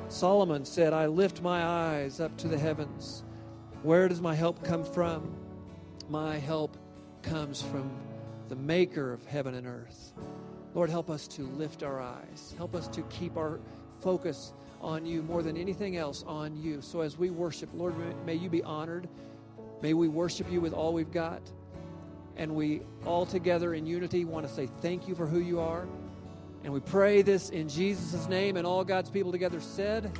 Solomon, 0.08 0.64
said, 0.64 0.92
I 0.94 1.06
lift 1.06 1.42
my 1.42 1.62
eyes 1.62 2.18
up 2.18 2.34
to 2.38 2.48
the 2.48 2.58
heavens. 2.58 3.22
Where 3.82 4.08
does 4.08 4.22
my 4.22 4.34
help 4.34 4.64
come 4.64 4.82
from? 4.82 5.36
My 6.08 6.38
help 6.38 6.78
comes 7.22 7.60
from 7.60 7.90
the 8.48 8.56
maker 8.56 9.12
of 9.12 9.24
heaven 9.26 9.54
and 9.54 9.66
earth. 9.66 10.12
Lord, 10.74 10.90
help 10.90 11.10
us 11.10 11.28
to 11.28 11.46
lift 11.48 11.82
our 11.82 12.00
eyes. 12.00 12.54
Help 12.56 12.74
us 12.74 12.88
to 12.88 13.02
keep 13.02 13.36
our 13.36 13.60
focus 14.00 14.52
on 14.80 15.06
you 15.06 15.22
more 15.22 15.42
than 15.42 15.56
anything 15.56 15.96
else 15.96 16.24
on 16.26 16.56
you. 16.56 16.82
So 16.82 17.00
as 17.00 17.16
we 17.16 17.30
worship, 17.30 17.70
Lord, 17.72 17.94
may 18.26 18.34
you 18.34 18.50
be 18.50 18.62
honored. 18.62 19.08
May 19.82 19.94
we 19.94 20.08
worship 20.08 20.50
you 20.50 20.60
with 20.60 20.72
all 20.72 20.92
we've 20.92 21.12
got. 21.12 21.42
And 22.36 22.54
we 22.54 22.82
all 23.06 23.24
together 23.24 23.74
in 23.74 23.86
unity 23.86 24.24
want 24.24 24.46
to 24.46 24.52
say 24.52 24.68
thank 24.82 25.08
you 25.08 25.14
for 25.14 25.26
who 25.26 25.38
you 25.38 25.60
are. 25.60 25.86
And 26.64 26.72
we 26.72 26.80
pray 26.80 27.22
this 27.22 27.50
in 27.50 27.68
Jesus' 27.68 28.28
name. 28.28 28.56
And 28.56 28.66
all 28.66 28.84
God's 28.84 29.10
people 29.10 29.30
together 29.30 29.60
said, 29.60 30.10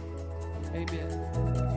Amen. 0.75 1.74